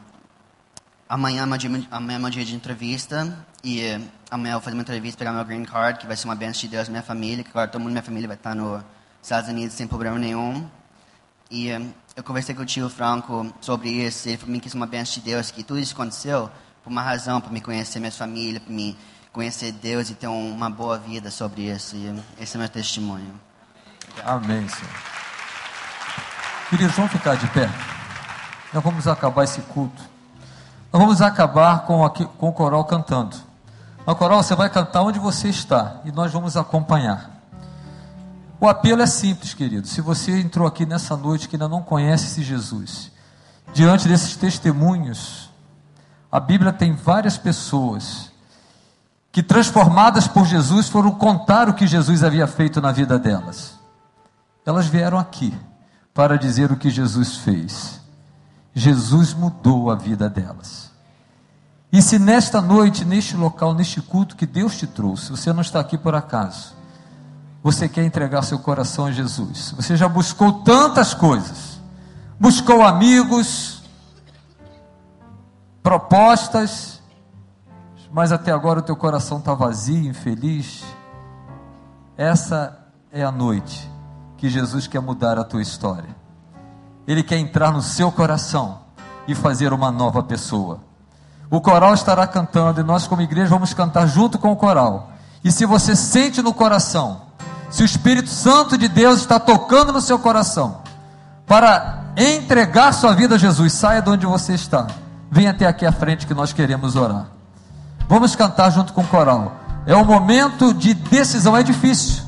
amanhã, 1.06 1.42
é 1.42 1.46
meu 1.46 1.58
dia, 1.58 1.70
amanhã 1.90 2.16
é 2.16 2.18
meu 2.18 2.30
dia 2.30 2.46
de 2.46 2.54
entrevista 2.54 3.36
e 3.62 3.82
amanhã 4.30 4.52
eu 4.52 4.58
vou 4.58 4.62
fazer 4.62 4.74
uma 4.74 4.82
entrevista, 4.82 5.18
pegar 5.18 5.32
meu 5.32 5.44
green 5.44 5.66
card, 5.66 5.98
que 5.98 6.06
vai 6.06 6.16
ser 6.16 6.24
uma 6.24 6.34
bênção 6.34 6.62
de 6.62 6.68
Deus 6.68 6.88
na 6.88 6.92
minha 6.92 7.02
família, 7.02 7.44
que 7.44 7.50
agora 7.50 7.68
todo 7.68 7.78
mundo 7.78 7.88
da 7.88 7.92
minha 7.92 8.02
família 8.02 8.26
vai 8.26 8.38
estar 8.38 8.54
nos 8.54 8.82
Estados 9.22 9.48
Unidos 9.48 9.76
sem 9.76 9.86
problema 9.86 10.18
nenhum. 10.18 10.68
E 11.50 11.68
eu 12.16 12.22
conversei 12.24 12.54
com 12.54 12.62
o 12.62 12.66
tio 12.66 12.88
Franco 12.88 13.52
sobre 13.60 13.90
isso, 13.90 14.28
ele 14.28 14.36
falou 14.36 14.60
que 14.60 14.68
isso 14.68 14.76
é 14.76 14.80
uma 14.80 14.86
bênção 14.86 15.14
de 15.14 15.20
Deus, 15.22 15.50
que 15.50 15.62
tudo 15.62 15.80
isso 15.80 15.94
aconteceu 15.94 16.50
por 16.82 16.90
uma 16.90 17.02
razão, 17.02 17.40
para 17.40 17.50
me 17.50 17.60
conhecer 17.60 17.98
minha 17.98 18.12
família, 18.12 18.60
para 18.60 18.72
me 18.72 18.96
conhecer 19.32 19.72
Deus 19.72 20.10
e 20.10 20.14
ter 20.14 20.26
uma 20.28 20.70
boa 20.70 20.98
vida 20.98 21.30
sobre 21.30 21.62
isso. 21.62 21.96
E 21.96 22.22
esse 22.40 22.56
é 22.56 22.58
meu 22.58 22.68
testemunho. 22.68 23.34
Amém, 24.24 24.68
Senhor. 24.68 24.92
Queridos, 26.68 26.94
vamos 26.94 27.12
ficar 27.12 27.36
de 27.36 27.46
pé. 27.48 27.68
Nós 28.72 28.82
vamos 28.82 29.08
acabar 29.08 29.44
esse 29.44 29.60
culto. 29.62 30.02
Nós 30.92 31.02
vamos 31.02 31.22
acabar 31.22 31.80
com, 31.80 32.04
aqui, 32.04 32.24
com 32.24 32.48
o 32.48 32.52
coral 32.52 32.84
cantando. 32.84 33.36
O 34.06 34.14
coral 34.14 34.42
você 34.42 34.54
vai 34.54 34.70
cantar 34.70 35.02
onde 35.02 35.18
você 35.18 35.48
está 35.48 36.00
e 36.04 36.12
nós 36.12 36.32
vamos 36.32 36.56
acompanhar. 36.56 37.39
O 38.60 38.68
apelo 38.68 39.00
é 39.00 39.06
simples, 39.06 39.54
querido. 39.54 39.88
Se 39.88 40.02
você 40.02 40.38
entrou 40.38 40.66
aqui 40.66 40.84
nessa 40.84 41.16
noite 41.16 41.48
que 41.48 41.56
ainda 41.56 41.68
não 41.68 41.82
conhece 41.82 42.26
esse 42.26 42.42
Jesus, 42.42 43.10
diante 43.72 44.06
desses 44.06 44.36
testemunhos, 44.36 45.50
a 46.30 46.38
Bíblia 46.38 46.70
tem 46.70 46.94
várias 46.94 47.38
pessoas 47.38 48.30
que, 49.32 49.42
transformadas 49.42 50.28
por 50.28 50.44
Jesus, 50.44 50.88
foram 50.88 51.10
contar 51.12 51.70
o 51.70 51.74
que 51.74 51.86
Jesus 51.86 52.22
havia 52.22 52.46
feito 52.46 52.82
na 52.82 52.92
vida 52.92 53.18
delas. 53.18 53.78
Elas 54.66 54.86
vieram 54.86 55.18
aqui 55.18 55.56
para 56.12 56.36
dizer 56.36 56.70
o 56.70 56.76
que 56.76 56.90
Jesus 56.90 57.36
fez. 57.36 57.98
Jesus 58.74 59.32
mudou 59.32 59.90
a 59.90 59.94
vida 59.94 60.28
delas. 60.28 60.90
E 61.90 62.02
se 62.02 62.18
nesta 62.18 62.60
noite, 62.60 63.04
neste 63.04 63.36
local, 63.36 63.74
neste 63.74 64.02
culto 64.02 64.36
que 64.36 64.46
Deus 64.46 64.76
te 64.76 64.86
trouxe, 64.86 65.30
você 65.30 65.52
não 65.52 65.62
está 65.62 65.80
aqui 65.80 65.96
por 65.96 66.14
acaso, 66.14 66.74
você 67.62 67.88
quer 67.88 68.04
entregar 68.04 68.42
seu 68.42 68.58
coração 68.58 69.06
a 69.06 69.12
Jesus. 69.12 69.74
Você 69.76 69.96
já 69.96 70.08
buscou 70.08 70.62
tantas 70.62 71.12
coisas, 71.12 71.80
buscou 72.38 72.82
amigos, 72.82 73.82
propostas, 75.82 77.00
mas 78.10 78.32
até 78.32 78.50
agora 78.50 78.80
o 78.80 78.82
teu 78.82 78.96
coração 78.96 79.38
está 79.38 79.54
vazio, 79.54 80.08
infeliz. 80.08 80.82
Essa 82.16 82.78
é 83.12 83.22
a 83.22 83.30
noite 83.30 83.90
que 84.36 84.48
Jesus 84.48 84.86
quer 84.86 85.00
mudar 85.00 85.38
a 85.38 85.44
tua 85.44 85.60
história. 85.60 86.16
Ele 87.06 87.22
quer 87.22 87.38
entrar 87.38 87.72
no 87.72 87.82
seu 87.82 88.10
coração 88.10 88.80
e 89.28 89.34
fazer 89.34 89.72
uma 89.72 89.90
nova 89.90 90.22
pessoa. 90.22 90.80
O 91.50 91.60
coral 91.60 91.92
estará 91.92 92.26
cantando 92.26 92.80
e 92.80 92.84
nós, 92.84 93.06
como 93.06 93.22
igreja, 93.22 93.50
vamos 93.50 93.74
cantar 93.74 94.06
junto 94.06 94.38
com 94.38 94.52
o 94.52 94.56
coral. 94.56 95.12
E 95.42 95.50
se 95.50 95.66
você 95.66 95.96
sente 95.96 96.40
no 96.40 96.54
coração 96.54 97.29
se 97.70 97.82
o 97.82 97.86
Espírito 97.86 98.28
Santo 98.28 98.76
de 98.76 98.88
Deus 98.88 99.20
está 99.20 99.38
tocando 99.38 99.92
no 99.92 100.00
seu 100.00 100.18
coração 100.18 100.82
para 101.46 102.04
entregar 102.16 102.92
sua 102.92 103.14
vida 103.14 103.36
a 103.36 103.38
Jesus, 103.38 103.72
saia 103.72 104.02
de 104.02 104.10
onde 104.10 104.26
você 104.26 104.54
está. 104.54 104.88
Venha 105.30 105.52
até 105.52 105.66
aqui 105.66 105.86
à 105.86 105.92
frente 105.92 106.26
que 106.26 106.34
nós 106.34 106.52
queremos 106.52 106.96
orar. 106.96 107.26
Vamos 108.08 108.34
cantar 108.34 108.70
junto 108.70 108.92
com 108.92 109.02
o 109.02 109.06
coral. 109.06 109.56
É 109.86 109.94
um 109.94 110.04
momento 110.04 110.74
de 110.74 110.92
decisão, 110.92 111.56
é 111.56 111.62
difícil. 111.62 112.24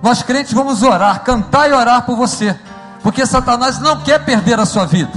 Nós 0.00 0.22
crentes 0.22 0.52
vamos 0.52 0.84
orar, 0.84 1.24
cantar 1.24 1.68
e 1.68 1.72
orar 1.72 2.02
por 2.02 2.16
você, 2.16 2.56
porque 3.02 3.26
Satanás 3.26 3.80
não 3.80 4.00
quer 4.00 4.24
perder 4.24 4.60
a 4.60 4.66
sua 4.66 4.86
vida. 4.86 5.12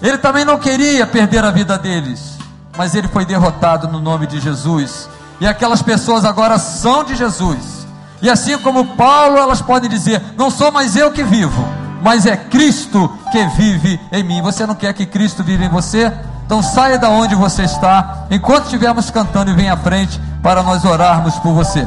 Ele 0.00 0.16
também 0.16 0.44
não 0.44 0.58
queria 0.58 1.06
perder 1.06 1.44
a 1.44 1.50
vida 1.50 1.76
deles, 1.76 2.38
mas 2.78 2.94
ele 2.94 3.08
foi 3.08 3.26
derrotado 3.26 3.88
no 3.88 4.00
nome 4.00 4.26
de 4.26 4.40
Jesus. 4.40 5.08
E 5.38 5.46
aquelas 5.46 5.82
pessoas 5.82 6.24
agora 6.24 6.58
são 6.58 7.04
de 7.04 7.14
Jesus 7.14 7.79
e 8.22 8.28
assim 8.28 8.58
como 8.58 8.96
Paulo, 8.96 9.38
elas 9.38 9.62
podem 9.62 9.88
dizer: 9.88 10.22
Não 10.36 10.50
sou 10.50 10.70
mais 10.70 10.96
eu 10.96 11.10
que 11.10 11.22
vivo, 11.22 11.64
mas 12.02 12.26
é 12.26 12.36
Cristo 12.36 13.10
que 13.32 13.46
vive 13.46 14.00
em 14.12 14.22
mim. 14.22 14.42
Você 14.42 14.66
não 14.66 14.74
quer 14.74 14.92
que 14.92 15.06
Cristo 15.06 15.42
viva 15.42 15.64
em 15.64 15.68
você? 15.68 16.12
Então 16.44 16.62
saia 16.62 16.98
da 16.98 17.08
onde 17.08 17.34
você 17.34 17.62
está, 17.62 18.26
enquanto 18.30 18.64
estivermos 18.64 19.08
cantando 19.10 19.50
e 19.50 19.54
venha 19.54 19.74
à 19.74 19.76
frente 19.76 20.20
para 20.42 20.62
nós 20.62 20.84
orarmos 20.84 21.38
por 21.38 21.52
você. 21.52 21.86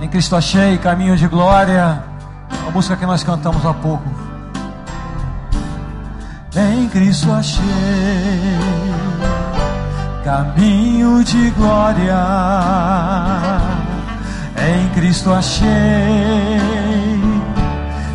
Em 0.00 0.08
Cristo 0.08 0.36
achei 0.36 0.76
caminho 0.78 1.16
de 1.16 1.26
glória, 1.26 2.04
a 2.68 2.70
música 2.70 2.96
que 2.96 3.06
nós 3.06 3.24
cantamos 3.24 3.64
há 3.64 3.72
pouco. 3.72 4.04
Em 6.54 6.88
Cristo 6.88 7.32
achei 7.32 7.64
caminho 10.26 11.22
de 11.22 11.50
glória. 11.50 12.18
Em 14.58 14.88
Cristo 14.88 15.32
achei 15.32 15.68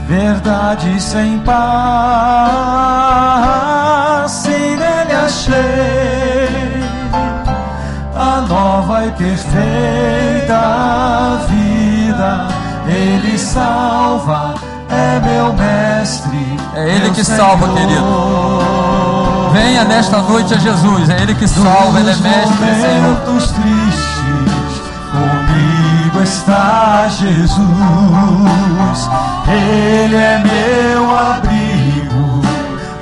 verdade 0.10 1.02
sem 1.02 1.40
par, 1.40 1.56
sim 4.28 4.76
nele 4.76 5.14
achei 5.26 6.84
a 8.14 8.42
nova 8.42 9.06
e 9.06 9.12
perfeita 9.12 10.60
vida. 11.48 12.48
Ele 12.88 13.38
salva, 13.38 14.56
é 14.90 15.18
meu 15.26 15.54
mestre. 15.54 16.58
É 16.76 16.90
Ele 16.90 17.12
que 17.12 17.24
Senhor. 17.24 17.38
salva, 17.38 17.70
querido. 17.74 19.31
Venha 19.52 19.84
nesta 19.84 20.18
noite 20.22 20.54
a 20.54 20.58
Jesus, 20.58 21.10
é 21.10 21.22
Ele 21.22 21.36
que 21.36 21.48
salva, 21.48 22.00
Ele 22.00 22.10
é 22.10 22.16
mestre, 22.16 22.76
Senhor. 22.82 23.18
tristes, 23.26 24.82
comigo 25.12 26.22
está 26.24 27.10
Jesus, 27.10 27.60
Ele 29.48 30.16
é 30.16 30.40
meu 30.40 31.18
abrigo, 31.18 32.42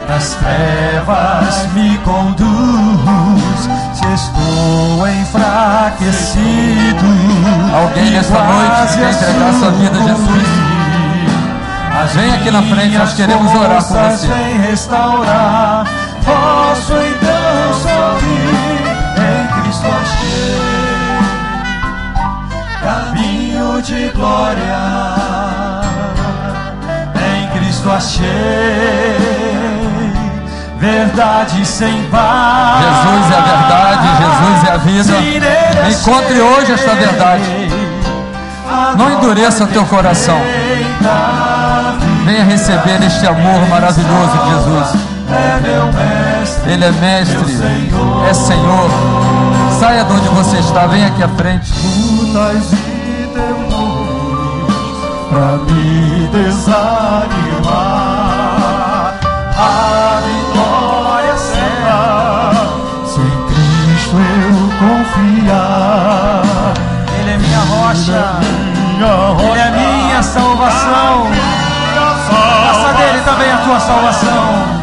nas 0.08 0.36
trevas 0.36 1.68
me 1.74 1.98
conduz, 2.00 3.70
se 3.94 4.08
estou 4.14 5.08
enfraquecido. 5.08 7.06
Alguém 7.74 8.12
nesta 8.12 8.44
noite 8.44 8.98
quer 8.98 9.12
entregar 9.12 9.54
sua 9.54 9.72
vida 9.72 9.98
a 9.98 10.02
Jesus. 10.08 10.80
Vem 12.14 12.34
aqui 12.34 12.50
na 12.50 12.64
frente, 12.64 12.98
nós 12.98 13.14
queremos 13.14 13.54
orar 13.54 13.84
por 13.84 13.98
você. 13.98 14.28
restaurar 14.68 15.99
posso 16.30 16.94
então 16.94 17.74
sorrir 17.74 18.84
em 19.18 19.62
Cristo 19.62 19.88
achei 20.02 21.20
caminho 22.84 23.82
de 23.82 24.10
glória 24.10 24.80
em 27.16 27.58
Cristo 27.58 27.90
achei 27.90 28.28
verdade 30.78 31.66
sem 31.66 32.04
par 32.04 32.80
Jesus 32.82 33.32
é 33.32 33.38
a 33.38 33.42
verdade 33.42 34.08
Jesus 34.20 34.68
é 34.68 34.72
a 34.72 34.78
vida. 34.78 35.14
Encontre 35.90 36.40
hoje 36.40 36.72
esta 36.72 36.96
verdade. 36.96 37.44
não 38.98 39.12
endureça 39.12 39.68
teu 39.68 39.86
coração. 39.86 40.38
venha 42.24 42.44
receber 42.46 43.04
este 43.04 43.26
amor 43.28 43.68
maravilhoso 43.68 44.38
de 44.38 44.50
Jesus 44.50 45.09
é 45.32 45.60
meu 45.62 45.86
mestre, 45.94 46.72
Ele 46.72 46.86
é 46.86 46.92
mestre, 46.92 47.58
é 48.30 48.34
Senhor. 48.34 48.90
Saia 49.80 50.04
de 50.04 50.14
onde 50.14 50.28
você 50.30 50.58
está, 50.58 50.88
vem 50.88 51.06
aqui 51.06 51.24
à 51.24 51.28
frente. 51.30 51.72
Lutas 51.72 52.74
e 52.74 53.30
temores 53.34 54.98
pra 55.30 55.58
me 55.72 56.28
desanimar. 56.28 58.00
A 59.58 60.22
vitória 60.26 61.38
será 61.38 62.52
se 63.06 63.20
em 63.20 63.48
Cristo 63.48 64.18
eu 64.18 64.54
confiar. 64.80 66.44
Ele 67.20 67.32
é 67.32 67.38
minha 67.38 67.60
rocha, 67.60 68.40
Ele 69.40 69.60
é 69.60 69.72
minha 69.72 70.22
salvação. 70.24 71.28
Faça 72.30 72.94
dele 72.98 73.22
também 73.24 73.52
a 73.52 73.58
tua 73.58 73.80
salvação. 73.80 74.79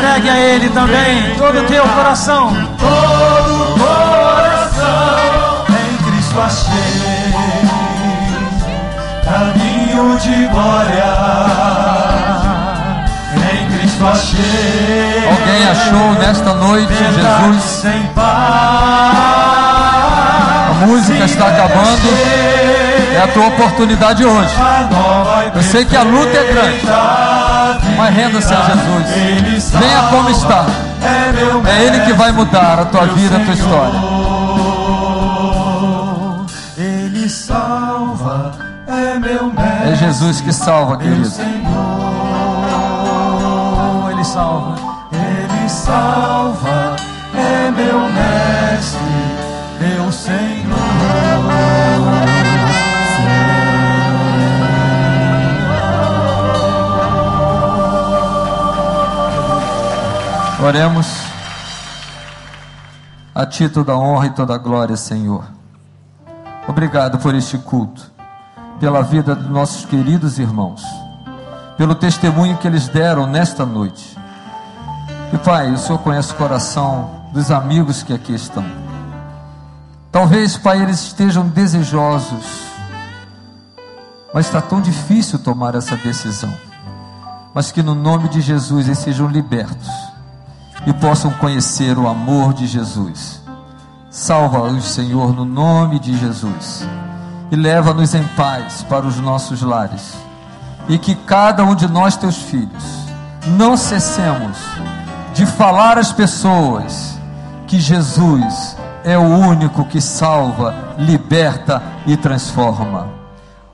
Entregue 0.00 0.30
a 0.30 0.38
Ele 0.38 0.70
também 0.70 1.34
todo 1.36 1.58
o 1.58 1.64
teu 1.64 1.82
coração. 1.88 2.48
Todo 2.78 3.78
coração 3.78 5.66
em 5.68 5.96
Cristo 6.10 6.40
achei 6.40 7.34
caminho 9.22 10.18
de 10.18 10.30
de 10.30 10.46
glória. 10.46 11.04
Em 13.52 13.78
Cristo 13.78 14.06
achei. 14.06 15.28
Alguém 15.28 15.68
achou 15.68 16.12
nesta 16.14 16.54
noite 16.54 16.94
Jesus? 16.94 17.62
Sem 17.62 18.02
par. 18.14 19.10
A 20.70 20.86
música 20.86 21.24
está 21.26 21.46
acabando. 21.48 22.08
É 23.14 23.22
a 23.22 23.28
tua 23.28 23.48
oportunidade 23.48 24.24
hoje. 24.24 24.54
Eu 25.54 25.62
sei 25.62 25.84
que 25.84 25.94
a 25.94 26.02
luta 26.02 26.38
é 26.38 26.44
grande. 26.44 26.86
Mas 27.96 28.14
renda-se 28.14 28.52
a 28.52 28.62
Jesus. 28.62 29.70
Venha 29.72 30.02
como 30.10 30.30
está. 30.30 30.66
É 31.66 31.84
Ele 31.84 32.00
que 32.00 32.12
vai 32.12 32.32
mudar 32.32 32.78
a 32.80 32.84
tua 32.86 33.06
vida, 33.06 33.36
a 33.36 33.40
tua 33.40 33.54
história. 33.54 34.00
Ele 36.76 37.28
salva, 37.28 38.52
é 38.86 39.18
meu 39.18 39.52
mestre. 39.52 39.92
É 39.92 39.96
Jesus 39.96 40.40
que 40.40 40.52
salva, 40.52 40.96
querido. 40.96 41.26
Senhor, 41.26 41.50
Ele 44.10 44.24
salva, 44.24 44.76
Ele 45.12 45.68
salva, 45.68 46.96
é 47.34 47.70
meu 47.70 48.00
mestre, 48.08 48.98
meu 49.80 50.10
Senhor. 50.10 50.89
Oremos 60.62 61.06
a 63.34 63.46
Ti 63.46 63.70
toda 63.70 63.92
a 63.92 63.98
honra 63.98 64.26
e 64.26 64.30
toda 64.30 64.54
a 64.54 64.58
glória, 64.58 64.94
Senhor. 64.94 65.42
Obrigado 66.68 67.18
por 67.18 67.34
este 67.34 67.56
culto, 67.56 68.12
pela 68.78 69.02
vida 69.02 69.34
dos 69.34 69.48
nossos 69.48 69.86
queridos 69.86 70.38
irmãos, 70.38 70.84
pelo 71.78 71.94
testemunho 71.94 72.58
que 72.58 72.66
eles 72.66 72.88
deram 72.88 73.26
nesta 73.26 73.64
noite. 73.64 74.18
E 75.32 75.38
Pai, 75.38 75.72
o 75.72 75.78
Senhor 75.78 75.98
conhece 76.00 76.32
o 76.32 76.36
coração 76.36 77.10
dos 77.32 77.50
amigos 77.50 78.02
que 78.02 78.12
aqui 78.12 78.34
estão. 78.34 78.64
Talvez, 80.12 80.58
Pai, 80.58 80.82
eles 80.82 81.00
estejam 81.00 81.48
desejosos, 81.48 82.44
mas 84.34 84.44
está 84.44 84.60
tão 84.60 84.82
difícil 84.82 85.38
tomar 85.38 85.74
essa 85.74 85.96
decisão. 85.96 86.52
Mas 87.54 87.72
que 87.72 87.82
no 87.82 87.94
nome 87.94 88.28
de 88.28 88.42
Jesus 88.42 88.86
eles 88.86 88.98
sejam 88.98 89.26
libertos 89.26 90.09
e 90.86 90.92
possam 90.92 91.30
conhecer 91.32 91.98
o 91.98 92.08
amor 92.08 92.52
de 92.52 92.66
Jesus. 92.66 93.40
Salva-os, 94.10 94.84
Senhor, 94.84 95.34
no 95.34 95.44
nome 95.44 95.98
de 95.98 96.16
Jesus. 96.16 96.86
E 97.50 97.56
leva-nos 97.56 98.14
em 98.14 98.24
paz 98.36 98.84
para 98.88 99.06
os 99.06 99.18
nossos 99.18 99.62
lares. 99.62 100.14
E 100.88 100.98
que 100.98 101.14
cada 101.14 101.64
um 101.64 101.74
de 101.74 101.86
nós, 101.86 102.16
teus 102.16 102.36
filhos, 102.36 102.84
não 103.46 103.76
cessemos 103.76 104.56
de 105.34 105.46
falar 105.46 105.98
às 105.98 106.12
pessoas 106.12 107.18
que 107.66 107.78
Jesus 107.78 108.76
é 109.04 109.16
o 109.16 109.22
único 109.22 109.84
que 109.84 110.00
salva, 110.00 110.74
liberta 110.98 111.82
e 112.06 112.16
transforma. 112.16 113.08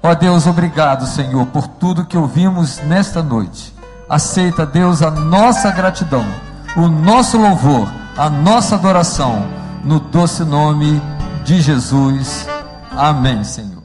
Ó 0.03 0.15
Deus, 0.15 0.47
obrigado, 0.47 1.07
Senhor, 1.07 1.47
por 1.47 1.67
tudo 1.67 2.05
que 2.05 2.17
ouvimos 2.17 2.79
nesta 2.81 3.23
noite. 3.23 3.75
Aceita, 4.09 4.65
Deus, 4.65 5.03
a 5.03 5.11
nossa 5.11 5.71
gratidão 5.71 6.25
o 6.77 6.89
nosso 6.89 7.39
louvor, 7.39 7.89
a 8.16 8.29
nossa 8.29 8.74
adoração, 8.74 9.47
no 9.83 9.99
doce 9.99 10.45
nome 10.45 11.01
de 11.45 11.61
Jesus. 11.61 12.47
Amém, 12.91 13.43
Senhor. 13.45 13.76